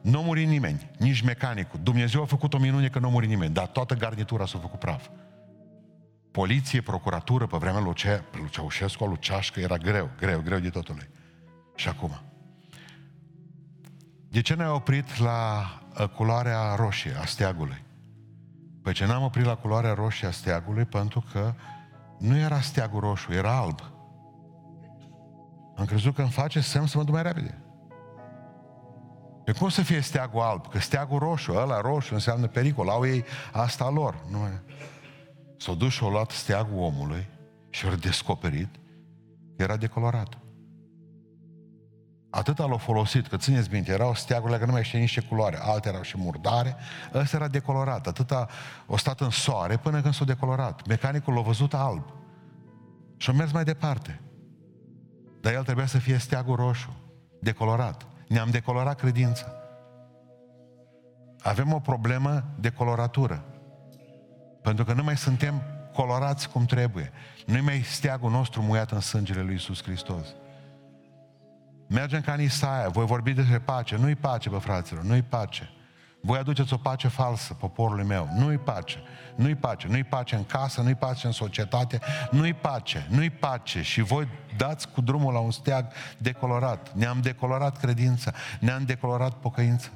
Nu 0.00 0.18
a 0.18 0.22
murit 0.22 0.48
nimeni, 0.48 0.90
nici 0.98 1.20
mecanicul. 1.20 1.80
Dumnezeu 1.82 2.22
a 2.22 2.24
făcut 2.24 2.54
o 2.54 2.58
minune 2.58 2.88
că 2.88 2.98
nu 2.98 3.06
a 3.06 3.10
murit 3.10 3.28
nimeni, 3.28 3.54
dar 3.54 3.66
toată 3.66 3.94
garnitura 3.94 4.46
s-a 4.46 4.58
făcut 4.58 4.78
praf. 4.78 5.08
Poliție, 6.30 6.80
procuratură, 6.80 7.46
pe 7.46 7.56
vremea 7.56 7.80
lui 7.80 7.94
Ceaușescu, 8.50 9.04
lui 9.04 9.18
Ceașcă, 9.18 9.60
era 9.60 9.76
greu, 9.76 10.10
greu, 10.18 10.40
greu 10.40 10.58
de 10.58 10.68
totul. 10.68 11.08
Și 11.74 11.88
acum, 11.88 12.20
de 14.28 14.40
ce 14.40 14.54
ne-a 14.54 14.72
oprit 14.72 15.18
la 15.18 15.70
uh, 16.00 16.08
culoarea 16.08 16.74
roșie 16.74 17.14
a 17.20 17.24
steagului? 17.24 17.82
Păi 18.82 18.92
ce 18.92 19.06
n-am 19.06 19.22
oprit 19.22 19.44
la 19.44 19.56
culoarea 19.56 19.92
roșie 19.92 20.26
a 20.26 20.30
steagului 20.30 20.84
pentru 20.84 21.24
că 21.32 21.54
nu 22.18 22.36
era 22.36 22.60
steagul 22.60 23.00
roșu, 23.00 23.32
era 23.32 23.56
alb. 23.56 23.80
Am 25.76 25.84
crezut 25.84 26.14
că 26.14 26.22
îmi 26.22 26.30
face 26.30 26.60
semn 26.60 26.86
să 26.86 26.98
mă 26.98 27.04
duc 27.04 27.14
mai 27.14 27.22
repede. 27.22 27.60
Pe 29.44 29.52
cum 29.52 29.68
să 29.68 29.82
fie 29.82 30.00
steagul 30.00 30.40
alb? 30.40 30.68
Că 30.68 30.78
steagul 30.78 31.18
roșu, 31.18 31.52
ăla 31.52 31.80
roșu 31.80 32.14
înseamnă 32.14 32.46
pericol, 32.46 32.88
au 32.88 33.06
ei 33.06 33.24
asta 33.52 33.90
lor. 33.90 34.24
Nu 34.30 34.38
mai... 34.38 34.60
S-au 35.58 35.74
dus 35.74 35.92
și 35.92 36.02
au 36.02 36.10
luat 36.10 36.30
steagul 36.30 36.78
omului 36.78 37.28
și 37.70 37.86
au 37.86 37.94
descoperit 37.94 38.74
că 39.56 39.62
era 39.62 39.76
decolorat. 39.76 40.38
Atât 42.36 42.58
l-au 42.58 42.76
folosit, 42.76 43.26
că 43.26 43.36
țineți 43.36 43.68
minte, 43.72 43.92
erau 43.92 44.14
steagurile 44.14 44.58
că 44.58 44.64
nu 44.64 44.72
mai 44.72 44.84
știe 44.84 44.98
nici 44.98 45.10
ce 45.10 45.20
culoare, 45.20 45.58
alte 45.60 45.88
erau 45.88 46.02
și 46.02 46.18
murdare, 46.18 46.76
ăsta 47.14 47.36
era 47.36 47.48
decolorat. 47.48 48.06
Atâta 48.06 48.48
o 48.86 48.96
stat 48.96 49.20
în 49.20 49.30
soare 49.30 49.76
până 49.76 50.00
când 50.00 50.14
s-a 50.14 50.24
decolorat. 50.24 50.86
Mecanicul 50.86 51.34
l-a 51.34 51.40
văzut 51.40 51.74
alb. 51.74 52.04
Și 53.16 53.30
a 53.30 53.32
mers 53.32 53.52
mai 53.52 53.64
departe. 53.64 54.20
Dar 55.40 55.52
el 55.52 55.62
trebuia 55.62 55.86
să 55.86 55.98
fie 55.98 56.18
steagul 56.18 56.56
roșu, 56.56 56.96
decolorat. 57.40 58.06
Ne-am 58.28 58.50
decolorat 58.50 59.00
credința. 59.00 59.52
Avem 61.42 61.72
o 61.72 61.78
problemă 61.78 62.44
de 62.58 62.70
coloratură. 62.70 63.44
Pentru 64.62 64.84
că 64.84 64.92
nu 64.92 65.02
mai 65.02 65.16
suntem 65.16 65.62
colorați 65.92 66.48
cum 66.48 66.64
trebuie. 66.64 67.12
Nu 67.46 67.62
mai 67.62 67.82
steagul 67.82 68.30
nostru 68.30 68.62
muiat 68.62 68.90
în 68.90 69.00
sângele 69.00 69.42
lui 69.42 69.54
Isus 69.54 69.82
Hristos. 69.82 70.26
Mergem 71.88 72.20
ca 72.20 72.32
în 72.32 72.40
Isaia, 72.40 72.88
voi 72.88 73.06
vorbi 73.06 73.32
despre 73.32 73.58
pace. 73.58 73.96
Nu-i 73.96 74.14
pace, 74.14 74.48
bă, 74.48 74.58
fraților, 74.58 75.02
nu-i 75.02 75.22
pace. 75.22 75.70
Voi 76.20 76.38
aduceți 76.38 76.72
o 76.72 76.76
pace 76.76 77.08
falsă 77.08 77.54
poporului 77.54 78.04
meu. 78.04 78.28
Nu-i 78.36 78.58
pace. 78.58 79.02
Nu-i 79.36 79.54
pace. 79.54 79.86
Nu-i 79.88 80.04
pace 80.04 80.34
în 80.34 80.44
casă, 80.44 80.80
nu-i 80.80 80.94
pace 80.94 81.26
în 81.26 81.32
societate. 81.32 81.98
Nu-i 82.30 82.54
pace. 82.54 83.06
Nu-i 83.10 83.30
pace. 83.30 83.82
Și 83.82 84.00
voi 84.00 84.28
dați 84.56 84.88
cu 84.88 85.00
drumul 85.00 85.32
la 85.32 85.38
un 85.38 85.50
steag 85.50 85.92
decolorat. 86.18 86.92
Ne-am 86.94 87.20
decolorat 87.20 87.78
credința. 87.78 88.32
Ne-am 88.60 88.84
decolorat 88.84 89.34
pocăința. 89.34 89.88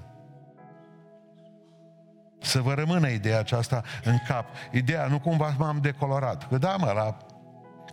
Să 2.41 2.61
vă 2.61 2.75
rămână 2.75 3.09
ideea 3.09 3.39
aceasta 3.39 3.83
în 4.05 4.17
cap. 4.27 4.47
Ideea, 4.73 5.07
nu 5.07 5.19
cumva 5.19 5.55
m-am 5.59 5.79
decolorat. 5.81 6.49
Că 6.49 6.59
da, 6.59 6.77
mă, 6.77 6.93
la 6.95 7.17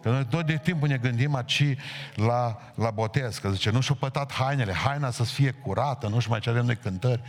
Că 0.08 0.14
noi 0.14 0.26
tot 0.26 0.46
de 0.46 0.58
timpul 0.64 0.88
ne 0.88 0.98
gândim 0.98 1.36
aici 1.36 1.64
la, 2.16 2.58
la 2.76 2.90
botez, 2.90 3.38
că 3.38 3.50
zice, 3.50 3.70
nu 3.70 3.82
și-o 3.82 3.96
pătat 3.96 4.32
hainele, 4.32 4.74
haina 4.74 5.12
să 5.12 5.24
fie 5.24 5.52
curată, 5.52 6.08
nu 6.08 6.20
știu 6.20 6.32
mai 6.32 6.40
ce 6.40 6.50
avem 6.50 6.66
noi 6.66 6.76
cântări, 6.76 7.22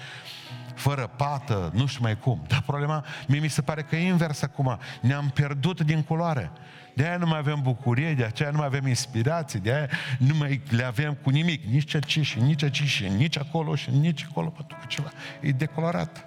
fără 0.74 1.10
pată, 1.16 1.70
nu 1.74 1.86
știu 1.86 2.02
mai 2.02 2.18
cum. 2.18 2.44
Dar 2.46 2.62
problema, 2.66 3.04
mie 3.28 3.40
mi 3.40 3.48
se 3.48 3.62
pare 3.62 3.82
că 3.82 3.96
e 3.96 4.06
invers 4.06 4.42
acum. 4.42 4.78
Ne-am 5.00 5.30
pierdut 5.34 5.80
din 5.80 6.02
culoare. 6.02 6.50
De 6.94 7.06
aia 7.06 7.16
nu 7.16 7.26
mai 7.26 7.38
avem 7.38 7.60
bucurie, 7.62 8.14
de 8.14 8.24
aceea 8.24 8.50
nu 8.50 8.56
mai 8.56 8.66
avem 8.66 8.86
inspirații, 8.86 9.60
de 9.60 9.72
aia 9.72 9.88
nu 10.18 10.34
mai 10.34 10.62
le 10.68 10.84
avem 10.84 11.14
cu 11.14 11.30
nimic, 11.30 11.64
nici 11.64 11.94
aici 11.94 12.20
și 12.20 12.40
nici 12.40 12.62
aici 12.62 12.82
și 12.82 13.08
nici 13.08 13.38
acolo 13.38 13.74
și 13.74 13.90
nici 13.90 14.26
acolo, 14.30 14.48
pentru 14.48 14.76
că 14.80 14.84
ceva 14.88 15.10
e 15.40 15.50
decolorat. 15.50 16.26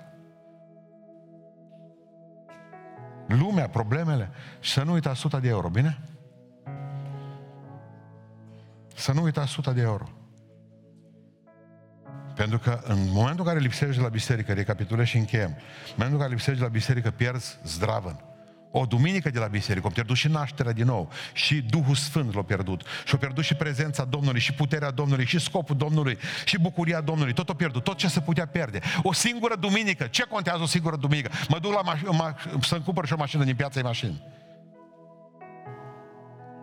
Lumea, 3.28 3.68
problemele. 3.68 4.30
Și 4.60 4.72
să 4.72 4.84
nu 4.84 4.92
uita 4.92 5.10
100 5.10 5.38
de 5.38 5.48
euro, 5.48 5.70
bine? 5.70 6.00
Să 9.02 9.12
nu 9.12 9.22
uitați 9.22 9.48
100 9.48 9.72
de 9.72 9.82
euro. 9.82 10.10
Pentru 12.36 12.60
că 12.60 12.82
în 12.84 12.98
momentul 13.12 13.40
în 13.40 13.46
care 13.46 13.60
lipsești 13.60 13.96
de 13.96 14.02
la 14.02 14.10
biserică, 14.10 14.54
recapitulez 14.54 15.06
și 15.06 15.18
încheiem, 15.18 15.50
în 15.50 15.94
momentul 15.96 16.18
în 16.18 16.20
care 16.20 16.30
lipsești 16.30 16.60
de 16.60 16.66
la 16.66 16.72
biserică, 16.72 17.10
pierzi 17.10 17.58
zdravăn. 17.64 18.24
O 18.72 18.86
duminică 18.86 19.30
de 19.30 19.40
la 19.40 19.48
biserică, 19.48 19.86
au 19.86 19.92
pierdut 19.92 20.16
și 20.16 20.28
nașterea 20.28 20.72
din 20.72 20.86
nou, 20.86 21.10
și 21.34 21.62
Duhul 21.62 21.96
Sfânt 21.96 22.34
l-a 22.34 22.42
pierdut, 22.42 22.82
și 23.06 23.14
au 23.14 23.20
pierdut 23.20 23.44
și 23.44 23.56
prezența 23.56 24.04
Domnului, 24.06 24.40
și 24.40 24.54
puterea 24.54 24.92
Domnului, 24.92 25.26
și 25.26 25.40
scopul 25.40 25.76
Domnului, 25.76 26.18
și 26.46 26.60
bucuria 26.60 27.02
Domnului, 27.02 27.34
tot 27.34 27.50
o 27.50 27.54
pierdut, 27.54 27.84
tot 27.84 27.98
ce 27.98 28.08
se 28.08 28.20
putea 28.20 28.46
pierde. 28.46 28.80
O 29.04 29.14
singură 29.14 29.56
duminică, 29.56 30.08
ce 30.08 30.24
contează 30.24 30.62
o 30.62 30.66
singură 30.66 30.96
duminică? 30.96 31.32
Mă 31.50 31.60
duc 31.60 31.74
la 31.74 31.94
maș- 31.94 32.02
ma- 32.02 32.62
să-mi 32.62 32.84
cumpăr 32.84 33.06
și 33.06 33.14
o 33.14 33.18
mașină 33.18 33.44
din 33.44 33.56
piața 33.56 33.82
mașini. 33.82 34.24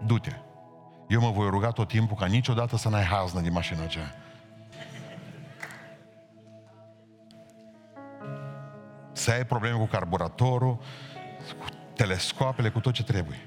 Du-te. 0.07 0.33
Eu 1.09 1.21
mă 1.21 1.31
voi 1.31 1.49
ruga 1.51 1.71
tot 1.71 1.89
timpul 1.89 2.17
ca 2.17 2.27
niciodată 2.27 2.77
să 2.77 2.89
n-ai 2.89 3.05
haznă 3.05 3.41
din 3.41 3.53
mașina 3.53 3.83
aceea. 3.83 4.15
Să 9.13 9.31
ai 9.31 9.45
probleme 9.45 9.79
cu 9.79 9.85
carburatorul, 9.85 10.77
cu 11.59 11.67
telescoapele, 11.95 12.69
cu 12.69 12.81
tot 12.81 12.93
ce 12.93 13.03
trebuie. 13.03 13.39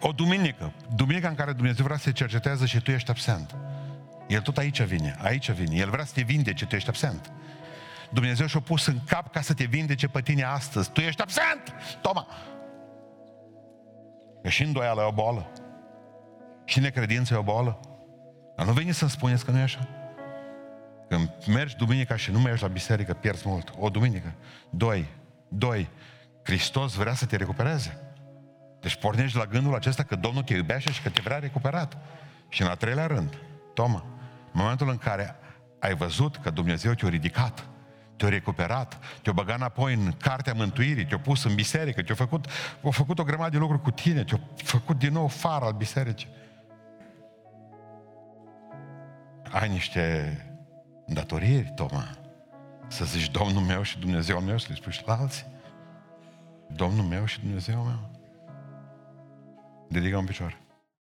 O 0.00 0.12
duminică, 0.12 0.72
duminica 0.94 1.28
în 1.28 1.34
care 1.34 1.52
Dumnezeu 1.52 1.84
vrea 1.84 1.96
să 1.96 2.04
te 2.04 2.12
cercetează 2.12 2.66
și 2.66 2.80
tu 2.80 2.90
ești 2.90 3.10
absent. 3.10 3.56
El 4.28 4.40
tot 4.40 4.58
aici 4.58 4.82
vine, 4.82 5.16
aici 5.22 5.50
vine. 5.50 5.76
El 5.76 5.90
vrea 5.90 6.04
să 6.04 6.12
te 6.14 6.22
vindece, 6.22 6.66
tu 6.66 6.74
ești 6.74 6.88
absent. 6.88 7.32
Dumnezeu 8.14 8.46
și-a 8.46 8.60
pus 8.60 8.86
în 8.86 8.98
cap 9.06 9.32
ca 9.32 9.40
să 9.40 9.54
te 9.54 9.64
vindece 9.64 10.08
pe 10.08 10.20
tine 10.20 10.42
astăzi. 10.42 10.90
Tu 10.90 11.00
ești 11.00 11.22
absent! 11.22 11.74
Toma! 12.00 12.26
Că 14.42 14.48
și 14.48 14.62
îndoială 14.62 15.00
e 15.00 15.04
o 15.04 15.12
boală. 15.12 15.52
Și 16.64 16.80
necredință 16.80 17.34
e 17.34 17.36
o 17.36 17.42
boală. 17.42 17.80
Dar 18.56 18.66
nu 18.66 18.72
veni 18.72 18.92
să-mi 18.92 19.10
spuneți 19.10 19.44
că 19.44 19.50
nu 19.50 19.58
e 19.58 19.62
așa. 19.62 19.88
Când 21.08 21.30
mergi 21.46 21.76
duminica 21.76 22.16
și 22.16 22.30
nu 22.30 22.38
mergi 22.38 22.62
la 22.62 22.68
biserică, 22.68 23.12
pierzi 23.12 23.48
mult. 23.48 23.72
O 23.78 23.88
duminică. 23.88 24.32
Doi. 24.70 25.06
Doi. 25.48 25.88
Hristos 26.42 26.94
vrea 26.94 27.14
să 27.14 27.26
te 27.26 27.36
recupereze. 27.36 27.98
Deci 28.80 28.96
pornești 28.96 29.36
la 29.36 29.46
gândul 29.46 29.74
acesta 29.74 30.02
că 30.02 30.16
Domnul 30.16 30.42
te 30.42 30.54
iubește 30.54 30.92
și 30.92 31.02
că 31.02 31.08
te 31.08 31.20
vrea 31.24 31.38
recuperat. 31.38 31.96
Și 32.48 32.62
în 32.62 32.68
a 32.68 32.74
treilea 32.74 33.06
rând, 33.06 33.38
Toma, 33.74 34.04
în 34.52 34.60
momentul 34.60 34.88
în 34.88 34.98
care 34.98 35.36
ai 35.80 35.94
văzut 35.94 36.36
că 36.36 36.50
Dumnezeu 36.50 36.92
te-a 36.92 37.08
ridicat, 37.08 37.68
te-a 38.16 38.28
recuperat, 38.28 38.98
te-a 39.22 39.32
băgat 39.32 39.56
înapoi 39.56 39.94
în 39.94 40.12
cartea 40.12 40.52
mântuirii, 40.54 41.06
te-a 41.06 41.18
pus 41.18 41.44
în 41.44 41.54
biserică, 41.54 42.02
te-a 42.02 42.14
făcut, 42.14 42.46
a 42.84 42.90
făcut 42.90 43.18
o 43.18 43.24
grămadă 43.24 43.50
de 43.50 43.58
lucruri 43.58 43.82
cu 43.82 43.90
tine, 43.90 44.24
te-a 44.24 44.40
făcut 44.56 44.98
din 44.98 45.12
nou 45.12 45.26
far 45.26 45.62
al 45.62 45.72
bisericii. 45.72 46.28
Ai 49.50 49.68
niște 49.68 50.38
îndatoriri, 51.06 51.72
Toma, 51.74 52.18
să 52.86 53.04
zici 53.04 53.30
Domnul 53.30 53.62
meu 53.62 53.82
și 53.82 53.98
Dumnezeu 53.98 54.40
meu, 54.40 54.58
să 54.58 54.66
le 54.68 54.74
spui 54.74 54.92
și 54.92 55.02
la 55.06 55.16
alții. 55.16 55.46
Domnul 56.66 57.04
meu 57.04 57.24
și 57.24 57.40
Dumnezeu 57.40 57.82
meu. 57.82 58.10
Dedică 59.88 60.16
un 60.16 60.24
picior. 60.24 60.63